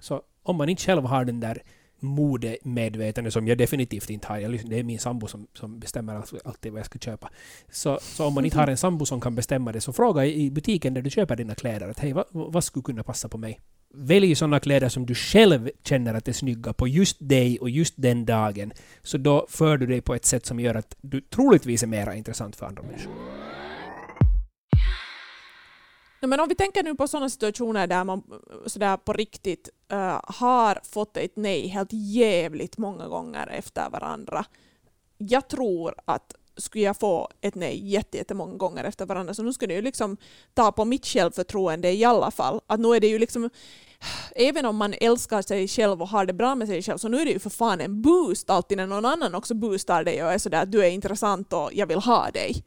Så 0.00 0.22
om 0.42 0.56
man 0.56 0.68
inte 0.68 0.82
själv 0.82 1.04
har 1.04 1.24
den 1.24 1.40
där 1.40 1.62
modemedvetande 2.00 3.30
som 3.30 3.48
jag 3.48 3.58
definitivt 3.58 4.10
inte 4.10 4.26
har. 4.28 4.38
Jag, 4.38 4.60
det 4.70 4.78
är 4.78 4.84
min 4.84 4.98
sambo 4.98 5.26
som, 5.26 5.46
som 5.54 5.78
bestämmer 5.80 6.14
allt- 6.14 6.46
alltid 6.46 6.72
vad 6.72 6.78
jag 6.78 6.86
ska 6.86 6.98
köpa. 6.98 7.30
Så, 7.70 7.98
så 8.02 8.26
om 8.26 8.34
man 8.34 8.44
inte 8.44 8.58
har 8.58 8.66
en 8.66 8.76
sambo 8.76 9.06
som 9.06 9.20
kan 9.20 9.34
bestämma 9.34 9.72
det 9.72 9.80
så 9.80 9.92
fråga 9.92 10.24
i 10.24 10.40
i 10.40 10.50
butiken 10.50 10.94
där 10.94 11.02
du 11.02 11.10
köper 11.10 11.36
dina 11.36 11.54
kläder 11.54 11.88
att 11.88 11.98
hej, 11.98 12.12
vad, 12.12 12.24
vad 12.30 12.64
skulle 12.64 12.82
kunna 12.82 13.02
passa 13.02 13.28
på 13.28 13.38
mig? 13.38 13.60
Välj 13.94 14.34
sådana 14.34 14.60
kläder 14.60 14.88
som 14.88 15.06
du 15.06 15.14
själv 15.14 15.70
känner 15.84 16.14
att 16.14 16.28
är 16.28 16.32
snygga 16.32 16.72
på 16.72 16.88
just 16.88 17.16
dig 17.20 17.58
och 17.58 17.70
just 17.70 17.94
den 17.96 18.26
dagen. 18.26 18.72
Så 19.02 19.18
då 19.18 19.46
för 19.48 19.78
du 19.78 19.86
dig 19.86 20.00
på 20.00 20.14
ett 20.14 20.24
sätt 20.24 20.46
som 20.46 20.60
gör 20.60 20.74
att 20.74 20.96
du 21.00 21.20
troligtvis 21.20 21.82
är 21.82 21.86
mera 21.86 22.14
intressant 22.14 22.56
för 22.56 22.66
andra 22.66 22.82
människor. 22.82 23.39
Men 26.20 26.40
om 26.40 26.48
vi 26.48 26.54
tänker 26.54 26.82
nu 26.82 26.94
på 26.94 27.08
sådana 27.08 27.28
situationer 27.28 27.86
där 27.86 28.04
man 28.04 28.22
sådär 28.66 28.96
på 28.96 29.12
riktigt 29.12 29.68
uh, 29.92 30.20
har 30.24 30.80
fått 30.82 31.16
ett 31.16 31.36
nej 31.36 31.66
helt 31.68 31.92
jävligt 31.92 32.78
många 32.78 33.08
gånger 33.08 33.46
efter 33.46 33.90
varandra. 33.90 34.44
Jag 35.18 35.48
tror 35.48 35.94
att 36.04 36.34
skulle 36.56 36.84
jag 36.84 36.96
få 36.96 37.28
ett 37.40 37.54
nej 37.54 37.88
jätte- 37.88 38.18
jättemånga 38.18 38.56
gånger 38.56 38.84
efter 38.84 39.06
varandra 39.06 39.34
så 39.34 39.42
nu 39.42 39.52
skulle 39.52 39.74
det 39.74 39.76
ju 39.76 39.82
liksom 39.82 40.16
ta 40.54 40.72
på 40.72 40.84
mitt 40.84 41.06
självförtroende 41.06 41.92
i 41.92 42.04
alla 42.04 42.30
fall. 42.30 42.60
Att 42.66 42.80
nu 42.80 42.88
är 42.88 43.00
det 43.00 43.08
ju 43.08 43.18
liksom 43.18 43.50
Även 44.36 44.66
om 44.66 44.76
man 44.76 44.94
älskar 45.00 45.42
sig 45.42 45.68
själv 45.68 46.02
och 46.02 46.08
har 46.08 46.26
det 46.26 46.32
bra 46.32 46.54
med 46.54 46.68
sig 46.68 46.82
själv 46.82 46.98
så 46.98 47.08
nu 47.08 47.20
är 47.20 47.24
det 47.24 47.30
ju 47.30 47.38
för 47.38 47.50
fan 47.50 47.80
en 47.80 48.02
boost 48.02 48.50
alltid 48.50 48.78
när 48.78 48.86
någon 48.86 49.04
annan 49.04 49.34
också 49.34 49.54
boostar 49.54 50.04
dig 50.04 50.24
och 50.24 50.32
är 50.32 50.38
sådär 50.38 50.62
att 50.62 50.72
du 50.72 50.84
är 50.84 50.90
intressant 50.90 51.52
och 51.52 51.70
jag 51.72 51.86
vill 51.86 51.98
ha 51.98 52.30
dig. 52.30 52.64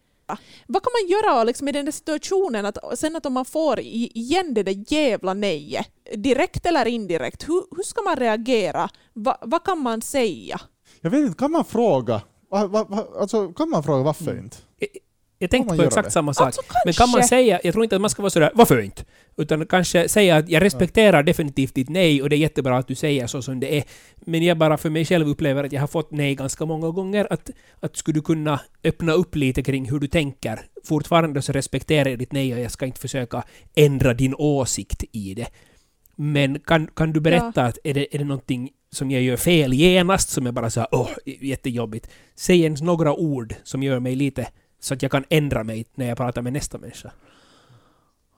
Vad 0.68 0.84
kan 0.84 0.92
man 1.02 1.10
göra 1.10 1.44
liksom, 1.44 1.68
i 1.68 1.72
den 1.72 1.86
där 1.86 1.92
situationen 1.92 2.66
att 2.66 2.78
sen 3.00 3.16
att 3.16 3.26
om 3.26 3.34
man 3.34 3.46
får 3.46 3.80
igen 3.80 4.54
det 4.54 4.64
där 4.64 4.94
jävla 4.94 5.34
nejet, 5.34 5.88
direkt 6.16 6.66
eller 6.66 6.86
indirekt, 6.86 7.50
hur, 7.50 7.64
hur 7.76 7.84
ska 7.84 8.02
man 8.02 8.16
reagera? 8.16 8.90
Va, 9.14 9.38
vad 9.42 9.64
kan 9.64 9.80
man 9.80 10.02
säga? 10.02 10.62
Jag 11.02 11.10
vet 11.12 11.20
inte, 11.20 11.38
kan 11.40 11.52
man 11.52 11.66
fråga? 11.66 12.22
Alltså, 13.20 13.54
kan 13.54 13.70
man 13.70 13.84
fråga 13.84 14.04
varför 14.04 14.32
Mm. 14.32 14.44
inte? 14.44 14.58
Jag 15.44 15.50
tänkte 15.50 15.76
på 15.76 15.84
exakt 15.84 16.06
det? 16.06 16.12
samma 16.12 16.34
sak. 16.34 16.46
Alltså 16.46 16.62
Men 16.86 16.94
kan 16.94 17.10
man 17.10 17.24
säga, 17.24 17.60
jag 17.64 17.74
tror 17.74 17.84
inte 17.84 17.96
att 17.96 18.02
man 18.02 18.10
ska 18.10 18.22
vara 18.22 18.30
sådär 18.30 18.52
”varför 18.54 18.82
inte?” 18.82 19.04
utan 19.38 19.66
kanske 19.66 20.10
säga 20.10 20.36
att 20.36 20.50
jag 20.50 20.64
respekterar 20.64 21.24
definitivt 21.24 21.76
ditt 21.76 21.90
nej 21.90 22.22
och 22.22 22.30
det 22.30 22.36
är 22.36 22.38
jättebra 22.38 22.78
att 22.78 22.88
du 22.88 22.96
säger 22.96 23.28
så 23.28 23.42
som 23.42 23.60
det 23.60 23.78
är. 23.78 23.84
Men 24.16 24.44
jag 24.44 24.58
bara 24.58 24.78
för 24.78 24.90
mig 24.90 25.06
själv 25.06 25.28
upplever 25.28 25.64
att 25.64 25.72
jag 25.72 25.82
har 25.82 25.88
fått 25.88 26.12
nej 26.12 26.36
ganska 26.36 26.66
många 26.66 26.90
gånger. 26.90 27.28
Att, 27.30 27.50
att 27.80 27.98
skulle 27.98 28.18
du 28.18 28.22
kunna 28.22 28.60
öppna 28.84 29.14
upp 29.14 29.36
lite 29.36 29.64
kring 29.64 29.92
hur 29.92 30.00
du 30.00 30.08
tänker? 30.08 30.60
Fortfarande 30.86 31.42
så 31.42 31.52
respekterar 31.52 32.10
jag 32.10 32.20
ditt 32.20 32.32
nej 32.32 32.54
och 32.54 32.60
jag 32.60 32.72
ska 32.72 32.86
inte 32.86 33.00
försöka 33.00 33.44
ändra 33.76 34.14
din 34.14 34.36
åsikt 34.38 35.04
i 35.12 35.34
det. 35.34 35.48
Men 36.16 36.60
kan, 36.60 36.88
kan 36.88 37.14
du 37.14 37.20
berätta 37.20 37.64
att 37.64 37.78
är 37.84 37.94
det, 37.94 38.16
är 38.16 38.20
det 38.20 38.26
någonting 38.26 38.70
som 38.92 39.12
jag 39.12 39.22
gör 39.22 39.38
fel 39.38 39.74
genast 39.74 40.30
som 40.30 40.46
jag 40.46 40.56
bara 40.56 40.70
säger 40.70 40.88
åh, 40.92 41.10
jättejobbigt. 41.26 42.10
Säg 42.36 42.62
ens 42.62 42.82
några 42.82 43.14
ord 43.14 43.56
som 43.64 43.84
gör 43.84 44.00
mig 44.00 44.16
lite 44.16 44.48
så 44.84 44.94
att 44.94 45.02
jag 45.02 45.12
kan 45.12 45.26
ändra 45.30 45.64
mig 45.64 45.86
när 45.96 46.08
jag 46.08 46.18
pratar 46.18 46.42
med 46.42 46.54
nästa 46.54 46.78
människa. 46.78 47.12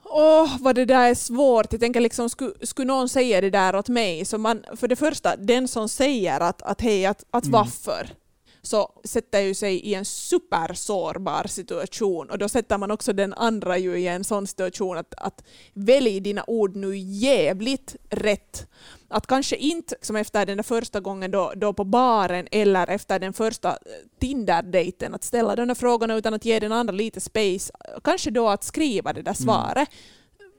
Åh, 0.03 0.57
vad 0.59 0.75
det 0.75 0.85
där 0.85 1.09
är 1.09 1.15
svårt. 1.15 1.73
Jag 1.73 1.81
tänker 1.81 2.01
liksom, 2.01 2.29
skulle, 2.29 2.53
skulle 2.61 2.87
någon 2.87 3.09
säga 3.09 3.41
det 3.41 3.49
där 3.49 3.75
åt 3.75 3.89
mig, 3.89 4.25
så 4.25 4.37
man, 4.37 4.63
för 4.75 4.87
det 4.87 4.95
första, 4.95 5.35
den 5.35 5.67
som 5.67 5.89
säger 5.89 6.39
att, 6.39 6.61
att 6.61 6.81
hej, 6.81 7.05
att, 7.05 7.23
att 7.31 7.43
Mm. 7.43 7.51
varför, 7.51 8.09
så 8.61 8.89
sätter 9.03 9.39
ju 9.39 9.53
sig 9.53 9.75
i 9.75 9.93
en 9.93 10.05
supersårbar 10.05 11.47
situation 11.47 12.29
och 12.29 12.37
då 12.37 12.49
sätter 12.49 12.77
man 12.77 12.91
också 12.91 13.13
den 13.13 13.33
andra 13.33 13.77
ju 13.77 13.97
i 13.97 14.07
en 14.07 14.23
sån 14.23 14.47
situation 14.47 14.97
att, 14.97 15.13
att 15.17 15.43
välj 15.73 16.19
dina 16.19 16.43
ord 16.47 16.75
nu 16.75 16.97
jävligt 16.97 17.95
rätt. 18.09 18.67
Att 19.15 19.27
kanske 19.27 19.55
inte 19.55 19.95
som 20.01 20.15
efter 20.15 20.45
den 20.45 20.57
där 20.57 20.63
första 20.63 20.99
gången 20.99 21.31
då, 21.31 21.53
då 21.55 21.73
på 21.73 21.83
baren 21.83 22.47
eller 22.51 22.87
efter 22.89 23.19
den 23.19 23.33
första 23.33 23.69
eh, 23.69 23.75
Tinder-dejten 24.19 25.13
att 25.15 25.23
ställa 25.23 25.55
de 25.55 25.67
där 25.67 25.75
frågorna 25.75 26.15
utan 26.15 26.33
att 26.33 26.45
ge 26.45 26.59
den 26.59 26.71
andra 26.71 26.91
lite 26.91 27.19
space. 27.21 27.73
Kanske 28.03 28.31
då 28.31 28.49
att 28.49 28.63
skriva 28.63 29.13
det 29.13 29.21
där 29.21 29.33
svaret. 29.33 29.89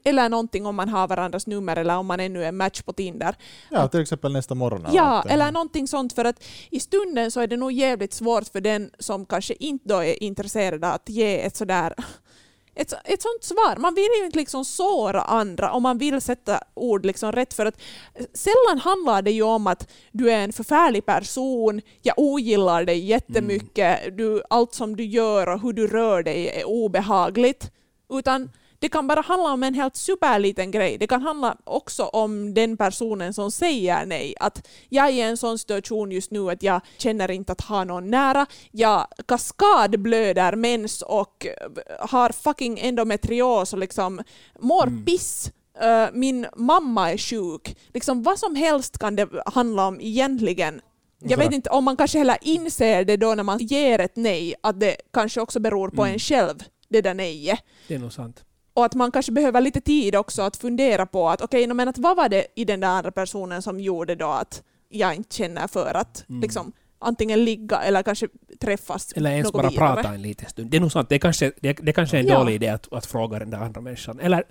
Eller 0.05 0.29
någonting 0.29 0.65
om 0.65 0.75
man 0.75 0.89
har 0.89 1.07
varandras 1.07 1.47
nummer 1.47 1.75
eller 1.75 1.97
om 1.97 2.05
man 2.05 2.19
ännu 2.19 2.43
är 2.43 2.47
en 2.47 2.57
match 2.57 2.81
på 2.81 2.93
Tinder. 2.93 3.35
Ja, 3.69 3.87
till 3.87 3.99
exempel 4.01 4.31
nästa 4.31 4.55
morgon. 4.55 4.85
eller 4.85 4.95
Ja, 4.95 5.05
någonting. 5.09 5.31
eller 5.31 5.51
någonting 5.51 5.87
sånt 5.87 6.13
för 6.13 6.25
att 6.25 6.43
i 6.69 6.79
stunden 6.79 7.31
så 7.31 7.39
är 7.39 7.47
det 7.47 7.57
nog 7.57 7.71
jävligt 7.71 8.13
svårt 8.13 8.47
för 8.47 8.61
den 8.61 8.91
som 8.99 9.25
kanske 9.25 9.53
inte 9.59 9.89
då 9.89 10.03
är 10.03 10.23
intresserad 10.23 10.85
att 10.85 11.09
ge 11.09 11.41
ett 11.45 11.55
sådär 11.55 11.93
ett, 12.77 12.93
ett 13.03 13.21
sånt 13.21 13.43
svar. 13.43 13.75
Man 13.77 13.95
vill 13.95 14.09
ju 14.19 14.25
inte 14.25 14.37
liksom 14.37 14.65
såra 14.65 15.21
andra 15.21 15.71
och 15.71 15.81
man 15.81 15.97
vill 15.97 16.21
sätta 16.21 16.63
ord 16.73 17.05
liksom 17.05 17.31
rätt 17.31 17.53
för 17.53 17.65
att 17.65 17.81
sällan 18.33 18.79
handlar 18.79 19.21
det 19.21 19.31
ju 19.31 19.41
om 19.41 19.67
att 19.67 19.91
du 20.11 20.31
är 20.31 20.43
en 20.43 20.53
förfärlig 20.53 21.05
person, 21.05 21.81
jag 22.01 22.13
ogillar 22.17 22.83
dig 22.83 22.99
jättemycket, 22.99 24.17
du, 24.17 24.41
allt 24.49 24.73
som 24.73 24.95
du 24.95 25.03
gör 25.03 25.49
och 25.49 25.61
hur 25.61 25.73
du 25.73 25.87
rör 25.87 26.23
dig 26.23 26.47
är 26.47 26.67
obehagligt. 26.67 27.71
Utan 28.09 28.49
det 28.79 28.89
kan 28.89 29.07
bara 29.07 29.21
handla 29.21 29.53
om 29.53 29.63
en 29.63 29.73
helt 29.73 29.95
superliten 29.95 30.71
grej. 30.71 30.97
Det 30.97 31.07
kan 31.07 31.21
handla 31.21 31.57
också 31.63 32.03
om 32.03 32.53
den 32.53 32.77
personen 32.77 33.33
som 33.33 33.51
säger 33.51 34.05
nej. 34.05 34.33
Att 34.39 34.67
jag 34.89 35.05
är 35.07 35.11
i 35.11 35.21
en 35.21 35.37
sån 35.37 35.59
situation 35.59 36.11
just 36.11 36.31
nu 36.31 36.49
att 36.51 36.63
jag 36.63 36.81
känner 36.97 37.31
inte 37.31 37.51
att 37.51 37.61
ha 37.61 37.83
någon 37.83 38.09
nära. 38.11 38.45
Jag 38.71 39.07
kaskadblöder 39.27 40.55
mens 40.55 41.01
och 41.01 41.47
har 41.99 42.29
fucking 42.29 42.79
endometrios 42.79 43.73
och 43.73 43.79
liksom 43.79 44.21
mår 44.59 45.05
piss. 45.05 45.51
Eh, 45.81 46.07
Min 46.13 46.47
mamma 46.55 47.11
är 47.11 47.17
sjuk. 47.17 47.77
Liksom 47.93 48.23
vad 48.23 48.39
som 48.39 48.55
helst 48.55 48.97
kan 48.97 49.15
det 49.15 49.27
handla 49.45 49.87
om 49.87 50.01
egentligen. 50.01 50.81
Jag 51.19 51.37
vet 51.37 51.53
inte 51.53 51.69
om 51.69 51.83
man 51.83 51.97
kanske 51.97 52.17
heller 52.17 52.37
inser 52.41 53.05
det 53.05 53.17
då 53.17 53.35
när 53.35 53.43
man 53.43 53.57
ger 53.59 53.99
ett 53.99 54.15
nej, 54.15 54.55
att 54.63 54.79
det 54.79 54.95
kanske 55.13 55.41
också 55.41 55.59
beror 55.59 55.89
på 55.89 56.01
Mm. 56.01 56.13
en 56.13 56.19
själv, 56.19 56.55
det 56.89 57.01
där 57.01 57.13
nejet. 57.13 57.59
Det 57.87 57.95
är 57.95 57.99
nog 57.99 58.13
sant. 58.13 58.43
Och 58.77 58.85
att 58.85 58.95
man 58.95 59.11
kanske 59.11 59.31
behöver 59.31 59.61
lite 59.61 59.81
tid 59.81 60.15
också 60.15 60.41
att 60.41 60.57
fundera 60.57 61.05
på 61.05 61.29
att 61.29 61.41
okej, 61.41 61.63
okay, 61.63 61.73
men 61.73 61.87
att 61.87 61.97
vad 61.97 62.17
var 62.17 62.29
det 62.29 62.47
i 62.55 62.65
den 62.65 62.79
där 62.79 62.87
andra 62.87 63.11
personen 63.11 63.61
som 63.61 63.79
gjorde 63.79 64.15
då 64.15 64.27
att 64.27 64.63
jag 64.89 65.15
inte 65.15 65.35
känner 65.35 65.67
för 65.67 65.93
att 65.93 66.25
Mm. 66.29 66.41
liksom 66.41 66.71
antingen 66.99 67.45
ligga 67.45 67.77
eller 67.81 68.03
kanske 68.03 68.27
träffas 68.59 69.11
Eller 69.15 69.31
ens 69.31 69.51
bara 69.51 69.69
vidare. 69.69 69.95
prata 69.95 70.13
en 70.13 70.21
liten 70.21 70.49
stund. 70.49 70.69
Det 70.71 70.77
är 70.77 70.81
nog 70.81 70.91
sant. 70.91 71.09
Det 71.09 71.19
kanske, 71.19 71.51
det, 71.61 71.73
det 71.73 71.93
kanske 71.93 72.17
är 72.17 72.21
en 72.21 72.27
Ja. 72.27 72.37
dålig 72.39 72.55
idé 72.55 72.67
att, 72.67 72.93
att 72.93 73.05
fråga 73.05 73.39
den 73.39 73.49
där 73.49 73.57
andra 73.57 73.81
människan. 73.81 74.19
Eller 74.19 74.43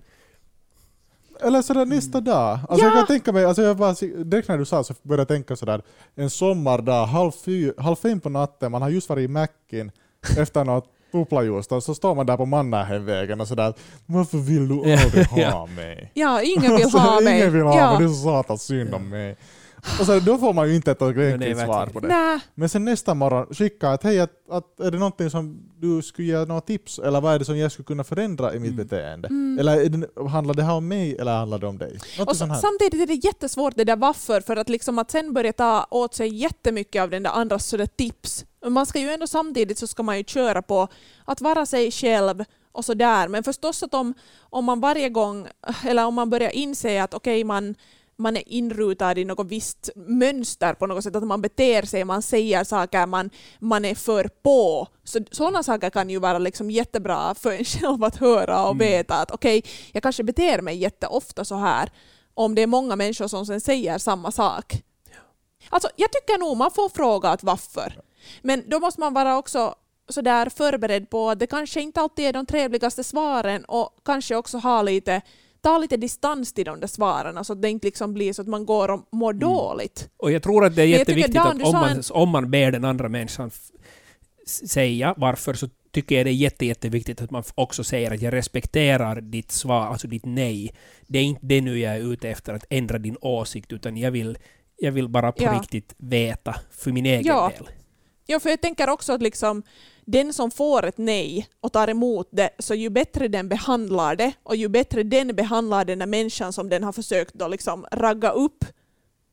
Eller 1.40 1.62
sådär 1.62 1.86
nästa 1.86 2.20
dag. 2.20 2.58
Alltså 2.68 2.86
Ja. 2.86 2.90
jag 2.90 2.94
kan 2.98 3.06
tänka 3.06 3.32
mig, 3.32 3.44
alltså 3.44 3.62
jag 3.62 3.76
bara, 3.76 3.92
direkt 4.24 4.48
när 4.48 4.58
du 4.58 4.64
sa 4.64 4.84
så 4.84 4.94
började 5.02 5.20
jag 5.20 5.28
tänka 5.28 5.56
sådär, 5.56 5.82
en 6.14 6.30
sommardag, 6.30 7.06
halv, 7.06 7.30
fy, 7.32 7.72
halv 7.78 7.96
fem 7.96 8.20
på 8.20 8.28
natten, 8.28 8.72
man 8.72 8.82
har 8.82 8.88
just 8.88 9.08
varit 9.08 9.24
i 9.24 9.28
Mackin 9.28 9.90
efter 10.38 10.64
något 10.64 10.92
bubblajuice, 11.12 11.66
och 11.72 11.82
så 11.82 11.94
står 11.94 12.14
man 12.14 12.26
där 12.26 12.36
på 12.36 12.46
Mannerheimvägen 12.46 13.40
och 13.40 13.48
sådär, 13.48 13.74
varför 14.06 14.38
vill 14.38 14.68
du 14.68 14.74
aldrig 14.74 15.26
ha 15.52 15.66
mig? 15.66 16.10
Ja, 16.14 16.42
ingen 16.42 16.74
vill 16.74 16.82
Alltså, 16.84 16.98
ha 16.98 17.20
mig. 17.20 17.36
Ingen 17.40 17.52
vill 17.52 17.62
ha 17.62 17.78
ja. 17.78 17.90
mig, 17.90 17.98
det 17.98 18.04
är 18.04 18.14
så 18.14 18.22
satans 18.22 18.62
synd 18.62 18.94
om 18.94 19.08
mig. 19.08 19.36
Och 20.00 20.06
så, 20.06 20.20
då 20.20 20.38
får 20.38 20.52
man 20.52 20.68
ju 20.68 20.74
inte 20.76 20.90
ett 20.90 21.02
ordentligt 21.02 21.58
svar 21.58 21.86
på 21.86 22.00
det. 22.00 22.08
Nä. 22.08 22.40
Men 22.54 22.68
sen 22.68 22.84
nästa 22.84 23.14
morgon 23.14 23.46
skicka 23.54 23.88
att 23.90 24.02
hej, 24.02 24.20
att, 24.20 24.30
att, 24.50 24.80
är 24.80 24.90
det 24.90 24.98
någonting 24.98 25.30
som 25.30 25.62
du 25.78 26.02
skulle 26.02 26.28
ge 26.28 26.44
några 26.44 26.60
tips 26.60 26.98
eller 26.98 27.20
vad 27.20 27.34
är 27.34 27.38
det 27.38 27.44
som 27.44 27.58
jag 27.58 27.72
skulle 27.72 27.86
kunna 27.86 28.04
förändra 28.04 28.54
i 28.54 28.58
mitt 28.58 28.72
Mm. 28.72 28.86
beteende? 28.86 29.28
Mm. 29.28 29.58
Eller 29.58 29.88
det, 29.88 30.28
handlar 30.30 30.54
det 30.54 30.62
här 30.62 30.74
om 30.74 30.88
mig 30.88 31.16
eller 31.16 31.32
handlar 31.36 31.58
det 31.58 31.66
om 31.66 31.78
dig? 31.78 31.98
Något 32.18 32.28
Och 32.28 32.36
så, 32.36 32.44
här. 32.46 32.54
samtidigt 32.54 33.02
är 33.02 33.06
det 33.06 33.26
jättesvårt 33.26 33.76
det 33.76 33.84
där 33.84 33.96
varför, 33.96 34.40
för 34.40 34.56
att, 34.56 34.68
liksom 34.68 34.98
att 34.98 35.10
sen 35.10 35.32
börja 35.34 35.52
ta 35.52 35.86
åt 35.90 36.14
sig 36.14 36.34
jättemycket 36.34 37.02
av 37.02 37.10
den 37.10 37.22
där 37.22 37.30
andras 37.30 37.66
sådär 37.66 37.86
tips. 37.86 38.44
Men 38.66 38.72
Man 38.72 38.86
ska 38.86 39.00
ju 39.00 39.10
ändå 39.10 39.26
samtidigt 39.26 39.78
så 39.78 39.86
ska 39.86 40.02
man 40.02 40.18
ju 40.18 40.24
köra 40.24 40.62
på 40.62 40.88
att 41.24 41.40
vara 41.40 41.66
sig 41.66 41.90
själv 41.90 42.44
och 42.72 42.84
sådär. 42.84 43.28
Men 43.28 43.44
förstås 43.44 43.82
att 43.82 43.94
om, 43.94 44.14
om 44.40 44.64
man 44.64 44.80
varje 44.80 45.08
gång, 45.08 45.48
eller 45.84 46.06
om 46.06 46.14
man 46.14 46.30
börjar 46.30 46.50
inse 46.50 47.02
att 47.02 47.14
okej 47.14 47.44
man 47.44 47.74
man 48.18 48.36
är 48.36 48.42
inrutad 48.46 49.18
i 49.18 49.24
något 49.24 49.46
visst 49.46 49.90
mönster 49.96 50.74
på 50.74 50.86
något 50.86 51.04
sätt, 51.04 51.16
att 51.16 51.22
man 51.22 51.42
beter 51.42 51.82
sig, 51.82 52.04
man 52.04 52.22
säger 52.22 52.64
saker, 52.64 53.06
man, 53.06 53.30
man 53.58 53.84
är 53.84 53.94
för 53.94 54.28
på. 54.42 54.88
Så, 55.04 55.20
sådana 55.30 55.62
saker 55.62 55.90
kan 55.90 56.10
ju 56.10 56.18
vara 56.18 56.38
liksom 56.38 56.70
jättebra 56.70 57.34
för 57.34 57.50
en 57.52 57.64
själv 57.64 58.04
att 58.04 58.16
höra 58.16 58.62
och 58.62 58.74
Mm. 58.74 58.78
veta 58.78 59.14
att 59.14 59.30
okej, 59.30 59.62
jag 59.92 60.02
kanske 60.02 60.22
beter 60.22 60.62
mig 60.62 60.76
jätteofta 60.76 61.44
så 61.44 61.56
här. 61.56 61.90
om 62.34 62.54
det 62.54 62.62
är 62.62 62.66
många 62.66 62.96
människor 62.96 63.28
som 63.28 63.46
sen 63.46 63.60
säger 63.60 63.98
samma 63.98 64.30
sak. 64.30 64.82
Alltså, 65.68 65.88
jag 65.96 66.12
tycker 66.12 66.38
nog 66.38 66.56
man 66.56 66.70
får 66.70 66.88
fråga 66.88 67.28
att 67.28 67.42
varför. 67.42 68.00
Men 68.42 68.62
då 68.66 68.80
måste 68.80 69.00
man 69.00 69.14
vara 69.14 69.38
också 69.38 69.74
sådär 70.08 70.48
förberedd 70.48 71.10
på 71.10 71.30
att 71.30 71.38
det 71.38 71.46
kanske 71.46 71.80
inte 71.80 72.00
alltid 72.00 72.24
är 72.26 72.32
de 72.32 72.46
trevligaste 72.46 73.04
svaren 73.04 73.64
och 73.64 73.90
kanske 74.04 74.36
också 74.36 74.58
ha 74.58 74.82
lite 74.82 75.20
ta 75.60 75.78
lite 75.78 75.96
distans 75.96 76.52
till 76.52 76.64
de 76.64 76.80
där 76.80 76.86
svaren 76.88 77.44
så 77.44 77.52
att 77.52 77.62
det 77.62 77.70
inte 77.70 77.86
liksom 77.86 78.14
blir 78.14 78.32
så 78.32 78.42
att 78.42 78.48
man 78.48 78.66
går 78.66 78.90
och 78.90 79.08
mår 79.12 79.32
dåligt. 79.32 80.08
Och 80.16 80.32
jag 80.32 80.42
tror 80.42 80.64
att 80.64 80.76
det 80.76 80.82
är 80.82 80.86
jätteviktigt 80.86 81.26
tycker, 81.34 81.44
Dan, 81.44 81.60
att 81.60 81.66
om 81.66 81.72
man, 81.72 81.90
en- 81.90 82.02
om 82.10 82.28
man 82.28 82.50
ber 82.50 82.70
den 82.72 82.84
andra 82.84 83.08
människan 83.08 83.50
säga 84.46 85.14
varför 85.16 85.54
så 85.54 85.68
tycker 85.92 86.16
jag 86.16 86.26
det 86.26 86.30
är 86.30 86.34
jätte, 86.34 86.66
jätteviktigt 86.66 87.22
att 87.22 87.30
man 87.30 87.42
också 87.54 87.84
säger 87.84 88.10
att 88.14 88.22
jag 88.22 88.32
respekterar 88.32 89.20
ditt 89.20 89.50
svar, 89.50 89.86
alltså 89.86 90.08
ditt 90.08 90.24
nej. 90.24 90.74
Det 91.06 91.18
är 91.18 91.22
inte 91.22 91.40
det 91.46 91.60
nu 91.60 91.78
jag 91.78 91.94
är 91.96 92.12
ute 92.12 92.28
efter, 92.28 92.54
att 92.54 92.64
ändra 92.70 92.98
din 92.98 93.16
åsikt, 93.20 93.72
utan 93.72 93.96
jag 93.96 94.10
vill, 94.10 94.38
jag 94.76 94.92
vill 94.92 95.08
bara 95.08 95.32
på 95.32 95.42
Ja. 95.44 95.52
riktigt 95.60 95.94
veta 95.98 96.56
för 96.70 96.92
min 96.92 97.06
egen 97.06 97.24
Ja. 97.26 97.50
del. 97.58 97.68
Ja, 98.26 98.40
för 98.40 98.50
jag 98.50 98.60
tänker 98.60 98.90
också 98.90 99.12
att 99.12 99.22
liksom, 99.22 99.62
den 100.04 100.32
som 100.32 100.50
får 100.50 100.86
ett 100.86 100.98
nej 100.98 101.48
och 101.60 101.72
tar 101.72 101.88
emot 101.88 102.28
det, 102.30 102.50
så 102.58 102.74
ju 102.74 102.90
bättre 102.90 103.28
den 103.28 103.48
behandlar 103.48 104.16
det 104.16 104.32
och 104.42 104.56
ju 104.56 104.68
bättre 104.68 105.02
den 105.02 105.36
behandlar 105.36 105.84
den 105.84 105.98
där 105.98 106.06
människan 106.06 106.52
som 106.52 106.68
den 106.68 106.84
har 106.84 106.92
försökt 106.92 107.34
då 107.34 107.48
liksom 107.48 107.86
ragga 107.92 108.30
upp, 108.30 108.64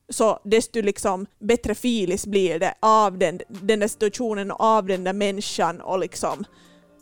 så 0.09 0.39
desto 0.43 0.81
liksom 0.81 1.25
bättre 1.39 1.75
filis 1.75 2.27
blir 2.27 2.59
det 2.59 2.73
av 2.79 3.17
den, 3.17 3.39
den 3.47 3.79
där 3.79 3.87
situationen 3.87 4.51
och 4.51 4.61
av 4.61 4.85
den 4.85 5.03
där 5.03 5.13
människan. 5.13 5.81
Och 5.81 5.99
liksom, 5.99 6.45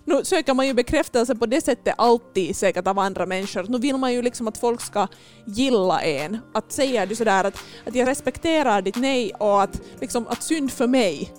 nu 0.06 0.24
söker 0.24 0.54
man 0.54 0.68
ju 0.68 0.74
bekräftelse 0.74 1.36
på 1.36 1.46
det 1.46 1.62
sättet 1.62 1.96
alltid 1.98 2.56
säkert 2.56 2.88
av 2.88 3.00
andra 3.00 3.26
människor. 3.26 3.66
Nu 3.70 3.78
vill 3.78 3.98
man 3.98 4.14
ju 4.14 4.22
liksom 4.22 4.48
att 4.48 4.58
folk 4.58 4.82
ska 4.82 5.08
gilla 5.46 6.02
en. 6.02 6.38
Att 6.54 6.72
säga 6.72 7.06
du 7.06 7.16
sådär 7.16 7.44
att, 7.44 7.58
att 7.86 7.96
jag 7.96 8.08
respekterar 8.08 8.82
ditt 8.82 8.96
nej 8.96 9.34
och 9.34 9.62
att, 9.62 9.82
liksom, 10.00 10.28
att 10.28 10.44
synd 10.44 10.72
för 10.72 10.88
mig 10.88 11.32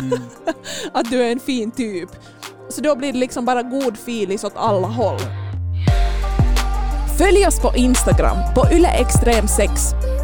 Mm. 0.00 0.20
att 0.92 1.10
du 1.10 1.22
är 1.22 1.32
en 1.32 1.40
fin 1.40 1.70
typ. 1.70 2.08
Så 2.70 2.80
då 2.80 2.96
blir 2.96 3.12
det 3.12 3.18
liksom 3.18 3.44
bara 3.44 3.62
god 3.62 3.98
filis 3.98 4.44
åt 4.44 4.56
alla 4.56 4.86
håll. 4.86 5.18
Följ 7.18 7.46
oss 7.46 7.60
på 7.60 7.72
Instagram, 7.76 8.36
på 8.54 8.60
yleextrem6. 8.60 9.68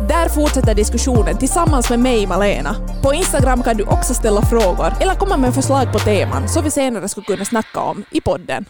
Där 0.09 0.29
fortsätter 0.29 0.75
diskussionen 0.75 1.39
tillsammans 1.39 1.91
med 1.91 1.99
mig, 1.99 2.27
Malena. 2.27 2.77
På 3.03 3.15
Instagram 3.15 3.63
kan 3.63 3.77
du 3.77 3.85
också 3.85 4.15
ställa 4.15 4.43
frågor 4.43 4.93
eller 5.01 5.15
komma 5.15 5.37
med 5.37 5.55
förslag 5.55 5.93
på 5.93 5.99
teman 5.99 6.49
som 6.49 6.65
vi 6.65 6.71
senare 6.71 7.09
skulle 7.09 7.27
kunna 7.27 7.45
snacka 7.45 7.81
om 7.81 8.05
i 8.11 8.21
podden. 8.21 8.65